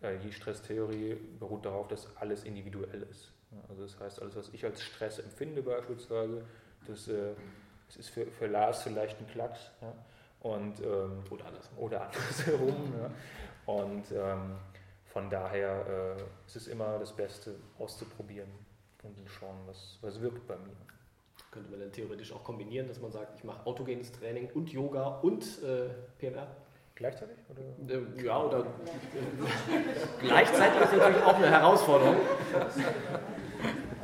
äh, 0.00 0.18
die 0.18 0.32
Stresstheorie 0.32 1.16
beruht 1.38 1.64
darauf, 1.64 1.88
dass 1.88 2.16
alles 2.16 2.44
individuell 2.44 3.02
ist. 3.10 3.32
Also 3.68 3.82
das 3.82 3.98
heißt, 3.98 4.22
alles, 4.22 4.36
was 4.36 4.48
ich 4.52 4.64
als 4.64 4.82
Stress 4.82 5.18
empfinde 5.18 5.62
beispielsweise, 5.62 6.44
das, 6.86 7.08
äh, 7.08 7.34
das 7.86 7.96
ist 7.96 8.10
für, 8.10 8.26
für 8.26 8.46
Lars 8.46 8.82
vielleicht 8.82 9.20
ein 9.20 9.26
Klacks. 9.28 9.70
Ja? 9.80 9.92
Und, 10.40 10.80
ähm, 10.80 11.22
oder 11.30 11.46
andersrum. 11.46 11.78
Oder 11.78 12.02
andersherum. 12.02 12.94
ja? 13.00 13.10
Und 13.72 14.04
ähm, 14.12 14.56
von 15.06 15.30
daher 15.30 16.16
äh, 16.18 16.22
ist 16.46 16.56
es 16.56 16.66
immer 16.66 16.98
das 16.98 17.14
Beste 17.14 17.54
auszuprobieren 17.78 18.50
und 19.02 19.16
zu 19.16 19.28
schauen, 19.28 19.56
was, 19.66 19.98
was 20.00 20.20
wirkt 20.20 20.46
bei 20.46 20.56
mir. 20.56 20.76
Könnte 21.54 21.70
man 21.70 21.78
dann 21.78 21.92
theoretisch 21.92 22.32
auch 22.32 22.42
kombinieren, 22.42 22.88
dass 22.88 23.00
man 23.00 23.12
sagt, 23.12 23.36
ich 23.36 23.44
mache 23.44 23.64
autogenes 23.64 24.10
Training 24.10 24.50
und 24.54 24.72
Yoga 24.72 25.20
und 25.22 25.44
äh, 25.62 25.88
PMR? 26.18 26.48
Gleichzeitig? 26.96 27.36
Oder? 27.48 27.94
Äh, 27.94 28.24
ja, 28.24 28.42
oder 28.42 28.66
gleichzeitig 30.20 30.82
ist 30.82 30.96
natürlich 30.96 31.22
auch 31.22 31.36
eine 31.36 31.48
Herausforderung. 31.48 32.16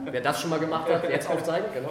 Wer 0.04 0.20
das 0.20 0.40
schon 0.40 0.50
mal 0.50 0.60
gemacht 0.60 0.88
hat, 0.88 1.10
jetzt 1.10 1.28
aufzeigen, 1.28 1.66
genau. 1.74 1.90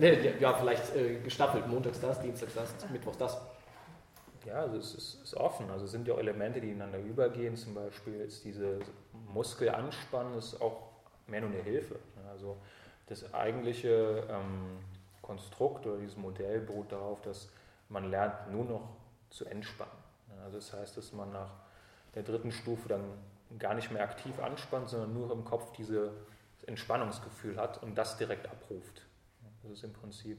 Nee, 0.00 0.34
ja, 0.40 0.52
vielleicht 0.54 0.96
äh, 0.96 1.20
gestaffelt, 1.20 1.68
montags 1.68 2.00
das, 2.00 2.20
dienstags 2.20 2.54
das, 2.54 2.74
mittwochs 2.90 3.18
das. 3.18 3.40
Ja, 4.44 4.62
also 4.62 4.78
es 4.78 4.96
ist, 4.96 5.22
ist, 5.22 5.36
offen. 5.36 5.70
Also 5.70 5.84
es 5.84 5.92
sind 5.92 6.08
ja 6.08 6.14
auch 6.14 6.18
Elemente, 6.18 6.60
die 6.60 6.72
ineinander 6.72 6.98
übergehen. 6.98 7.54
Zum 7.54 7.74
Beispiel 7.74 8.20
ist 8.22 8.44
diese 8.44 8.80
Muskelanspannen 9.32 10.36
ist 10.36 10.60
auch 10.60 10.88
mehr 11.28 11.40
nur 11.40 11.50
eine 11.50 11.62
Hilfe. 11.62 12.00
Also 12.28 12.56
das 13.06 13.32
eigentliche 13.34 14.26
ähm, 14.30 14.78
Konstrukt 15.22 15.86
oder 15.86 15.98
dieses 15.98 16.16
Modell 16.16 16.60
beruht 16.60 16.92
darauf, 16.92 17.20
dass 17.22 17.50
man 17.88 18.10
lernt 18.10 18.50
nur 18.50 18.64
noch 18.64 18.88
zu 19.30 19.44
entspannen. 19.46 19.92
Also 20.44 20.58
das 20.58 20.72
heißt, 20.72 20.96
dass 20.96 21.12
man 21.12 21.32
nach 21.32 21.50
der 22.14 22.22
dritten 22.22 22.52
Stufe 22.52 22.88
dann 22.88 23.04
gar 23.58 23.74
nicht 23.74 23.90
mehr 23.90 24.02
aktiv 24.02 24.38
anspannt, 24.40 24.88
sondern 24.88 25.14
nur 25.14 25.30
im 25.32 25.44
Kopf 25.44 25.72
dieses 25.72 26.10
Entspannungsgefühl 26.66 27.56
hat 27.56 27.82
und 27.82 27.96
das 27.96 28.16
direkt 28.16 28.46
abruft. 28.46 29.02
Das 29.62 29.72
ist 29.72 29.84
im 29.84 29.92
Prinzip 29.92 30.38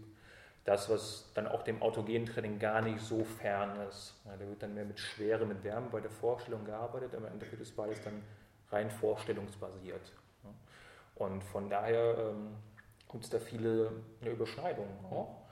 das, 0.63 0.89
was 0.89 1.31
dann 1.35 1.47
auch 1.47 1.63
dem 1.63 1.81
autogenen 1.81 2.25
Training 2.25 2.59
gar 2.59 2.81
nicht 2.81 2.99
so 2.99 3.23
fern 3.23 3.79
ist. 3.87 4.15
Ja, 4.25 4.31
da 4.35 4.47
wird 4.47 4.63
dann 4.63 4.73
mehr 4.73 4.85
mit 4.85 4.99
Schwere, 4.99 5.45
mit 5.45 5.63
Wärme 5.63 5.89
bei 5.91 6.01
der 6.01 6.09
Vorstellung 6.09 6.65
gearbeitet, 6.65 7.13
aber 7.13 7.27
im 7.27 7.33
Endeffekt 7.33 7.61
ist 7.61 7.75
beides 7.75 8.01
dann 8.01 8.23
rein 8.71 8.89
vorstellungsbasiert. 8.89 10.11
Und 11.15 11.43
von 11.43 11.69
daher 11.69 12.17
ähm, 12.17 12.55
gibt 13.11 13.23
es 13.23 13.29
da 13.29 13.39
viele 13.39 13.91
Überschneidungen 14.21 15.05
auch. 15.05 15.45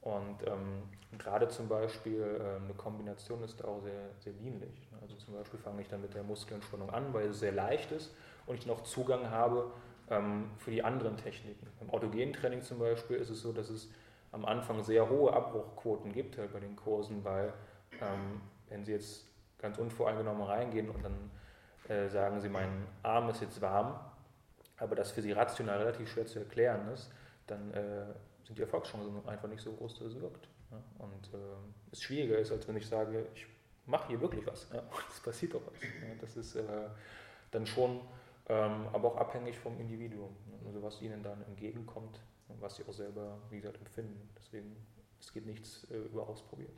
Und 0.00 0.46
ähm, 0.46 0.82
gerade 1.18 1.48
zum 1.48 1.68
Beispiel 1.68 2.20
äh, 2.20 2.62
eine 2.62 2.74
Kombination 2.74 3.42
ist 3.42 3.60
da 3.60 3.68
auch 3.68 3.80
sehr, 3.80 4.10
sehr 4.18 4.32
dienlich. 4.34 4.88
Also 5.00 5.16
zum 5.16 5.34
Beispiel 5.34 5.58
fange 5.58 5.82
ich 5.82 5.88
dann 5.88 6.02
mit 6.02 6.14
der 6.14 6.22
Muskelentspannung 6.24 6.90
an, 6.90 7.14
weil 7.14 7.28
es 7.28 7.40
sehr 7.40 7.52
leicht 7.52 7.92
ist 7.92 8.14
und 8.46 8.56
ich 8.56 8.66
noch 8.66 8.82
Zugang 8.82 9.30
habe 9.30 9.70
ähm, 10.10 10.50
für 10.58 10.70
die 10.70 10.82
anderen 10.82 11.16
Techniken. 11.16 11.66
Beim 11.78 11.90
autogenen 11.90 12.32
Training 12.32 12.62
zum 12.62 12.78
Beispiel 12.78 13.16
ist 13.16 13.30
es 13.30 13.40
so, 13.40 13.52
dass 13.52 13.70
es 13.70 13.88
am 14.32 14.44
Anfang 14.44 14.82
sehr 14.82 15.08
hohe 15.08 15.32
Abbruchquoten 15.32 16.12
gibt 16.12 16.36
halt 16.38 16.52
bei 16.52 16.60
den 16.60 16.76
Kursen, 16.76 17.24
weil 17.24 17.52
ähm, 18.00 18.40
wenn 18.68 18.84
Sie 18.84 18.92
jetzt 18.92 19.26
ganz 19.58 19.78
unvoreingenommen 19.78 20.42
reingehen 20.42 20.90
und 20.90 21.02
dann 21.04 21.30
äh, 21.88 22.08
sagen 22.08 22.40
Sie, 22.40 22.48
mein 22.48 22.86
Arm 23.02 23.28
ist 23.30 23.40
jetzt 23.40 23.60
warm, 23.62 23.98
aber 24.76 24.94
das 24.96 25.12
für 25.12 25.22
Sie 25.22 25.32
rational 25.32 25.78
relativ 25.78 26.10
schwer 26.10 26.26
zu 26.26 26.38
erklären 26.40 26.88
ist, 26.92 27.10
dann 27.46 27.72
äh, 27.72 28.06
sind 28.44 28.58
die 28.58 28.62
Erfolgschancen 28.62 29.26
einfach 29.28 29.48
nicht 29.48 29.62
so 29.62 29.72
groß, 29.72 29.98
dass 29.98 30.08
es 30.08 30.20
wirkt. 30.20 30.48
Ja? 30.70 30.82
Und 30.98 31.34
äh, 31.34 31.92
es 31.92 32.02
schwieriger 32.02 32.38
ist, 32.38 32.52
als 32.52 32.66
wenn 32.68 32.76
ich 32.76 32.86
sage, 32.86 33.26
ich 33.34 33.46
mache 33.86 34.08
hier 34.08 34.20
wirklich 34.20 34.46
was. 34.46 34.68
Ja? 34.72 34.82
Es 35.10 35.20
passiert 35.20 35.54
auch 35.54 35.62
was. 35.66 35.82
Ja? 35.82 36.14
Das 36.20 36.36
ist 36.36 36.56
äh, 36.56 36.62
dann 37.50 37.66
schon 37.66 38.00
ähm, 38.48 38.88
aber 38.92 39.08
auch 39.08 39.16
abhängig 39.16 39.58
vom 39.58 39.78
Individuum. 39.80 40.36
Also 40.66 40.82
was 40.82 41.00
ihnen 41.00 41.22
dann 41.22 41.42
entgegenkommt 41.44 42.20
und 42.48 42.60
was 42.60 42.76
sie 42.76 42.84
auch 42.86 42.92
selber, 42.92 43.38
wie 43.50 43.56
gesagt, 43.56 43.78
empfinden. 43.78 44.28
Deswegen, 44.36 44.76
es 45.24 45.32
geht 45.32 45.46
nichts 45.46 45.86
äh, 45.90 45.96
über 45.96 46.28
Ausprobieren. 46.28 46.72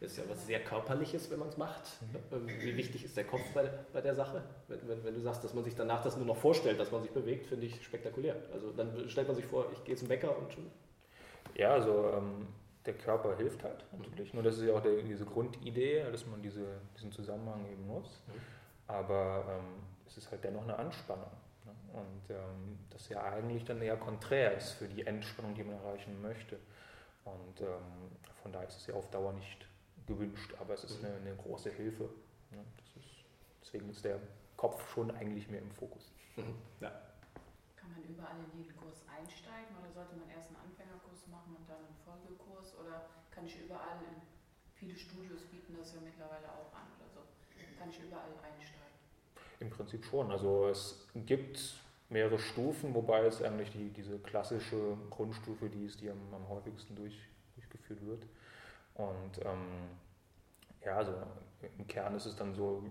Das 0.00 0.12
ist 0.12 0.18
ja 0.18 0.24
was 0.28 0.46
sehr 0.46 0.60
Körperliches, 0.60 1.30
wenn 1.30 1.38
man 1.38 1.48
es 1.48 1.56
macht. 1.56 1.82
Mhm. 2.30 2.48
Wie 2.48 2.76
wichtig 2.76 3.04
ist 3.04 3.16
der 3.16 3.24
Kopf 3.24 3.42
bei, 3.52 3.70
bei 3.92 4.00
der 4.00 4.14
Sache? 4.14 4.42
Wenn, 4.66 4.88
wenn, 4.88 5.04
wenn, 5.04 5.14
du 5.14 5.20
sagst, 5.20 5.44
dass 5.44 5.52
man 5.52 5.62
sich 5.62 5.74
danach 5.74 6.02
das 6.02 6.16
nur 6.16 6.26
noch 6.26 6.36
vorstellt, 6.36 6.80
dass 6.80 6.90
man 6.90 7.02
sich 7.02 7.10
bewegt, 7.10 7.46
finde 7.46 7.66
ich 7.66 7.84
spektakulär. 7.84 8.36
Also 8.52 8.72
dann 8.72 9.08
stellt 9.08 9.28
man 9.28 9.36
sich 9.36 9.44
vor, 9.44 9.66
ich 9.72 9.84
gehe 9.84 9.96
zum 9.96 10.08
Bäcker 10.08 10.36
und 10.36 10.52
schon. 10.52 10.70
Ja, 11.54 11.72
also 11.72 12.12
ähm, 12.16 12.48
der 12.86 12.94
Körper 12.94 13.36
hilft 13.36 13.62
halt 13.62 13.84
natürlich. 13.92 14.32
Nur 14.32 14.42
das 14.42 14.56
ist 14.56 14.64
ja 14.64 14.74
auch 14.74 14.82
der, 14.82 15.02
diese 15.02 15.26
Grundidee, 15.26 16.04
dass 16.10 16.26
man 16.26 16.40
diese, 16.40 16.80
diesen 16.96 17.12
Zusammenhang 17.12 17.66
eben 17.70 17.86
nutzt. 17.86 18.26
Mhm. 18.26 18.32
Aber 18.86 19.44
ähm, 19.48 19.82
es 20.06 20.16
ist 20.16 20.30
halt 20.30 20.42
dennoch 20.42 20.62
eine 20.62 20.76
Anspannung. 20.78 21.30
Ne? 21.66 21.72
Und 21.92 22.34
ähm, 22.34 22.78
das 22.88 23.08
ja 23.10 23.22
eigentlich 23.22 23.64
dann 23.64 23.82
eher 23.82 23.96
konträr 23.96 24.56
ist 24.56 24.72
für 24.72 24.88
die 24.88 25.06
Entspannung, 25.06 25.54
die 25.54 25.62
man 25.62 25.76
erreichen 25.76 26.20
möchte. 26.22 26.58
Und 27.24 27.60
ähm, 27.60 28.16
von 28.42 28.52
daher 28.52 28.68
ist 28.68 28.76
es 28.76 28.86
ja 28.86 28.94
auf 28.94 29.10
Dauer 29.10 29.32
nicht 29.32 29.66
gewünscht, 30.06 30.54
aber 30.58 30.74
es 30.74 30.84
ist 30.84 31.00
mhm. 31.00 31.06
eine, 31.06 31.16
eine 31.16 31.36
große 31.36 31.70
Hilfe. 31.70 32.08
Ne? 32.50 32.64
Ist, 32.96 33.24
deswegen 33.62 33.88
ist 33.90 34.04
der 34.04 34.18
Kopf 34.56 34.92
schon 34.92 35.10
eigentlich 35.10 35.48
mehr 35.48 35.60
im 35.60 35.70
Fokus. 35.72 36.12
Mhm. 36.36 36.54
Ja. 36.80 36.90
Kann 37.76 37.92
man 37.92 38.02
überall 38.04 38.36
in 38.52 38.58
jeden 38.58 38.76
Kurs 38.76 39.04
einsteigen 39.08 39.76
oder 39.80 39.90
sollte 39.92 40.16
man 40.16 40.28
erst 40.30 40.48
einen 40.48 40.56
Anfängerkurs 40.56 41.26
machen 41.28 41.56
und 41.56 41.68
dann 41.68 41.78
einen 41.78 41.96
Folgekurs 42.04 42.76
oder 42.78 43.06
kann 43.30 43.46
ich 43.46 43.60
überall 43.60 44.00
in 44.08 44.20
viele 44.80 44.96
Studios 44.96 45.42
bieten 45.44 45.76
das 45.76 45.94
ja 45.94 46.00
mittlerweile 46.00 46.48
auch 46.48 46.72
an 46.72 46.88
oder 46.98 47.10
so. 47.12 47.20
Kann 47.78 47.90
ich 47.90 48.00
überall 48.00 48.32
einsteigen? 48.42 48.96
Im 49.60 49.70
Prinzip 49.70 50.04
schon. 50.04 50.30
Also 50.30 50.68
es 50.68 51.06
gibt 51.14 51.74
mehrere 52.10 52.38
Stufen, 52.38 52.94
wobei 52.94 53.24
es 53.24 53.42
eigentlich 53.42 53.70
die, 53.72 53.90
diese 53.90 54.18
klassische 54.18 54.96
Grundstufe, 55.10 55.68
die 55.68 55.86
ist, 55.86 56.00
die 56.00 56.10
am, 56.10 56.18
am 56.34 56.48
häufigsten 56.48 56.96
durch, 56.96 57.16
durchgeführt 57.54 58.04
wird. 58.04 58.26
Und 58.94 59.44
ähm, 59.44 59.90
ja, 60.84 60.96
also 60.96 61.14
im 61.78 61.86
Kern 61.86 62.14
ist 62.16 62.26
es 62.26 62.36
dann 62.36 62.54
so, 62.54 62.84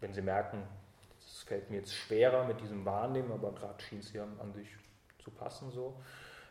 wenn 0.00 0.12
Sie 0.12 0.22
merken, 0.22 0.62
es 1.18 1.42
fällt 1.42 1.68
mir 1.68 1.78
jetzt 1.78 1.94
schwerer 1.94 2.44
mit 2.44 2.60
diesem 2.60 2.84
Wahrnehmen, 2.84 3.32
aber 3.32 3.52
gerade 3.52 3.82
schien 3.82 3.98
es 3.98 4.12
ja 4.12 4.24
an 4.38 4.52
sich 4.52 4.68
zu 5.18 5.30
passen 5.30 5.70
so, 5.70 6.00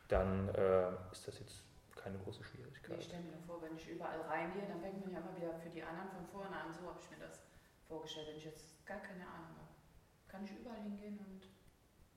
dann 0.09 0.49
äh, 0.49 0.89
ist 1.11 1.27
das 1.27 1.39
jetzt 1.39 1.63
keine 1.95 2.17
große 2.19 2.43
Schwierigkeit. 2.43 2.99
Ich 2.99 3.05
stelle 3.05 3.23
mir 3.23 3.38
vor, 3.45 3.61
wenn 3.61 3.75
ich 3.75 3.89
überall 3.89 4.21
reingehe, 4.21 4.67
dann 4.67 4.81
fängt 4.81 4.99
man 5.01 5.13
ja 5.13 5.19
immer 5.19 5.35
wieder 5.35 5.53
für 5.59 5.69
die 5.69 5.83
anderen 5.83 6.09
von 6.09 6.25
vorne 6.27 6.55
an. 6.55 6.73
So 6.73 6.88
habe 6.88 6.99
ich 7.01 7.09
mir 7.09 7.25
das 7.25 7.39
vorgestellt, 7.88 8.27
wenn 8.29 8.38
ich 8.38 8.45
jetzt 8.45 8.85
gar 8.85 8.99
keine 8.99 9.23
Ahnung 9.23 9.55
habe. 9.55 9.71
Kann 10.27 10.43
ich 10.43 10.51
überall 10.51 10.81
hingehen 10.81 11.19
und. 11.19 11.57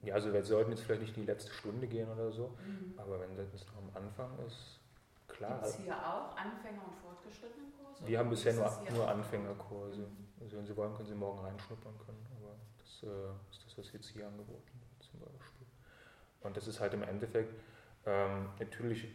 Ja, 0.02 0.14
also 0.14 0.32
wir 0.32 0.42
sollten 0.42 0.70
jetzt 0.70 0.82
vielleicht 0.82 1.02
nicht 1.02 1.16
in 1.16 1.24
die 1.24 1.30
letzte 1.30 1.52
Stunde 1.52 1.86
gehen 1.86 2.08
oder 2.08 2.30
so, 2.30 2.56
mhm. 2.64 2.94
aber 2.96 3.20
wenn 3.20 3.36
das 3.36 3.66
noch 3.66 3.76
am 3.76 4.02
Anfang 4.02 4.30
ist, 4.46 4.80
klar. 5.28 5.60
Gibt 5.60 5.66
es 5.66 5.76
hier 5.76 5.94
auch 5.94 6.34
Anfänger- 6.36 6.86
und 6.86 6.96
fortgeschrittenen 6.96 7.72
Kurse? 7.76 8.06
Wir 8.06 8.18
haben 8.18 8.30
bisher 8.30 8.54
nur, 8.54 8.70
nur 8.94 9.08
Anfängerkurse. 9.08 10.00
Mhm. 10.00 10.28
Also 10.40 10.56
wenn 10.56 10.66
Sie 10.66 10.76
wollen, 10.76 10.94
können 10.94 11.08
Sie 11.08 11.14
morgen 11.14 11.40
reinschnuppern 11.40 11.98
können, 11.98 12.26
aber 12.40 12.54
das 12.78 13.02
äh, 13.02 13.50
ist 13.50 13.66
das, 13.66 13.78
was 13.78 13.92
jetzt 13.92 14.08
hier 14.08 14.26
angeboten 14.26 14.72
wird 14.72 15.10
zum 15.10 15.20
Beispiel. 15.20 15.66
Und 16.40 16.56
das 16.56 16.66
ist 16.66 16.80
halt 16.80 16.94
im 16.94 17.02
Endeffekt 17.02 17.52
ähm, 18.06 18.48
natürlich 18.58 19.06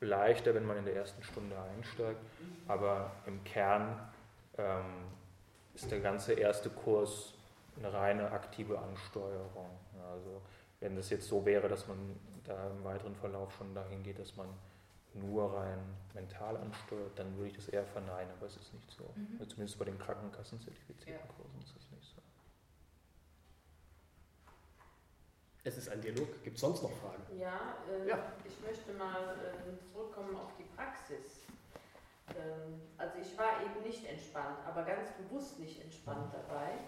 leichter, 0.00 0.54
wenn 0.54 0.64
man 0.64 0.78
in 0.78 0.86
der 0.86 0.96
ersten 0.96 1.22
Stunde 1.22 1.60
einsteigt, 1.60 2.22
mhm. 2.22 2.70
aber 2.70 3.12
im 3.26 3.44
Kern 3.44 4.10
ähm, 4.56 5.04
ist 5.74 5.90
der 5.90 6.00
ganze 6.00 6.32
erste 6.32 6.70
Kurs 6.70 7.34
eine 7.76 7.92
reine 7.92 8.30
aktive 8.30 8.78
Ansteuerung. 8.78 9.70
Also 10.10 10.42
wenn 10.80 10.96
das 10.96 11.10
jetzt 11.10 11.28
so 11.28 11.44
wäre, 11.44 11.68
dass 11.68 11.86
man 11.86 12.18
da 12.44 12.70
im 12.70 12.84
weiteren 12.84 13.14
Verlauf 13.16 13.54
schon 13.56 13.74
dahin 13.74 14.02
geht, 14.02 14.18
dass 14.18 14.36
man 14.36 14.48
nur 15.14 15.54
rein 15.54 15.78
mental 16.14 16.56
ansteuert, 16.56 17.18
dann 17.18 17.36
würde 17.36 17.48
ich 17.50 17.56
das 17.56 17.68
eher 17.68 17.84
verneinen, 17.84 18.30
aber 18.32 18.46
es 18.46 18.56
ist 18.56 18.72
nicht 18.72 18.90
so. 18.90 19.04
Mhm. 19.14 19.36
Also 19.38 19.52
zumindest 19.52 19.78
bei 19.78 19.84
den 19.84 19.98
Krankenkassenzertifizierten 19.98 21.12
ja. 21.12 21.34
Kursen 21.36 21.60
ist 21.62 21.76
das 21.76 21.90
nicht 21.90 22.14
so. 22.14 22.22
Es 25.64 25.76
ist 25.76 25.88
ein 25.90 26.00
Dialog. 26.00 26.42
Gibt 26.42 26.56
es 26.56 26.60
sonst 26.60 26.82
noch 26.82 26.90
Fragen? 26.90 27.22
Ja, 27.38 27.76
äh, 27.88 28.08
ja, 28.08 28.32
ich 28.44 28.58
möchte 28.60 28.92
mal 28.94 29.36
äh, 29.36 29.92
zurückkommen 29.92 30.34
auf 30.34 30.50
die 30.58 30.64
Praxis. 30.74 31.42
Ähm, 32.30 32.80
also 32.98 33.18
ich 33.20 33.38
war 33.38 33.62
eben 33.62 33.86
nicht 33.86 34.04
entspannt, 34.06 34.58
aber 34.66 34.82
ganz 34.82 35.10
bewusst 35.12 35.60
nicht 35.60 35.80
entspannt 35.82 36.32
dabei, 36.32 36.78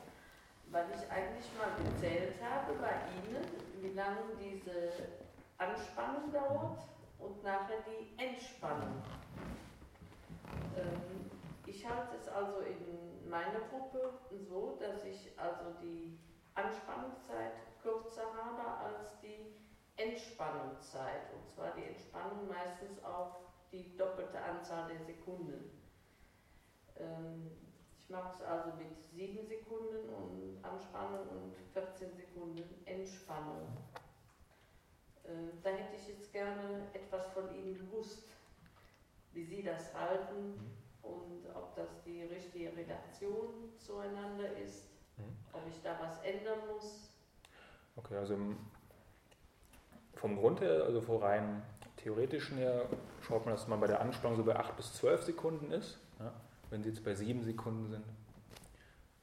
weil 0.75 0.87
ich 0.91 1.09
eigentlich 1.09 1.47
mal 1.57 1.71
gezählt 1.85 2.35
habe 2.43 2.75
bei 2.75 2.95
Ihnen, 3.15 3.47
wie 3.81 3.93
lange 3.93 4.35
diese 4.41 4.93
Anspannung 5.57 6.33
dauert 6.33 6.81
und 7.19 7.43
nachher 7.45 7.79
die 7.87 8.21
Entspannung. 8.21 9.05
Ähm, 10.77 11.31
ich 11.65 11.89
halte 11.89 12.17
es 12.17 12.27
also 12.27 12.59
in 12.61 13.31
meiner 13.31 13.61
Gruppe 13.71 14.19
so, 14.49 14.77
dass 14.81 15.05
ich 15.05 15.39
also 15.39 15.79
die 15.81 16.19
Anspannungszeit 16.55 17.53
kürzer 17.81 18.35
habe 18.35 18.67
als 18.85 19.21
die 19.21 19.55
Entspannungszeit. 19.97 21.33
Und 21.35 21.49
zwar 21.55 21.73
die 21.77 21.85
Entspannung 21.85 22.49
meistens 22.49 23.03
auf 23.05 23.37
die 23.71 23.97
doppelte 23.97 24.43
Anzahl 24.43 24.89
der 24.89 25.05
Sekunden. 25.05 25.71
Ähm, 26.97 27.65
ich 28.05 28.11
mache 28.11 28.35
es 28.35 28.43
also 28.43 28.71
mit 28.77 28.89
7 29.13 29.47
Sekunden 29.47 30.09
und 30.11 30.63
Anspannung 30.63 31.27
und 31.29 31.55
14 31.73 32.15
Sekunden 32.15 32.63
Entspannung. 32.85 33.67
Ähm, 35.27 35.51
da 35.63 35.71
hätte 35.71 35.97
ich 35.97 36.09
jetzt 36.09 36.31
gerne 36.33 36.87
etwas 36.93 37.27
von 37.33 37.55
Ihnen 37.55 37.79
gewusst, 37.79 38.25
wie 39.33 39.45
Sie 39.45 39.63
das 39.63 39.95
halten 39.95 40.51
mhm. 40.51 40.77
und 41.03 41.47
ob 41.55 41.75
das 41.77 42.03
die 42.05 42.23
richtige 42.25 42.77
Redaktion 42.77 43.73
zueinander 43.79 44.55
ist, 44.59 44.85
mhm. 45.17 45.37
ob 45.55 45.63
ich 45.67 45.81
da 45.83 45.99
was 45.99 46.23
ändern 46.23 46.59
muss. 46.75 47.09
Okay, 47.97 48.17
also 48.17 48.37
vom 50.15 50.37
Grund 50.37 50.61
her, 50.61 50.85
also 50.85 51.01
vor 51.01 51.23
rein 51.23 51.63
theoretischen 51.97 52.59
her 52.59 52.87
schaut 53.23 53.47
man, 53.47 53.55
dass 53.55 53.67
man 53.67 53.81
bei 53.81 53.87
der 53.87 54.03
Anspannung 54.03 54.37
so 54.37 54.45
bei 54.45 54.57
8 54.57 54.77
bis 54.77 54.93
12 54.93 55.23
Sekunden 55.23 55.73
ist. 55.73 55.99
Ja, 56.19 56.33
wenn 56.75 56.83
sie 56.83 56.91
jetzt 56.91 57.05
bei 57.05 57.15
7 57.15 57.43
Sekunden 57.43 57.89
sind, 57.89 58.05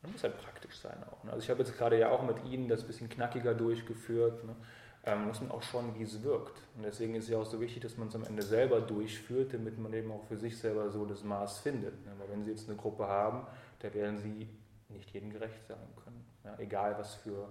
dann 0.02 0.12
muss 0.12 0.24
halt 0.24 0.38
praktisch 0.42 0.80
sein 0.80 0.98
auch. 1.12 1.24
Ne? 1.24 1.32
Also 1.32 1.44
ich 1.44 1.50
habe 1.50 1.60
jetzt 1.60 1.78
gerade 1.78 2.00
ja 2.00 2.10
auch 2.10 2.24
mit 2.24 2.44
Ihnen 2.46 2.68
das 2.68 2.84
bisschen 2.84 3.10
knackiger 3.10 3.54
durchgeführt. 3.54 4.44
Ne? 4.46 4.56
Ähm, 5.04 5.28
muss 5.28 5.42
man 5.42 5.52
auch 5.52 5.62
schauen, 5.62 5.94
wie 5.98 6.04
es 6.04 6.24
wirkt. 6.24 6.60
Und 6.76 6.84
deswegen 6.84 7.14
ist 7.14 7.26
es 7.26 7.30
ja 7.32 7.38
auch 7.38 7.46
so 7.46 7.60
wichtig, 7.60 7.84
dass 7.84 7.98
man 7.98 8.08
es 8.08 8.16
am 8.16 8.24
Ende 8.24 8.42
selber 8.42 8.82
durchführt, 8.82 9.54
damit 9.54 9.78
man 9.78 9.94
eben 9.94 10.12
auch 10.12 10.24
für 10.24 10.38
sich 10.38 10.58
selber 10.58 10.90
so 10.90 11.06
das 11.06 11.24
Maß 11.24 11.60
findet. 11.60 12.06
Ne? 12.06 12.14
Weil 12.18 12.30
wenn 12.30 12.44
Sie 12.44 12.52
jetzt 12.52 12.68
eine 12.68 12.78
Gruppe 12.78 13.08
haben, 13.08 13.46
da 13.80 13.94
werden 13.94 14.18
Sie 14.18 14.48
nicht 14.90 15.12
jedem 15.12 15.32
gerecht 15.32 15.68
sein 15.68 15.78
können. 16.04 16.26
Ja? 16.44 16.56
Egal, 16.58 16.98
was 16.98 17.16
für 17.16 17.50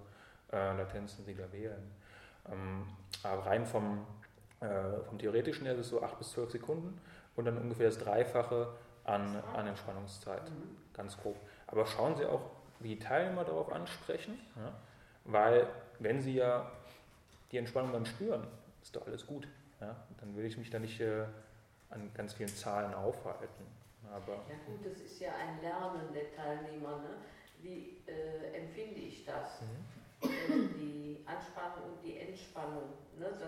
äh, 0.51 0.75
Latenzen 0.77 1.23
Sie 1.23 1.35
da 1.35 1.51
wählen. 1.51 1.91
Ähm, 2.51 2.87
aber 3.23 3.45
rein 3.45 3.65
vom 3.65 4.05
Äh, 4.61 5.01
vom 5.09 5.17
theoretischen 5.17 5.65
her 5.65 5.73
ist 5.73 5.79
es 5.79 5.89
so 5.89 6.03
8 6.03 6.19
bis 6.19 6.33
12 6.33 6.51
Sekunden 6.51 7.01
und 7.35 7.45
dann 7.45 7.57
ungefähr 7.57 7.87
das 7.87 7.97
Dreifache 7.97 8.67
an, 9.05 9.35
an 9.55 9.67
Entspannungszeit, 9.67 10.43
Mhm. 10.49 10.77
ganz 10.93 11.17
grob. 11.17 11.35
Aber 11.67 11.85
schauen 11.85 12.15
Sie 12.15 12.25
auch, 12.25 12.41
wie 12.79 12.95
die 12.95 12.99
Teilnehmer 12.99 13.43
darauf 13.43 13.71
ansprechen, 13.71 14.39
ja? 14.55 14.73
weil 15.25 15.67
wenn 15.99 16.21
Sie 16.21 16.33
ja 16.35 16.71
die 17.51 17.57
Entspannung 17.57 17.93
dann 17.93 18.05
spüren, 18.05 18.45
ist 18.81 18.95
doch 18.95 19.05
alles 19.05 19.25
gut. 19.25 19.47
Ja? 19.79 19.95
Dann 20.19 20.35
will 20.35 20.45
ich 20.45 20.57
mich 20.57 20.69
da 20.69 20.79
nicht 20.79 20.99
äh, 20.99 21.25
an 21.89 22.11
ganz 22.13 22.33
vielen 22.33 22.49
Zahlen 22.49 22.93
aufhalten. 22.93 23.65
Aber 24.11 24.33
Ja 24.33 24.55
gut, 24.65 24.85
das 24.85 24.99
ist 24.99 25.19
ja 25.19 25.31
ein 25.35 25.61
Lernen 25.61 26.11
der 26.13 26.35
Teilnehmer. 26.35 26.97
Ne? 26.97 27.09
Wie 27.61 28.01
äh, 28.07 28.57
empfinde 28.57 28.99
ich 28.99 29.25
das? 29.25 29.61
mhm. 29.61 30.27
Äh, 30.27 30.27
die 30.77 31.23
Anspannung 31.25 31.91
und 31.93 32.03
die 32.03 32.17
Entspannung. 32.19 32.89
Ne? 33.17 33.25
Dass, 33.29 33.39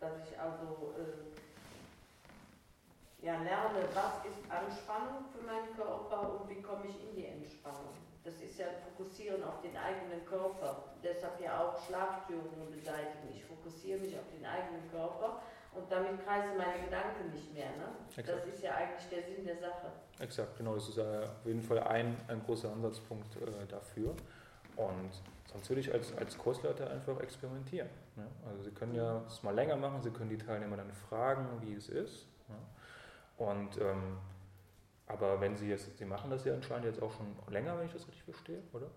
dass 0.00 0.12
ich 0.28 0.38
also 0.38 0.94
äh, 0.98 1.53
ja, 3.24 3.40
lerne, 3.40 3.88
was 3.94 4.20
ist 4.28 4.44
Anspannung 4.52 5.24
für 5.32 5.40
meinen 5.46 5.74
Körper 5.74 6.36
und 6.36 6.48
wie 6.50 6.60
komme 6.60 6.84
ich 6.86 7.08
in 7.08 7.16
die 7.16 7.26
Entspannung. 7.26 7.96
Das 8.22 8.34
ist 8.34 8.58
ja 8.58 8.66
Fokussieren 8.84 9.42
auf 9.42 9.60
den 9.62 9.76
eigenen 9.76 10.24
Körper. 10.26 10.92
Deshalb 11.02 11.40
ja 11.40 11.60
auch 11.60 11.80
Schlafstörungen 11.86 12.70
beseitigen. 12.70 13.32
Ich 13.34 13.44
fokussiere 13.44 14.00
mich 14.00 14.14
auf 14.16 14.28
den 14.34 14.44
eigenen 14.44 14.90
Körper 14.90 15.40
und 15.72 15.90
damit 15.90 16.24
kreisen 16.24 16.56
meine 16.56 16.84
Gedanken 16.84 17.30
nicht 17.32 17.52
mehr. 17.52 17.70
Ne? 17.76 17.88
Das 18.14 18.44
ist 18.44 18.62
ja 18.62 18.74
eigentlich 18.74 19.08
der 19.08 19.22
Sinn 19.22 19.44
der 19.44 19.56
Sache. 19.56 19.88
Exakt, 20.20 20.56
genau, 20.58 20.74
das 20.74 20.88
ist 20.88 20.98
äh, 20.98 21.24
auf 21.24 21.46
jeden 21.46 21.62
Fall 21.62 21.80
ein, 21.80 22.16
ein 22.28 22.42
großer 22.44 22.70
Ansatzpunkt 22.72 23.36
äh, 23.36 23.66
dafür. 23.68 24.14
Und 24.76 25.10
sonst 25.50 25.68
würde 25.68 25.80
ich 25.80 25.92
als, 25.92 26.14
als 26.16 26.36
Kursleiter 26.36 26.90
einfach 26.90 27.18
experimentieren. 27.20 27.88
Ne? 28.16 28.26
Also 28.48 28.64
Sie 28.64 28.70
können 28.70 28.94
ja 28.94 29.22
es 29.26 29.42
mal 29.42 29.54
länger 29.54 29.76
machen, 29.76 30.02
Sie 30.02 30.10
können 30.10 30.30
die 30.30 30.38
Teilnehmer 30.38 30.76
dann 30.76 30.92
fragen, 30.92 31.46
wie 31.62 31.74
es 31.74 31.88
ist. 31.88 32.26
Ne? 32.48 32.56
Und 33.36 33.78
ähm, 33.78 34.18
aber 35.06 35.40
wenn 35.40 35.56
Sie 35.56 35.68
jetzt, 35.68 35.98
Sie 35.98 36.04
machen 36.04 36.30
das 36.30 36.44
ja 36.44 36.54
anscheinend 36.54 36.86
jetzt 36.86 37.02
auch 37.02 37.12
schon 37.12 37.26
länger, 37.52 37.78
wenn 37.78 37.86
ich 37.86 37.92
das 37.92 38.06
richtig 38.06 38.24
verstehe, 38.24 38.62
oder? 38.72 38.90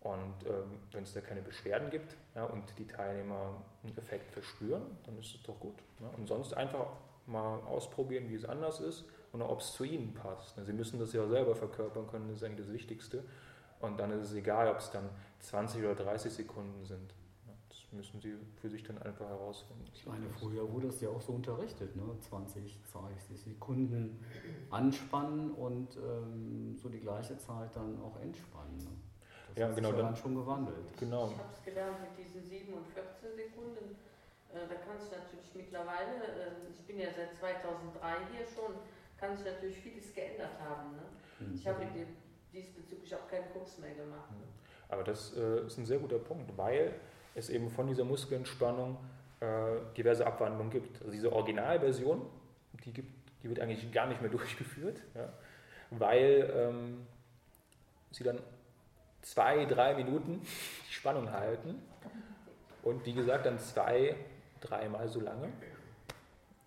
Und 0.00 0.34
ähm, 0.46 0.80
wenn 0.90 1.04
es 1.04 1.12
da 1.12 1.20
keine 1.20 1.42
Beschwerden 1.42 1.88
gibt 1.90 2.16
ja, 2.34 2.44
und 2.44 2.76
die 2.76 2.86
Teilnehmer 2.86 3.62
einen 3.84 3.96
Effekt 3.96 4.32
verspüren, 4.32 4.82
dann 5.04 5.16
ist 5.18 5.36
es 5.36 5.42
doch 5.44 5.58
gut. 5.60 5.76
Ne? 6.00 6.08
Und 6.16 6.26
sonst 6.26 6.54
einfach 6.54 6.88
mal 7.26 7.60
ausprobieren, 7.60 8.28
wie 8.28 8.34
es 8.34 8.44
anders 8.44 8.80
ist 8.80 9.04
und 9.30 9.42
ob 9.42 9.60
es 9.60 9.72
zu 9.74 9.84
Ihnen 9.84 10.12
passt. 10.12 10.56
Sie 10.64 10.72
müssen 10.72 10.98
das 10.98 11.12
ja 11.12 11.24
selber 11.28 11.54
verkörpern 11.54 12.08
können, 12.08 12.26
das 12.28 12.38
ist 12.38 12.42
eigentlich 12.42 12.66
das 12.66 12.74
Wichtigste. 12.74 13.22
Und 13.78 13.98
dann 13.98 14.10
ist 14.10 14.30
es 14.30 14.34
egal, 14.34 14.68
ob 14.68 14.78
es 14.78 14.90
dann 14.90 15.08
20 15.38 15.84
oder 15.84 15.94
30 15.94 16.32
Sekunden 16.32 16.84
sind. 16.84 17.14
Das 17.92 17.98
müssen 17.98 18.20
Sie 18.22 18.34
für 18.58 18.70
sich 18.70 18.82
dann 18.84 18.96
einfach 19.02 19.28
herausfinden. 19.28 19.84
Ich 19.92 20.06
meine, 20.06 20.26
früher 20.40 20.70
wurde 20.72 20.88
es 20.88 20.98
ja 21.02 21.10
auch 21.10 21.20
so 21.20 21.32
unterrichtet, 21.34 21.94
ne? 21.94 22.02
20, 22.20 22.80
30 22.90 23.38
Sekunden 23.38 24.24
anspannen 24.70 25.50
und 25.52 25.94
ähm, 25.98 26.74
so 26.80 26.88
die 26.88 27.00
gleiche 27.00 27.36
Zeit 27.36 27.76
dann 27.76 28.00
auch 28.00 28.18
entspannen. 28.18 28.78
Ne? 28.78 28.88
Das 29.48 29.58
Ja, 29.58 29.68
hat 29.68 29.76
genau, 29.76 29.90
sich 29.90 29.98
ja 29.98 30.04
dann- 30.04 30.16
schon 30.16 30.34
gewandelt. 30.34 30.98
Genau. 30.98 31.26
Ich 31.26 31.36
habe 31.38 31.52
es 31.52 31.62
gelernt 31.62 31.98
mit 32.00 32.16
diesen 32.26 32.42
7 32.48 32.72
und 32.72 32.86
14 32.88 33.36
Sekunden. 33.36 33.94
Äh, 34.54 34.66
da 34.68 34.74
kann 34.76 34.96
ich 34.96 35.10
natürlich 35.12 35.54
mittlerweile, 35.54 36.16
äh, 36.24 36.72
ich 36.72 36.80
bin 36.86 36.98
ja 36.98 37.08
seit 37.14 37.36
2003 37.36 38.08
hier 38.32 38.46
schon, 38.46 38.72
kann 39.18 39.36
sich 39.36 39.44
natürlich 39.44 39.76
vieles 39.76 40.14
geändert 40.14 40.58
haben. 40.66 40.96
Ne? 40.96 41.02
Mhm. 41.40 41.54
Ich 41.56 41.66
habe 41.68 41.84
die- 41.94 42.56
diesbezüglich 42.56 43.14
auch 43.14 43.28
keinen 43.28 43.52
Kurs 43.52 43.76
mehr 43.78 43.94
gemacht. 43.94 44.30
Ne? 44.30 44.44
Aber 44.88 45.04
das 45.04 45.36
äh, 45.36 45.66
ist 45.66 45.76
ein 45.76 45.84
sehr 45.84 45.98
guter 45.98 46.18
Punkt, 46.18 46.56
weil 46.56 46.94
es 47.34 47.48
eben 47.50 47.70
von 47.70 47.86
dieser 47.86 48.04
Muskelentspannung 48.04 48.96
äh, 49.40 49.94
diverse 49.96 50.26
Abwandlungen 50.26 50.70
gibt. 50.70 51.00
Also 51.00 51.12
diese 51.12 51.32
Originalversion, 51.32 52.22
die, 52.84 52.92
gibt, 52.92 53.12
die 53.42 53.48
wird 53.48 53.60
eigentlich 53.60 53.90
gar 53.92 54.06
nicht 54.06 54.20
mehr 54.20 54.30
durchgeführt, 54.30 55.00
ja, 55.14 55.32
weil 55.90 56.50
ähm, 56.54 57.06
sie 58.10 58.24
dann 58.24 58.40
zwei, 59.22 59.64
drei 59.64 59.94
Minuten 59.94 60.42
die 60.88 60.92
Spannung 60.92 61.30
halten 61.30 61.80
und 62.82 63.04
wie 63.06 63.14
gesagt 63.14 63.46
dann 63.46 63.58
zwei, 63.58 64.16
dreimal 64.60 65.08
so 65.08 65.20
lange 65.20 65.48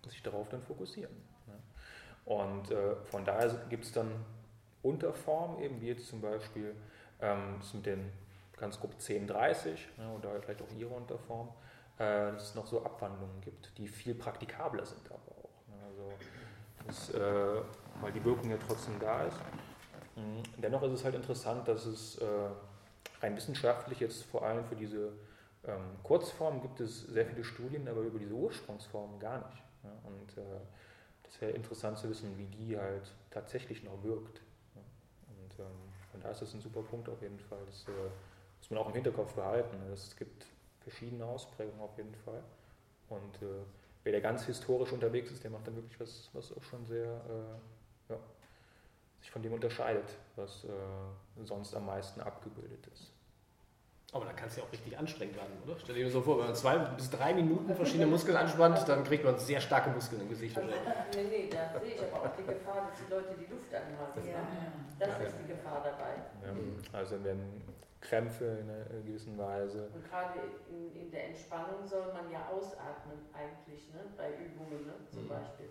sich 0.08 0.22
darauf 0.22 0.48
dann 0.48 0.62
fokussieren. 0.62 1.14
Ja. 1.46 2.32
Und 2.32 2.70
äh, 2.70 2.96
von 3.04 3.24
daher 3.24 3.48
gibt 3.68 3.84
es 3.84 3.92
dann 3.92 4.10
Unterformen, 4.82 5.62
eben 5.62 5.80
wie 5.80 5.88
jetzt 5.88 6.06
zum 6.08 6.20
Beispiel 6.20 6.74
ähm, 7.20 7.60
mit 7.72 7.86
den 7.86 8.12
ganz 8.56 8.80
grob 8.80 8.92
1030 8.92 9.88
ne, 9.98 10.10
oder 10.18 10.40
vielleicht 10.40 10.62
auch 10.62 10.70
ihre 10.76 10.94
Unterform, 10.94 11.48
äh, 11.98 12.32
dass 12.32 12.50
es 12.50 12.54
noch 12.54 12.66
so 12.66 12.84
Abwandlungen 12.84 13.40
gibt, 13.40 13.76
die 13.78 13.88
viel 13.88 14.14
praktikabler 14.14 14.84
sind 14.84 15.06
aber 15.06 15.32
auch. 15.42 15.68
Ne, 15.68 15.82
also 15.86 16.12
das, 16.86 17.14
äh, 17.14 17.62
weil 18.00 18.12
die 18.12 18.24
Wirkung 18.24 18.50
ja 18.50 18.58
trotzdem 18.66 18.98
da 19.00 19.24
ist. 19.24 19.38
Mhm. 20.16 20.42
Dennoch 20.58 20.82
ist 20.82 20.92
es 20.92 21.04
halt 21.04 21.14
interessant, 21.14 21.68
dass 21.68 21.84
es 21.84 22.18
äh, 22.18 22.26
rein 23.20 23.36
wissenschaftlich 23.36 24.00
jetzt 24.00 24.24
vor 24.24 24.44
allem 24.44 24.64
für 24.64 24.76
diese 24.76 25.12
ähm, 25.66 25.96
Kurzformen 26.02 26.62
gibt 26.62 26.80
es 26.80 27.02
sehr 27.02 27.26
viele 27.26 27.44
Studien, 27.44 27.88
aber 27.88 28.02
über 28.02 28.18
diese 28.18 28.34
Ursprungsformen 28.34 29.18
gar 29.18 29.38
nicht. 29.38 29.62
Ja, 29.82 29.90
und 30.04 30.38
äh, 30.38 30.60
das 31.24 31.40
wäre 31.40 31.52
interessant 31.52 31.98
zu 31.98 32.08
wissen, 32.08 32.36
wie 32.38 32.46
die 32.46 32.78
halt 32.78 33.12
tatsächlich 33.30 33.82
noch 33.82 34.02
wirkt. 34.02 34.40
Ja. 34.74 34.82
Und 35.28 35.58
ähm, 35.58 35.92
von 36.10 36.20
daher 36.20 36.32
ist 36.32 36.42
das 36.42 36.54
ein 36.54 36.60
super 36.60 36.82
Punkt 36.82 37.08
auf 37.08 37.20
jeden 37.20 37.40
Fall. 37.40 37.58
Das 37.66 37.86
äh, 37.88 38.10
muss 38.66 38.70
man 38.70 38.78
auch 38.80 38.88
im 38.88 38.94
Hinterkopf 38.94 39.32
behalten. 39.34 39.76
ne. 39.78 39.92
Es 39.92 40.16
gibt 40.16 40.44
verschiedene 40.80 41.24
Ausprägungen 41.24 41.80
auf 41.80 41.96
jeden 41.96 42.14
Fall. 42.24 42.42
Und 43.08 43.36
äh, 43.42 43.62
wer 44.02 44.12
da 44.12 44.20
ganz 44.20 44.44
historisch 44.44 44.92
unterwegs 44.92 45.30
ist, 45.30 45.44
der 45.44 45.52
macht 45.52 45.68
dann 45.68 45.76
wirklich 45.76 46.00
was, 46.00 46.30
was 46.32 46.56
auch 46.56 46.62
schon 46.64 46.84
sehr 46.84 47.06
äh, 47.06 48.12
ja, 48.12 48.18
sich 49.20 49.30
von 49.30 49.42
dem 49.42 49.52
unterscheidet, 49.52 50.08
was 50.34 50.64
äh, 50.64 51.44
sonst 51.44 51.76
am 51.76 51.86
meisten 51.86 52.20
abgebildet 52.20 52.84
ist. 52.92 53.12
Aber 54.12 54.24
da 54.24 54.32
kann 54.32 54.48
es 54.48 54.56
ja 54.56 54.64
auch 54.64 54.72
richtig 54.72 54.98
anstrengend 54.98 55.36
werden, 55.36 55.52
oder? 55.64 55.76
Stell 55.78 55.94
dir 55.94 56.10
so 56.10 56.22
vor, 56.22 56.38
wenn 56.38 56.46
man 56.46 56.54
zwei 56.54 56.78
bis 56.78 57.10
drei 57.10 57.34
Minuten 57.34 57.72
verschiedene 57.74 58.06
Muskeln 58.06 58.36
anspannt, 58.36 58.82
dann 58.88 59.04
kriegt 59.04 59.24
man 59.24 59.38
sehr 59.38 59.60
starke 59.60 59.90
Muskeln 59.90 60.22
im 60.22 60.28
Gesicht. 60.28 60.56
Also, 60.56 60.70
wahrscheinlich. 60.70 61.16
nee, 61.30 61.38
nee, 61.44 61.50
da 61.50 61.78
sehe 61.78 61.94
ich 61.94 62.02
aber 62.02 62.22
auch 62.22 62.36
die 62.36 62.44
Gefahr, 62.44 62.88
dass 62.88 62.98
die 62.98 63.12
Leute 63.12 63.34
die 63.38 63.52
Luft 63.52 63.72
anhalten. 63.74 64.28
Ja. 64.28 65.06
Das 65.06 65.28
ist 65.28 65.36
die 65.40 65.48
Gefahr 65.48 65.82
dabei. 65.84 66.14
Ja. 66.42 66.98
Also 66.98 67.22
wenn 67.22 67.62
Krämpfe 68.00 68.44
in 68.44 68.70
einer 68.70 68.84
gewissen 69.02 69.36
Weise. 69.38 69.88
Und 69.94 70.04
gerade 70.08 70.38
in, 70.70 70.94
in 70.94 71.10
der 71.10 71.28
Entspannung 71.28 71.86
soll 71.86 72.12
man 72.12 72.30
ja 72.30 72.48
ausatmen 72.48 73.18
eigentlich, 73.32 73.92
ne? 73.92 74.00
bei 74.16 74.30
Übungen 74.36 74.86
ne? 74.86 74.92
zum 75.10 75.24
Mhm. 75.24 75.28
Beispiel. 75.28 75.68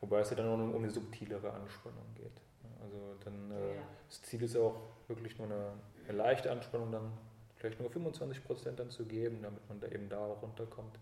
Wobei 0.00 0.18
es 0.18 0.30
ja 0.30 0.36
dann 0.36 0.48
auch 0.48 0.54
um 0.54 0.74
eine 0.82 0.90
subtilere 0.90 1.52
Anspannung 1.52 2.04
geht. 2.16 2.32
Also 2.82 3.14
dann 3.24 3.50
äh, 3.52 3.76
Ja. 3.76 3.82
das 4.08 4.20
Ziel 4.22 4.42
ist 4.42 4.56
auch 4.56 4.74
wirklich 5.06 5.38
nur 5.38 5.46
eine, 5.46 5.72
eine 6.08 6.18
leichte 6.18 6.50
Anspannung, 6.50 6.90
dann 6.90 7.12
vielleicht 7.56 7.78
nur 7.78 7.88
25 7.88 8.42
Prozent 8.44 8.80
dann 8.80 8.90
zu 8.90 9.04
geben, 9.04 9.40
damit 9.42 9.68
man 9.68 9.78
da 9.78 9.86
eben 9.86 10.08
da 10.08 10.18
auch 10.18 10.42
runterkommt 10.42 10.98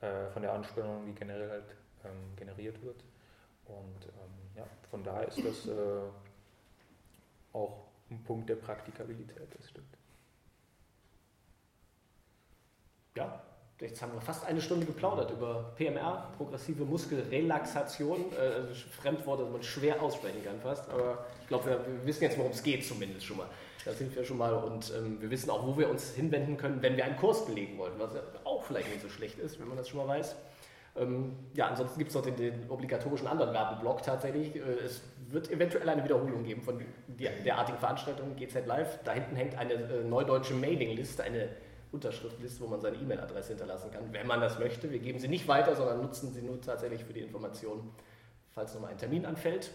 äh, 0.00 0.30
von 0.30 0.40
der 0.40 0.54
Anspannung, 0.54 1.04
die 1.04 1.12
generell 1.14 1.50
halt 1.50 1.76
ähm, 2.04 2.34
generiert 2.36 2.80
wird. 2.82 3.04
Und 3.66 4.06
ähm, 4.06 4.56
ja, 4.56 4.64
von 4.90 5.04
daher 5.04 5.28
ist 5.28 5.44
das 5.44 5.66
äh, 5.66 6.00
auch 7.52 7.89
ein 8.10 8.22
Punkt 8.24 8.48
der 8.48 8.56
Praktikabilität, 8.56 9.48
das 9.56 9.68
stimmt. 9.68 9.96
Ja, 13.16 13.42
jetzt 13.80 14.00
haben 14.02 14.12
wir 14.12 14.20
fast 14.20 14.44
eine 14.46 14.60
Stunde 14.60 14.86
geplaudert 14.86 15.30
über 15.30 15.72
PMR, 15.76 16.32
progressive 16.36 16.84
Muskelrelaxation. 16.84 18.32
Äh, 18.32 18.40
also 18.40 18.74
Fremdworte, 18.74 19.44
das 19.44 19.52
man 19.52 19.62
schwer 19.62 20.02
aussprechen 20.02 20.44
kann 20.44 20.60
fast. 20.60 20.88
Aber 20.90 21.26
ich 21.42 21.48
glaube, 21.48 21.66
wir, 21.66 22.06
wissen 22.06 22.22
jetzt, 22.22 22.38
worum 22.38 22.52
es 22.52 22.62
geht 22.62 22.84
zumindest 22.84 23.26
schon 23.26 23.38
mal. 23.38 23.48
Da 23.84 23.92
sind 23.92 24.14
wir 24.14 24.24
schon 24.24 24.36
mal 24.36 24.52
und 24.54 24.92
ähm, 24.94 25.20
wir 25.20 25.30
wissen 25.30 25.48
auch, 25.48 25.66
wo 25.66 25.76
wir 25.78 25.88
uns 25.88 26.12
hinwenden 26.12 26.58
können, 26.58 26.82
wenn 26.82 26.96
wir 26.96 27.04
einen 27.04 27.16
Kurs 27.16 27.46
belegen 27.46 27.78
wollen, 27.78 27.94
was 27.98 28.10
auch 28.44 28.62
vielleicht 28.64 28.90
nicht 28.90 29.00
so 29.00 29.08
schlecht 29.08 29.38
ist, 29.38 29.58
wenn 29.58 29.68
man 29.68 29.78
das 29.78 29.88
schon 29.88 30.06
mal 30.06 30.18
weiß. 30.18 30.36
Ähm, 30.96 31.36
ja, 31.54 31.68
ansonsten 31.68 31.98
gibt 31.98 32.10
es 32.10 32.14
noch 32.14 32.22
den, 32.22 32.36
den 32.36 32.68
obligatorischen 32.68 33.26
anderen 33.26 33.54
Werbeblock 33.54 34.02
tatsächlich. 34.02 34.56
Äh, 34.56 34.60
es 34.84 35.00
wird 35.32 35.50
eventuell 35.50 35.88
eine 35.88 36.04
Wiederholung 36.04 36.44
geben 36.44 36.62
von 36.62 36.82
der, 37.06 37.30
derartigen 37.44 37.78
Veranstaltung 37.78 38.36
GZ 38.36 38.66
Live. 38.66 38.98
Da 39.04 39.12
hinten 39.12 39.36
hängt 39.36 39.56
eine 39.56 39.74
äh, 39.74 40.04
neudeutsche 40.04 40.54
Mailingliste, 40.54 41.22
eine 41.22 41.48
Unterschriftliste, 41.92 42.62
wo 42.62 42.68
man 42.68 42.80
seine 42.80 42.96
E-Mail-Adresse 42.96 43.48
hinterlassen 43.48 43.90
kann, 43.90 44.12
wenn 44.12 44.26
man 44.26 44.40
das 44.40 44.58
möchte. 44.58 44.90
Wir 44.90 45.00
geben 45.00 45.18
sie 45.18 45.28
nicht 45.28 45.48
weiter, 45.48 45.74
sondern 45.74 46.00
nutzen 46.00 46.32
sie 46.32 46.42
nur 46.42 46.60
tatsächlich 46.60 47.04
für 47.04 47.12
die 47.12 47.20
Information, 47.20 47.90
falls 48.52 48.74
nochmal 48.74 48.92
ein 48.92 48.98
Termin 48.98 49.26
anfällt. 49.26 49.70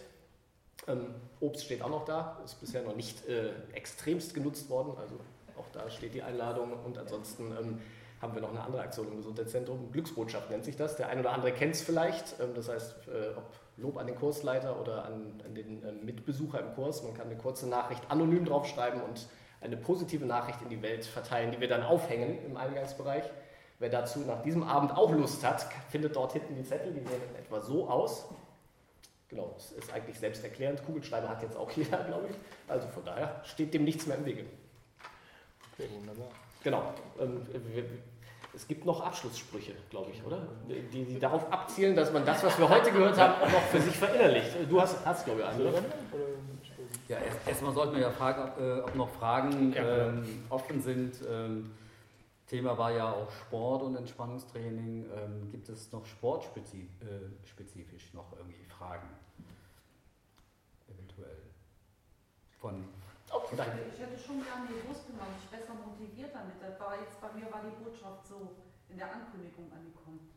Ähm, 0.86 1.14
Obst 1.40 1.64
steht 1.64 1.82
auch 1.82 1.90
noch 1.90 2.04
da, 2.04 2.40
ist 2.44 2.60
bisher 2.60 2.82
noch 2.82 2.96
nicht 2.96 3.26
äh, 3.28 3.50
extremst 3.72 4.34
genutzt 4.34 4.70
worden, 4.70 4.96
also 4.98 5.18
auch 5.58 5.68
da 5.72 5.88
steht 5.90 6.14
die 6.14 6.22
Einladung. 6.22 6.72
Und 6.84 6.98
ansonsten 6.98 7.52
ähm, 7.58 7.78
haben 8.20 8.34
wir 8.34 8.42
noch 8.42 8.50
eine 8.50 8.62
andere 8.62 8.82
Aktion 8.82 9.08
im 9.08 9.16
Gesundheitszentrum. 9.16 9.90
Glücksbotschaft 9.92 10.50
nennt 10.50 10.64
sich 10.64 10.76
das. 10.76 10.96
Der 10.96 11.08
ein 11.08 11.20
oder 11.20 11.32
andere 11.32 11.52
kennt 11.52 11.74
es 11.74 11.82
vielleicht. 11.82 12.38
Ähm, 12.40 12.54
das 12.54 12.68
heißt, 12.68 13.08
äh, 13.08 13.36
ob 13.36 13.44
Lob 13.78 13.98
an 13.98 14.06
den 14.06 14.16
Kursleiter 14.16 14.80
oder 14.80 15.04
an, 15.04 15.40
an 15.44 15.54
den 15.54 15.84
ähm, 15.86 16.04
Mitbesucher 16.04 16.60
im 16.60 16.74
Kurs. 16.74 17.02
Man 17.02 17.14
kann 17.14 17.26
eine 17.26 17.36
kurze 17.36 17.68
Nachricht 17.68 18.02
anonym 18.10 18.44
draufschreiben 18.46 19.00
und 19.02 19.26
eine 19.60 19.76
positive 19.76 20.24
Nachricht 20.24 20.62
in 20.62 20.70
die 20.70 20.80
Welt 20.82 21.04
verteilen, 21.04 21.50
die 21.50 21.60
wir 21.60 21.68
dann 21.68 21.82
aufhängen 21.82 22.38
im 22.46 22.56
Eingangsbereich. 22.56 23.24
Wer 23.78 23.90
dazu 23.90 24.20
nach 24.20 24.42
diesem 24.42 24.62
Abend 24.62 24.96
auch 24.96 25.12
Lust 25.12 25.44
hat, 25.44 25.66
findet 25.90 26.16
dort 26.16 26.32
hinten 26.32 26.54
die 26.54 26.64
Zettel, 26.64 26.92
die 26.94 27.00
sehen 27.00 27.20
etwa 27.38 27.60
so 27.60 27.88
aus. 27.88 28.24
Genau, 29.28 29.54
es 29.58 29.72
ist 29.72 29.92
eigentlich 29.92 30.18
selbsterklärend. 30.18 30.82
Kugelschreiber 30.86 31.28
hat 31.28 31.42
jetzt 31.42 31.56
auch 31.56 31.70
jeder, 31.76 31.98
glaube 32.04 32.28
ich. 32.30 32.36
Also 32.68 32.86
von 32.88 33.04
daher 33.04 33.42
steht 33.44 33.74
dem 33.74 33.84
nichts 33.84 34.06
mehr 34.06 34.16
im 34.16 34.24
Wege. 34.24 34.44
Okay, 35.74 35.88
wunderbar. 35.94 36.28
Genau. 36.62 36.82
Ähm, 37.20 37.46
wir- 37.74 37.84
Es 38.56 38.66
gibt 38.66 38.86
noch 38.86 39.02
Abschlusssprüche, 39.02 39.74
glaube 39.90 40.10
ich, 40.12 40.24
oder? 40.24 40.48
Die, 40.66 41.04
die 41.04 41.18
darauf 41.18 41.52
abzielen, 41.52 41.94
dass 41.94 42.10
man 42.10 42.24
das, 42.24 42.42
was 42.42 42.58
wir 42.58 42.66
heute 42.66 42.90
gehört 42.90 43.18
haben, 43.18 43.34
auch 43.42 43.52
noch 43.52 43.60
für 43.64 43.80
sich 43.82 43.94
verinnerlicht. 43.94 44.48
Du 44.68 44.80
hast, 44.80 45.04
hast 45.04 45.26
glaube 45.26 45.42
ich, 45.42 45.46
einen, 45.46 45.60
oder? 45.60 45.82
Ja, 47.06 47.18
erst- 47.18 47.46
erstmal 47.46 47.74
sollten 47.74 47.94
wir 47.96 48.00
ja 48.02 48.10
fragen, 48.10 48.42
ob, 48.50 48.58
äh, 48.94 48.96
noch 48.96 49.10
Fragen 49.10 49.74
ähm, 49.76 50.42
offen 50.48 50.80
sind. 50.80 51.16
Ähm, 51.30 51.70
Thema 52.46 52.78
war 52.78 52.92
ja 52.92 53.12
auch 53.12 53.30
Sport 53.30 53.82
und 53.82 53.94
Entspannungstraining. 53.96 55.04
Ähm, 55.14 55.50
gibt 55.50 55.68
es 55.68 55.92
noch 55.92 56.06
sportspezifisch 56.06 56.88
äh, 57.02 58.16
noch 58.16 58.32
irgendwie 58.38 58.64
Fragen? 58.64 59.08
Eventuell. 60.88 61.36
Von 62.60 62.84
Oh, 63.32 63.42
danke. 63.56 63.90
Ich 63.90 63.98
hätte 63.98 64.18
schon 64.18 64.42
gerne 64.44 64.66
gewusst, 64.68 65.08
wie 65.08 65.16
man 65.16 65.26
mich 65.34 65.46
besser 65.50 65.74
motiviert 65.74 66.34
damit. 66.34 66.62
Das 66.62 66.78
war 66.78 66.94
jetzt 67.00 67.20
bei 67.20 67.32
mir 67.34 67.50
war 67.50 67.62
die 67.66 67.74
Botschaft 67.82 68.26
so 68.26 68.54
in 68.88 68.98
der 68.98 69.12
Ankündigung 69.12 69.70
angekommen. 69.72 70.30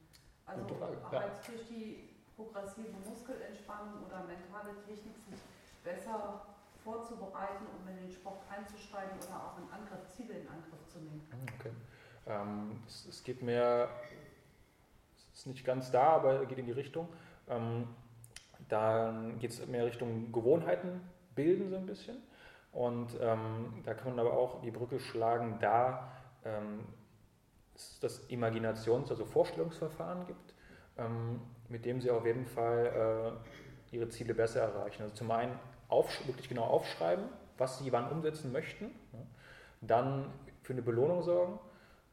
Also 0.45 0.65
Frage, 0.65 0.97
ja. 1.11 1.19
halt 1.21 1.37
durch 1.45 1.67
die 1.69 2.09
progressive 2.35 2.97
Muskelentspannung 3.05 4.01
oder 4.05 4.25
mentale 4.25 4.73
Technik 4.87 5.13
sich 5.29 5.39
besser 5.83 6.41
vorzubereiten, 6.83 7.65
um 7.77 7.87
in 7.87 7.97
den 7.97 8.11
Sport 8.11 8.41
einzusteigen 8.49 9.17
oder 9.19 9.37
auch 9.37 9.57
in 9.59 9.69
Angriff, 9.69 10.07
Ziele 10.15 10.33
in 10.33 10.47
Angriff 10.47 10.81
zu 10.87 10.99
nehmen. 10.99 11.21
Okay. 11.59 11.71
Ähm, 12.25 12.81
es, 12.87 13.05
es 13.05 13.23
geht 13.23 13.43
mehr, 13.43 13.89
es 15.17 15.39
ist 15.39 15.47
nicht 15.47 15.65
ganz 15.65 15.91
da, 15.91 16.09
aber 16.17 16.45
geht 16.45 16.57
in 16.57 16.65
die 16.65 16.71
Richtung. 16.71 17.07
Ähm, 17.47 17.87
dann 18.69 19.39
geht 19.39 19.51
es 19.51 19.65
mehr 19.67 19.85
Richtung 19.85 20.31
Gewohnheiten 20.31 21.01
bilden 21.35 21.69
so 21.69 21.77
ein 21.77 21.85
bisschen. 21.85 22.17
Und 22.71 23.17
ähm, 23.19 23.81
da 23.83 23.93
kann 23.93 24.15
man 24.15 24.25
aber 24.25 24.37
auch 24.37 24.61
die 24.61 24.71
Brücke 24.71 24.99
schlagen, 24.99 25.57
da 25.59 26.11
ähm, 26.45 26.85
es 27.75 27.99
das 27.99 28.29
Imaginations-, 28.29 29.09
also 29.09 29.25
Vorstellungsverfahren 29.25 30.27
gibt, 30.27 30.53
ähm, 30.97 31.41
mit 31.67 31.85
dem 31.85 32.01
sie 32.01 32.11
auf 32.11 32.25
jeden 32.25 32.45
Fall 32.45 33.39
äh, 33.91 33.95
ihre 33.95 34.09
Ziele 34.09 34.33
besser 34.33 34.61
erreichen. 34.61 35.03
Also 35.03 35.15
zum 35.15 35.31
einen 35.31 35.57
aufsch- 35.89 36.27
wirklich 36.27 36.47
genau 36.47 36.63
aufschreiben, 36.63 37.25
was 37.57 37.79
sie 37.79 37.91
wann 37.91 38.09
umsetzen 38.11 38.51
möchten, 38.51 38.85
ja. 39.13 39.19
dann 39.81 40.31
für 40.61 40.73
eine 40.73 40.81
Belohnung 40.81 41.23
sorgen 41.23 41.59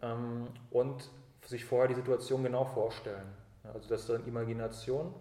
ähm, 0.00 0.48
und 0.70 1.10
sich 1.44 1.64
vorher 1.64 1.88
die 1.88 1.94
Situation 1.94 2.42
genau 2.42 2.64
vorstellen. 2.64 3.26
Also 3.62 3.88
dass 3.88 4.06
dann 4.06 4.26
Imagination, 4.26 5.12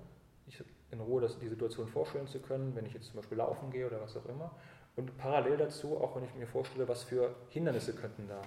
ich 0.48 0.64
in 0.92 1.00
Ruhe 1.02 1.22
das, 1.22 1.38
die 1.40 1.48
Situation 1.48 1.88
vorstellen 1.88 2.28
zu 2.28 2.40
können, 2.40 2.76
wenn 2.76 2.86
ich 2.86 2.94
jetzt 2.94 3.08
zum 3.08 3.18
Beispiel 3.18 3.38
laufen 3.38 3.72
gehe 3.72 3.86
oder 3.88 4.00
was 4.02 4.16
auch 4.16 4.26
immer. 4.28 4.52
Und 4.96 5.18
parallel 5.18 5.58
dazu, 5.58 5.98
auch 5.98 6.16
wenn 6.16 6.24
ich 6.24 6.34
mir 6.36 6.48
vorstelle, 6.48 6.88
was 6.88 7.04
für 7.04 7.36
Hindernisse 7.50 7.94
könnten 7.94 8.28
da 8.28 8.42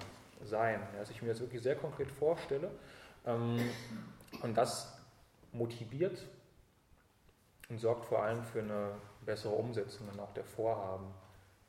sein. 0.44 0.80
Dass 0.96 1.11
ich 1.11 1.20
mir 1.22 1.28
das 1.28 1.40
wirklich 1.40 1.62
sehr 1.62 1.76
konkret 1.76 2.11
vorstelle 2.11 2.70
ähm, 3.26 3.59
und 4.42 4.57
das 4.57 4.99
motiviert 5.53 6.26
und 7.68 7.78
sorgt 7.78 8.07
vor 8.07 8.22
allem 8.22 8.42
für 8.44 8.61
eine 8.61 8.92
bessere 9.24 9.53
Umsetzung 9.53 10.07
dann 10.07 10.20
auch 10.20 10.32
der 10.32 10.44
Vorhaben. 10.44 11.07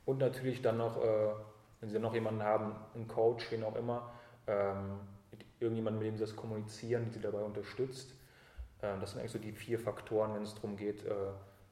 Und 0.06 0.18
natürlich 0.18 0.62
dann 0.62 0.78
noch, 0.78 1.02
äh, 1.02 1.30
wenn 1.80 1.90
Sie 1.90 1.98
noch 1.98 2.14
jemanden 2.14 2.42
haben, 2.42 2.74
einen 2.94 3.06
Coach, 3.06 3.50
wen 3.50 3.64
auch 3.64 3.76
immer, 3.76 4.10
ähm, 4.46 4.98
mit 5.30 5.44
irgendjemandem, 5.60 6.02
mit 6.02 6.08
dem 6.08 6.16
Sie 6.16 6.24
das 6.24 6.36
kommunizieren, 6.36 7.04
die 7.04 7.10
Sie 7.10 7.20
dabei 7.20 7.42
unterstützt. 7.42 8.14
Ähm, 8.82 9.00
das 9.00 9.10
sind 9.10 9.20
eigentlich 9.20 9.32
so 9.32 9.38
die 9.38 9.52
vier 9.52 9.78
Faktoren, 9.78 10.34
wenn 10.34 10.42
es 10.42 10.54
darum 10.54 10.76
geht, 10.76 11.04
äh, 11.04 11.14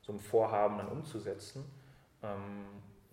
so 0.03 0.13
ein 0.13 0.19
Vorhaben 0.19 0.79
dann 0.79 0.89
umzusetzen, 0.89 1.65
ähm, 2.23 2.67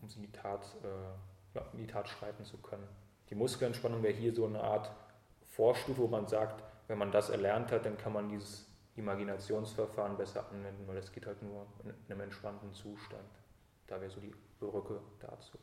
um 0.06 0.10
es 0.10 0.16
in 0.16 0.22
die 0.22 0.32
Tat, 0.32 0.76
äh, 0.84 1.58
ja, 1.58 1.66
in 1.74 1.80
die 1.80 1.88
Tat 1.88 2.08
schreiten 2.08 2.46
zu 2.46 2.58
können. 2.58 2.88
Die 3.30 3.36
Muskelentspannung 3.36 4.04
wäre 4.04 4.14
hier 4.14 4.34
so 4.34 4.46
eine 4.46 4.62
Art 4.62 4.92
Vorstufe, 5.48 6.02
wo 6.02 6.08
man 6.08 6.28
sagt, 6.28 6.64
wenn 6.88 6.98
man 7.00 7.12
das 7.12 7.30
erlernt 7.30 7.72
hat, 7.72 7.86
dann 7.86 7.98
kann 7.98 8.14
man 8.14 8.30
dieses 8.30 8.68
Imaginationsverfahren 8.96 10.16
besser 10.16 10.48
anwenden, 10.52 10.88
weil 10.88 10.96
das 10.96 11.12
geht 11.12 11.26
halt 11.26 11.42
nur 11.42 11.66
in 11.84 11.92
einem 12.08 12.22
entspannten 12.22 12.72
Zustand. 12.74 13.24
Da 13.88 14.00
wäre 14.00 14.12
so 14.12 14.20
die 14.20 14.34
Brücke 14.60 15.02
dazu. 15.20 15.58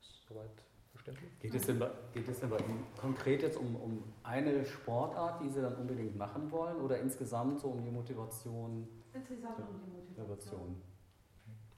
Ist 0.00 0.22
soweit 0.28 0.50
verständlich? 0.92 1.38
Geht 1.40 1.54
es 1.54 1.66
denn 1.66 1.78
bei, 1.80 1.90
geht 2.12 2.28
es 2.28 2.38
denn 2.38 2.50
bei 2.50 2.58
Ihnen 2.58 2.86
konkret 2.96 3.42
jetzt 3.42 3.58
um, 3.58 3.74
um 3.76 4.04
eine 4.22 4.64
Sportart, 4.64 5.42
die 5.42 5.48
Sie 5.48 5.60
dann 5.60 5.74
unbedingt 5.74 6.16
machen 6.16 6.50
wollen 6.52 6.76
oder 6.80 6.98
insgesamt 7.00 7.58
so 7.60 7.68
um 7.68 7.82
die 7.82 7.90
Motivation? 7.90 8.86
Insgesamt 9.12 9.58
um 9.58 9.80
die 9.84 9.90
Motivation. 9.90 10.28
Motivation. 10.28 10.82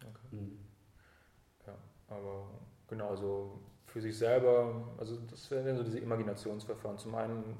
Okay. 0.02 0.30
Hm. 0.30 0.69
Aber 2.10 2.46
genau, 2.88 3.10
also 3.10 3.58
für 3.86 4.00
sich 4.00 4.16
selber, 4.16 4.84
also 4.98 5.16
das 5.30 5.50
wären 5.50 5.76
so 5.76 5.82
diese 5.82 5.98
Imaginationsverfahren. 5.98 6.98
Zum 6.98 7.14
einen 7.14 7.56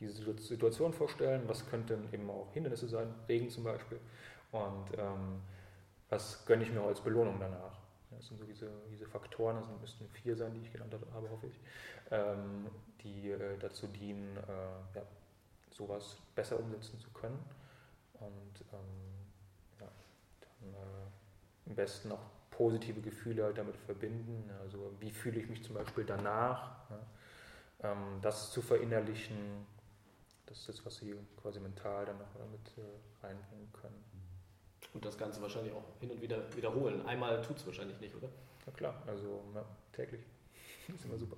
diese 0.00 0.14
Situ- 0.14 0.40
Situation 0.40 0.92
vorstellen, 0.92 1.42
was 1.46 1.68
könnten 1.68 2.08
eben 2.12 2.28
auch 2.30 2.52
Hindernisse 2.52 2.88
sein, 2.88 3.14
Regen 3.28 3.50
zum 3.50 3.64
Beispiel, 3.64 4.00
und 4.50 4.86
ähm, 4.98 5.40
was 6.08 6.44
gönne 6.46 6.64
ich 6.64 6.72
mir 6.72 6.80
auch 6.82 6.88
als 6.88 7.00
Belohnung 7.00 7.36
danach. 7.38 7.78
Das 8.10 8.26
sind 8.26 8.38
so 8.38 8.44
diese, 8.44 8.70
diese 8.90 9.06
Faktoren, 9.06 9.56
das 9.56 9.68
müssten 9.80 10.08
vier 10.08 10.36
sein, 10.36 10.52
die 10.54 10.60
ich 10.60 10.72
genannt 10.72 10.94
habe, 11.14 11.30
hoffe 11.30 11.46
ich, 11.46 11.60
ähm, 12.10 12.66
die 13.02 13.30
äh, 13.30 13.58
dazu 13.58 13.86
dienen, 13.86 14.36
äh, 14.36 14.98
ja, 14.98 15.02
sowas 15.70 16.18
besser 16.34 16.58
umsetzen 16.60 16.98
zu 16.98 17.10
können. 17.10 17.38
Und 18.14 18.64
ähm, 18.72 19.80
ja, 19.80 19.88
dann 20.40 20.74
äh, 20.74 21.70
am 21.70 21.74
besten 21.74 22.12
auch 22.12 22.18
positive 22.62 23.00
Gefühle 23.00 23.42
halt 23.42 23.58
damit 23.58 23.76
verbinden. 23.76 24.48
Also 24.60 24.92
wie 25.00 25.10
fühle 25.10 25.40
ich 25.40 25.48
mich 25.48 25.64
zum 25.64 25.74
Beispiel 25.74 26.04
danach? 26.04 26.70
Ja? 26.90 27.90
Ähm, 27.90 28.20
das 28.22 28.52
zu 28.52 28.62
verinnerlichen, 28.62 29.66
das 30.46 30.58
ist 30.58 30.68
das, 30.68 30.86
was 30.86 30.96
Sie 30.96 31.12
quasi 31.40 31.58
mental 31.58 32.06
dann 32.06 32.18
noch 32.18 32.32
damit 32.38 32.60
äh, 32.78 33.26
reinbringen 33.26 33.72
können. 33.72 34.04
Und 34.94 35.04
das 35.04 35.18
Ganze 35.18 35.42
wahrscheinlich 35.42 35.72
auch 35.72 35.82
hin 35.98 36.10
und 36.10 36.22
wieder 36.22 36.38
wiederholen. 36.54 37.04
Einmal 37.04 37.42
tut 37.42 37.56
es 37.56 37.66
wahrscheinlich 37.66 37.98
nicht, 38.00 38.14
oder? 38.14 38.28
Na 38.64 38.72
klar, 38.72 39.02
also 39.08 39.42
ja, 39.54 39.64
täglich. 39.92 40.22
ist 40.88 41.04
immer 41.04 41.18
super. 41.18 41.36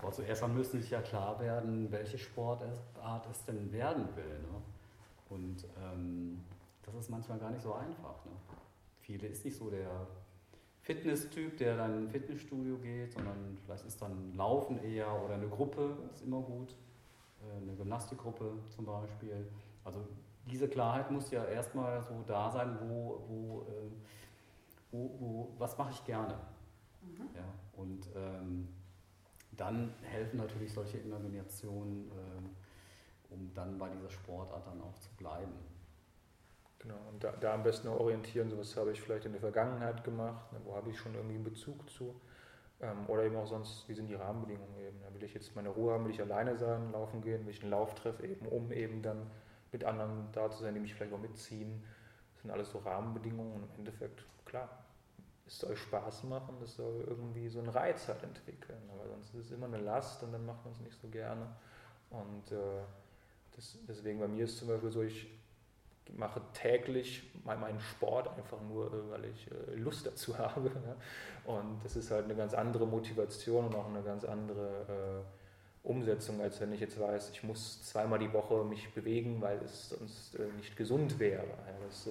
Aber 0.00 0.12
zuerst 0.12 0.42
mal 0.42 0.48
müsste 0.48 0.78
sich 0.78 0.90
ja 0.90 1.02
klar 1.02 1.40
werden, 1.40 1.90
welche 1.90 2.18
Sportart 2.18 3.26
es 3.28 3.44
denn 3.44 3.72
werden 3.72 4.06
will. 4.14 4.38
Ne? 4.38 4.62
Und 5.30 5.64
ähm, 5.82 6.44
das 6.82 6.94
ist 6.94 7.10
manchmal 7.10 7.38
gar 7.38 7.50
nicht 7.50 7.62
so 7.62 7.72
einfach. 7.74 8.24
Ne? 8.24 8.32
Viele 9.02 9.28
ist 9.28 9.44
nicht 9.44 9.56
so 9.56 9.70
der 9.70 10.06
Fitness-Typ, 10.82 11.56
der 11.58 11.76
dann 11.76 11.92
in 11.94 12.04
ein 12.04 12.10
Fitnessstudio 12.10 12.78
geht, 12.78 13.12
sondern 13.12 13.56
vielleicht 13.64 13.84
ist 13.84 14.00
dann 14.02 14.34
Laufen 14.34 14.82
eher 14.82 15.12
oder 15.24 15.34
eine 15.34 15.48
Gruppe 15.48 15.96
ist 16.12 16.22
immer 16.22 16.40
gut. 16.40 16.74
Äh, 17.40 17.62
Eine 17.62 17.76
Gymnastikgruppe 17.76 18.52
zum 18.74 18.86
Beispiel. 18.86 19.46
Also 19.84 20.00
diese 20.50 20.68
Klarheit 20.68 21.10
muss 21.10 21.30
ja 21.30 21.44
erstmal 21.44 22.02
so 22.02 22.24
da 22.26 22.50
sein, 22.50 22.78
wo, 22.80 23.24
wo, 23.28 23.62
äh, 23.62 23.90
wo, 24.90 25.16
wo 25.20 25.52
was 25.58 25.78
mache 25.78 25.92
ich 25.92 26.04
gerne. 26.04 26.34
Mhm. 27.02 27.28
Ja, 27.34 27.44
und 27.76 28.08
ähm, 28.16 28.68
dann 29.56 29.94
helfen 30.02 30.38
natürlich 30.38 30.72
solche 30.72 30.98
Imaginationen, 30.98 32.10
ähm, 32.10 32.50
um 33.30 33.54
dann 33.54 33.78
bei 33.78 33.88
dieser 33.88 34.10
Sportart 34.10 34.66
dann 34.66 34.80
auch 34.80 34.98
zu 34.98 35.10
bleiben. 35.16 35.52
Genau, 36.82 36.98
und 37.10 37.22
da, 37.22 37.30
da 37.32 37.54
am 37.54 37.62
besten 37.62 37.88
orientieren, 37.88 38.50
so 38.50 38.58
was 38.58 38.76
habe 38.76 38.90
ich 38.90 39.00
vielleicht 39.00 39.24
in 39.24 39.32
der 39.32 39.40
Vergangenheit 39.40 40.02
gemacht, 40.02 40.52
ne, 40.52 40.58
wo 40.64 40.74
habe 40.74 40.90
ich 40.90 40.98
schon 40.98 41.14
irgendwie 41.14 41.36
einen 41.36 41.44
Bezug 41.44 41.88
zu. 41.88 42.20
Ähm, 42.80 43.06
oder 43.06 43.22
eben 43.22 43.36
auch 43.36 43.46
sonst, 43.46 43.88
wie 43.88 43.94
sind 43.94 44.08
die 44.08 44.16
Rahmenbedingungen 44.16 44.76
eben. 44.78 45.00
Ja, 45.00 45.14
will 45.14 45.22
ich 45.22 45.32
jetzt 45.32 45.54
meine 45.54 45.68
Ruhe 45.68 45.92
haben, 45.94 46.04
will 46.04 46.10
ich 46.10 46.20
alleine 46.20 46.56
sein, 46.58 46.90
laufen 46.90 47.22
gehen, 47.22 47.46
will 47.46 47.52
ich 47.52 47.62
einen 47.62 47.70
Lauf 47.70 47.94
treffen, 47.94 48.24
eben, 48.24 48.46
um 48.46 48.72
eben 48.72 49.00
dann 49.00 49.30
mit 49.70 49.84
anderen 49.84 50.28
da 50.32 50.50
zu 50.50 50.62
sein, 50.62 50.74
die 50.74 50.80
mich 50.80 50.94
vielleicht 50.94 51.12
auch 51.12 51.20
mitziehen. 51.20 51.84
Das 52.34 52.42
sind 52.42 52.50
alles 52.50 52.70
so 52.70 52.78
Rahmenbedingungen 52.78 53.54
und 53.54 53.62
im 53.62 53.78
Endeffekt, 53.78 54.24
klar, 54.44 54.68
es 55.46 55.58
soll 55.60 55.76
Spaß 55.76 56.24
machen, 56.24 56.56
es 56.64 56.74
soll 56.74 57.04
irgendwie 57.06 57.48
so 57.48 57.60
einen 57.60 57.68
Reiz 57.68 58.08
halt 58.08 58.24
entwickeln. 58.24 58.82
Aber 58.92 59.08
sonst 59.08 59.34
ist 59.34 59.46
es 59.46 59.52
immer 59.52 59.66
eine 59.66 59.78
Last 59.78 60.22
und 60.24 60.32
dann 60.32 60.44
macht 60.44 60.64
man 60.64 60.74
es 60.74 60.80
nicht 60.80 61.00
so 61.00 61.06
gerne. 61.08 61.46
Und 62.10 62.50
äh, 62.50 62.82
das, 63.54 63.78
deswegen 63.86 64.18
bei 64.18 64.28
mir 64.28 64.44
ist 64.44 64.58
zum 64.58 64.68
Beispiel 64.68 64.90
so, 64.90 65.02
ich 65.02 65.28
mache 66.16 66.40
täglich 66.52 67.22
mein- 67.44 67.60
meinen 67.60 67.80
Sport 67.80 68.28
einfach 68.36 68.60
nur, 68.62 68.86
äh, 68.92 69.10
weil 69.10 69.24
ich 69.26 69.48
äh, 69.50 69.74
Lust 69.76 70.06
dazu 70.06 70.36
habe. 70.38 70.70
Und 71.44 71.80
das 71.84 71.96
ist 71.96 72.10
halt 72.10 72.24
eine 72.24 72.34
ganz 72.34 72.54
andere 72.54 72.86
Motivation 72.86 73.66
und 73.66 73.74
auch 73.74 73.88
eine 73.88 74.02
ganz 74.02 74.24
andere 74.24 75.22
äh, 75.24 75.88
Umsetzung, 75.88 76.40
als 76.40 76.60
wenn 76.60 76.72
ich 76.72 76.80
jetzt 76.80 76.98
weiß, 77.00 77.30
ich 77.30 77.42
muss 77.42 77.82
zweimal 77.82 78.18
die 78.20 78.32
Woche 78.32 78.62
mich 78.64 78.92
bewegen, 78.94 79.40
weil 79.40 79.58
es 79.64 79.88
sonst 79.88 80.38
nicht 80.56 80.76
gesund 80.76 81.18
wäre. 81.18 81.42
Es 81.88 82.08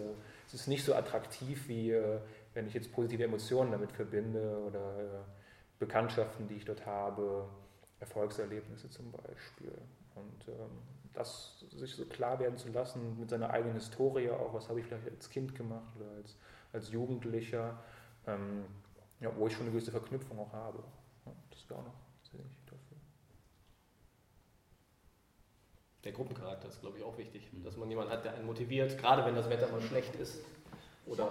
ist 0.53 0.67
nicht 0.67 0.83
so 0.83 0.93
attraktiv, 0.93 1.69
wie 1.69 1.95
wenn 2.53 2.67
ich 2.67 2.73
jetzt 2.73 2.91
positive 2.91 3.23
Emotionen 3.23 3.71
damit 3.71 3.93
verbinde 3.93 4.57
oder 4.67 5.23
Bekanntschaften, 5.79 6.49
die 6.49 6.55
ich 6.55 6.65
dort 6.65 6.85
habe, 6.85 7.47
Erfolgserlebnisse 8.01 8.89
zum 8.89 9.09
Beispiel. 9.11 9.71
Und 10.15 10.47
ähm, 10.49 10.77
das 11.13 11.65
sich 11.71 11.95
so 11.95 12.05
klar 12.05 12.39
werden 12.39 12.57
zu 12.57 12.69
lassen 12.69 13.19
mit 13.19 13.29
seiner 13.29 13.49
eigenen 13.49 13.75
Historie, 13.75 14.29
auch 14.29 14.53
was 14.53 14.69
habe 14.69 14.79
ich 14.79 14.85
vielleicht 14.85 15.09
als 15.09 15.29
Kind 15.29 15.55
gemacht 15.55 15.93
oder 15.97 16.09
als, 16.11 16.37
als 16.73 16.91
Jugendlicher, 16.91 17.79
ähm, 18.27 18.65
ja, 19.19 19.31
wo 19.35 19.47
ich 19.47 19.53
schon 19.53 19.63
eine 19.63 19.71
gewisse 19.71 19.91
Verknüpfung 19.91 20.39
auch 20.39 20.53
habe. 20.53 20.79
Ja, 21.25 21.31
das 21.49 21.69
wäre 21.69 21.79
auch 21.79 21.85
noch 21.85 21.93
sehr 22.23 22.39
wichtig 22.39 22.65
dafür. 22.65 22.97
Der 26.03 26.11
Gruppencharakter 26.13 26.67
ist, 26.67 26.81
glaube 26.81 26.97
ich, 26.97 27.03
auch 27.03 27.17
wichtig, 27.17 27.49
dass 27.63 27.77
man 27.77 27.89
jemanden 27.89 28.11
hat, 28.11 28.25
der 28.25 28.33
einen 28.33 28.45
motiviert, 28.45 28.97
gerade 28.97 29.23
wenn 29.25 29.35
das 29.35 29.49
Wetter 29.49 29.67
mal 29.69 29.81
schlecht 29.81 30.15
ist. 30.15 30.41
Oder, 31.05 31.29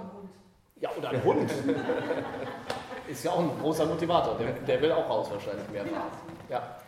ja, 0.76 0.90
oder 0.96 1.10
ein 1.10 1.24
Hund. 1.24 1.50
ist 3.08 3.24
ja 3.24 3.32
auch 3.32 3.40
ein 3.40 3.58
großer 3.60 3.86
Motivator. 3.86 4.36
Der, 4.38 4.52
der 4.52 4.82
will 4.82 4.92
auch 4.92 5.08
raus 5.08 5.30
wahrscheinlich 5.30 5.68
mehr. 5.70 5.84
Ja. 6.48 6.80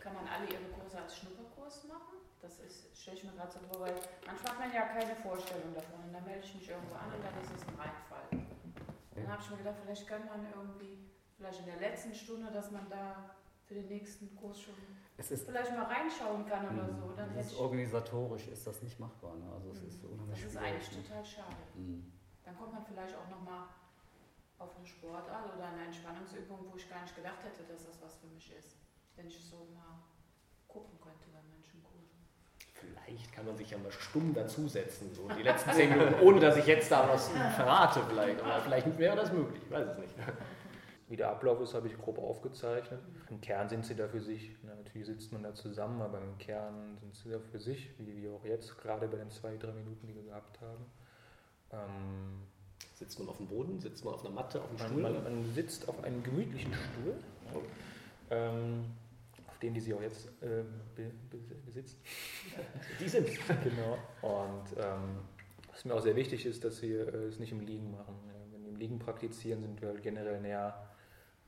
Kann 0.00 0.14
man 0.14 0.24
alle 0.26 0.46
ihre 0.50 0.64
Kurse 0.78 0.98
als 0.98 1.16
Schnupperkurs 1.16 1.84
machen? 1.88 2.18
Das 2.40 2.58
ist, 2.60 3.00
stelle 3.00 3.16
ich 3.16 3.24
mir 3.24 3.31
gerade 3.42 3.52
so 3.52 3.80
weil 3.80 3.94
manchmal 4.26 4.52
hat 4.52 4.58
man 4.60 4.72
ja 4.72 4.82
keine 4.86 5.16
Vorstellung 5.16 5.74
davon. 5.74 6.04
Und 6.04 6.12
dann 6.12 6.24
melde 6.24 6.44
ich 6.44 6.54
mich 6.54 6.68
irgendwo 6.68 6.94
an 6.94 7.10
und 7.12 7.22
dann 7.24 7.34
ist 7.42 7.50
es 7.50 7.66
ein 7.66 7.74
Reinfall. 7.74 8.26
Dann 9.14 9.28
habe 9.28 9.42
ich 9.42 9.50
mir 9.50 9.56
gedacht, 9.58 9.76
vielleicht 9.82 10.06
kann 10.06 10.24
man 10.26 10.46
irgendwie, 10.54 11.10
vielleicht 11.36 11.60
in 11.60 11.66
der 11.66 11.80
letzten 11.80 12.14
Stunde, 12.14 12.50
dass 12.50 12.70
man 12.70 12.88
da 12.88 13.34
für 13.66 13.74
den 13.74 13.88
nächsten 13.88 14.34
Kurs 14.36 14.60
schon 14.60 14.74
vielleicht 15.16 15.70
mal 15.76 15.84
reinschauen 15.84 16.46
kann 16.46 16.66
oder 16.66 16.88
so. 16.88 17.12
Dann 17.16 17.36
ist 17.36 17.54
organisatorisch 17.58 18.48
ist 18.48 18.66
das 18.66 18.82
nicht 18.82 18.98
machbar. 18.98 19.34
Ne? 19.36 19.46
Also 19.52 19.70
es 19.70 19.82
Mhm. 19.82 19.88
ist 19.88 20.04
unheimlich 20.04 20.42
das 20.42 20.50
ist 20.52 20.56
eigentlich 20.56 20.92
ne? 20.96 21.02
total 21.02 21.24
schade. 21.24 21.62
Mhm. 21.74 22.12
Dann 22.44 22.56
kommt 22.58 22.72
man 22.72 22.84
vielleicht 22.84 23.14
auch 23.16 23.28
nochmal 23.28 23.68
auf 24.58 24.76
eine 24.76 24.86
Sportart 24.86 25.54
oder 25.54 25.66
eine 25.68 25.84
Entspannungsübung, 25.86 26.58
wo 26.70 26.76
ich 26.76 26.88
gar 26.88 27.02
nicht 27.02 27.14
gedacht 27.14 27.42
hätte, 27.44 27.62
dass 27.70 27.86
das 27.86 28.02
was 28.02 28.14
für 28.16 28.26
mich 28.28 28.52
ist. 28.56 28.76
Wenn 29.14 29.28
ich 29.28 29.38
so 29.44 29.68
mal 29.74 30.02
gucken 30.66 30.98
könnte 31.00 31.28
bei 31.30 31.40
manchen 31.54 31.82
Kursen. 31.84 32.01
Vielleicht 32.82 33.32
kann 33.32 33.46
man 33.46 33.56
sich 33.56 33.70
ja 33.70 33.78
mal 33.78 33.92
stumm 33.92 34.34
dazusetzen, 34.34 35.14
so 35.14 35.28
die 35.36 35.42
letzten 35.42 35.72
zehn 35.72 35.90
Minuten, 35.90 36.14
ohne 36.22 36.40
dass 36.40 36.56
ich 36.56 36.66
jetzt 36.66 36.90
da 36.90 37.08
was 37.08 37.28
verrate 37.54 38.00
vielleicht. 38.08 38.40
Aber 38.40 38.60
vielleicht 38.60 38.98
wäre 38.98 39.16
das 39.16 39.32
möglich, 39.32 39.62
ich 39.64 39.70
weiß 39.70 39.88
es 39.88 39.98
nicht. 39.98 40.14
Wie 41.08 41.16
der 41.16 41.28
Ablauf 41.28 41.60
ist, 41.60 41.74
habe 41.74 41.88
ich 41.88 41.98
grob 41.98 42.18
aufgezeichnet. 42.18 43.00
Im 43.28 43.40
Kern 43.42 43.68
sind 43.68 43.84
sie 43.84 43.94
da 43.94 44.08
für 44.08 44.22
sich. 44.22 44.56
Na, 44.62 44.74
natürlich 44.74 45.06
sitzt 45.06 45.32
man 45.32 45.42
da 45.42 45.54
zusammen, 45.54 46.00
aber 46.00 46.18
im 46.18 46.38
Kern 46.38 46.96
sind 47.00 47.14
sie 47.14 47.30
da 47.30 47.38
für 47.38 47.60
sich, 47.60 47.90
wie 47.98 48.22
wir 48.22 48.32
auch 48.32 48.44
jetzt, 48.44 48.78
gerade 48.78 49.06
bei 49.08 49.18
den 49.18 49.30
zwei, 49.30 49.56
drei 49.58 49.72
Minuten, 49.72 50.06
die 50.06 50.14
wir 50.14 50.22
gehabt 50.22 50.58
haben. 50.62 50.86
Ähm, 51.70 52.42
Sitzt 52.94 53.18
man 53.18 53.28
auf 53.28 53.36
dem 53.36 53.48
Boden, 53.48 53.80
sitzt 53.80 54.04
man 54.04 54.14
auf 54.14 54.24
einer 54.24 54.34
Matte, 54.34 54.60
auf 54.60 54.68
dem 54.68 54.78
man, 54.78 54.88
Stuhl? 54.88 55.02
man, 55.02 55.24
man 55.24 55.54
sitzt 55.54 55.88
auf 55.88 56.02
einem 56.04 56.22
gemütlichen 56.22 56.72
Stuhl, 56.72 57.14
ähm, 58.30 58.84
dem 59.62 59.74
die 59.74 59.80
sie 59.80 59.94
auch 59.94 60.02
jetzt 60.02 60.28
ähm, 60.42 60.66
be, 60.94 61.10
be, 61.30 61.38
besitzt. 61.64 61.98
Die 63.00 63.08
sind. 63.08 63.28
Genau. 63.62 63.98
Und 64.22 64.76
ähm, 64.76 65.20
was 65.70 65.84
mir 65.84 65.94
auch 65.94 66.00
sehr 66.00 66.16
wichtig 66.16 66.44
ist, 66.46 66.64
dass 66.64 66.82
wir 66.82 67.12
äh, 67.12 67.26
es 67.26 67.38
nicht 67.38 67.52
im 67.52 67.60
Liegen 67.60 67.90
machen. 67.92 68.14
Wenn 68.52 68.62
wir 68.62 68.68
im 68.68 68.76
Liegen 68.76 68.98
praktizieren, 68.98 69.62
sind 69.62 69.80
wir 69.80 69.88
halt 69.88 70.02
generell 70.02 70.40
näher 70.40 70.88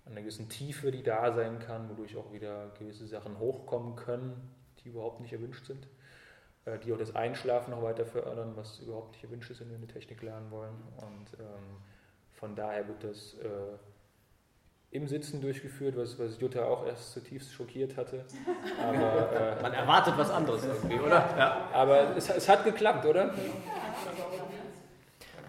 an 0.04 0.12
einer 0.12 0.20
gewissen 0.20 0.48
Tiefe, 0.48 0.90
die 0.90 1.02
da 1.02 1.32
sein 1.32 1.58
kann, 1.58 1.88
wodurch 1.88 2.16
auch 2.16 2.32
wieder 2.32 2.72
gewisse 2.78 3.06
Sachen 3.06 3.38
hochkommen 3.38 3.96
können, 3.96 4.50
die 4.82 4.90
überhaupt 4.90 5.20
nicht 5.20 5.32
erwünscht 5.32 5.66
sind. 5.66 5.88
Äh, 6.64 6.78
die 6.78 6.92
auch 6.92 6.98
das 6.98 7.14
Einschlafen 7.14 7.72
noch 7.72 7.82
weiter 7.82 8.06
fördern, 8.06 8.56
was 8.56 8.78
überhaupt 8.80 9.12
nicht 9.12 9.24
erwünscht 9.24 9.50
ist, 9.50 9.60
wenn 9.60 9.70
wir 9.70 9.76
eine 9.76 9.86
Technik 9.86 10.22
lernen 10.22 10.50
wollen. 10.50 10.76
Und 10.96 11.38
ähm, 11.38 11.82
von 12.32 12.54
daher 12.54 12.88
wird 12.88 13.04
das 13.04 13.34
äh, 13.34 13.76
im 14.94 15.08
Sitzen 15.08 15.40
durchgeführt, 15.40 15.96
was, 15.96 16.16
was 16.20 16.40
Jutta 16.40 16.64
auch 16.64 16.86
erst 16.86 17.12
zutiefst 17.12 17.52
schockiert 17.52 17.96
hatte. 17.96 18.24
Aber, 18.80 19.56
äh, 19.58 19.60
Man 19.62 19.72
erwartet 19.72 20.14
was 20.16 20.30
anderes 20.30 20.64
irgendwie, 20.64 21.00
oder? 21.00 21.34
Ja. 21.36 21.68
aber 21.72 22.16
es, 22.16 22.30
es 22.30 22.48
hat 22.48 22.62
geklappt, 22.62 23.04
oder? 23.04 23.34